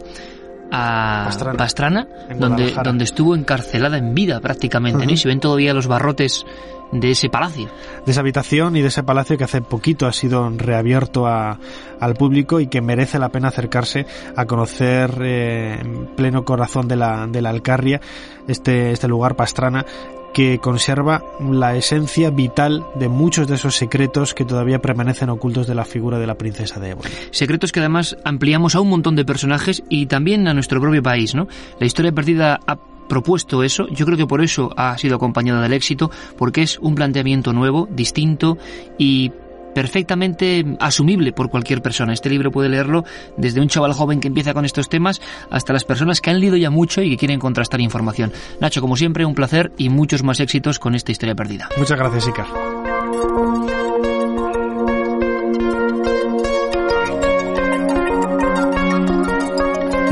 a 0.71 1.25
Pastrana, 1.27 1.57
Pastrana 1.57 2.09
donde, 2.39 2.75
donde 2.85 3.05
estuvo 3.05 3.35
encarcelada 3.35 3.99
en 3.99 4.15
vida 4.15 4.41
prácticamente, 4.41 4.99
uh 4.99 5.03
-huh. 5.03 5.07
¿no? 5.07 5.13
Y 5.13 5.17
se 5.17 5.29
ven 5.29 5.41
todavía 5.41 5.75
los 5.75 5.87
barrotes 5.87 6.45
de 6.93 7.11
ese 7.11 7.29
palacio. 7.29 7.69
De 8.05 8.13
esa 8.13 8.21
habitación 8.21 8.77
y 8.77 8.83
de 8.83 8.89
ese 8.89 9.03
palacio 9.03 9.39
que 9.39 9.45
hace 9.45 9.61
poquito 9.61 10.07
ha 10.07 10.13
sido 10.13 10.49
reabierto 10.51 11.27
a, 11.27 11.59
al 12.01 12.15
público 12.15 12.61
y 12.61 12.67
que 12.67 12.81
merece 12.81 13.19
la 13.19 13.29
pena 13.29 13.49
acercarse 13.49 14.07
a 14.37 14.47
conocer 14.47 15.19
eh, 15.23 15.79
en 15.81 16.07
pleno 16.17 16.45
corazón 16.45 16.89
de 16.89 16.97
la, 16.97 17.27
de 17.27 17.43
la 17.43 17.51
Alcarria 17.51 18.01
este, 18.49 18.93
este 18.93 19.09
lugar 19.09 19.37
Pastrana 19.37 19.85
que 20.33 20.59
conserva 20.59 21.23
la 21.41 21.77
esencia 21.77 22.31
vital 22.31 22.85
de 22.95 23.09
muchos 23.09 23.49
de 23.49 23.57
esos 23.57 23.77
secretos 23.77 24.35
que 24.35 24.45
todavía 24.45 24.81
permanecen 24.81 25.31
ocultos 25.31 25.67
de 25.67 25.75
la 25.75 25.85
figura 25.85 26.19
de 26.19 26.27
la 26.27 26.37
princesa 26.37 26.81
de 26.81 26.91
Éboli. 26.91 27.11
Secretos 27.31 27.73
que 27.73 27.81
además 27.81 28.17
ampliamos 28.25 28.75
a 28.75 28.81
un 28.81 28.89
montón 28.89 29.17
de 29.17 29.25
personajes 29.25 29.83
y 29.89 30.07
también 30.07 30.47
a 30.49 30.55
nuestro 30.55 30.81
propio 30.81 31.03
país, 31.03 31.35
¿no? 31.35 31.49
La 31.79 31.87
historia 31.87 32.13
perdida 32.13 32.61
ha 32.67 32.79
propuesto 33.09 33.65
eso, 33.65 33.89
yo 33.89 34.07
creo 34.07 34.17
que 34.17 34.27
por 34.27 34.41
eso 34.41 34.71
ha 34.77 34.97
sido 34.97 35.17
acompañada 35.17 35.61
del 35.61 35.73
éxito, 35.73 36.11
porque 36.39 36.63
es 36.63 36.79
un 36.79 36.95
planteamiento 36.95 37.53
nuevo, 37.53 37.89
distinto 37.91 38.57
y 38.99 39.33
perfectamente 39.75 40.65
asumible 40.79 41.33
por 41.33 41.51
cualquier 41.51 41.83
persona. 41.83 42.13
Este 42.13 42.31
libro 42.31 42.51
puede 42.51 42.69
leerlo 42.69 43.05
desde 43.37 43.61
un 43.61 43.69
chaval 43.69 43.93
joven 43.93 44.21
que 44.21 44.29
empieza 44.29 44.55
con 44.55 44.65
estos 44.65 44.89
temas 44.89 45.21
hasta 45.51 45.73
las 45.73 45.85
personas 45.85 46.21
que 46.21 46.31
han 46.31 46.41
leído 46.41 46.57
ya 46.57 46.71
mucho 46.71 47.03
y 47.03 47.11
que 47.11 47.17
quieren 47.17 47.41
contrastar 47.41 47.81
información. 47.81 48.33
Nacho, 48.61 48.81
como 48.81 48.97
siempre, 48.97 49.25
un 49.25 49.35
placer 49.35 49.73
y 49.77 49.89
muchos 49.89 50.23
más 50.23 50.41
éxitos 50.41 50.79
con 50.79 50.95
esta 50.95 51.13
historia 51.13 51.35
perdida. 51.35 51.69
Muchas 51.77 51.99
gracias, 51.99 52.29
Icar. 52.29 52.47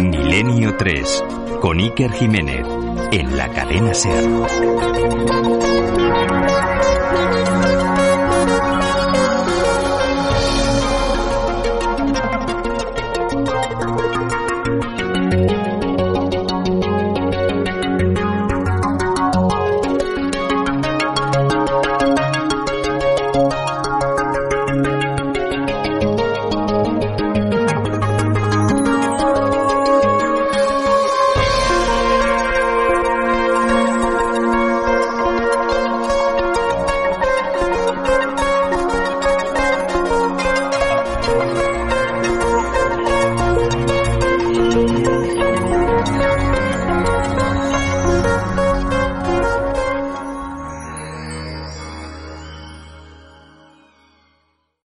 Milenio 0.00 0.76
3, 0.76 1.24
con 1.60 1.78
Iker 1.78 2.12
Jiménez, 2.12 2.66
en 3.12 3.36
la 3.36 3.48
cadena 3.48 3.92
SER. 3.94 4.24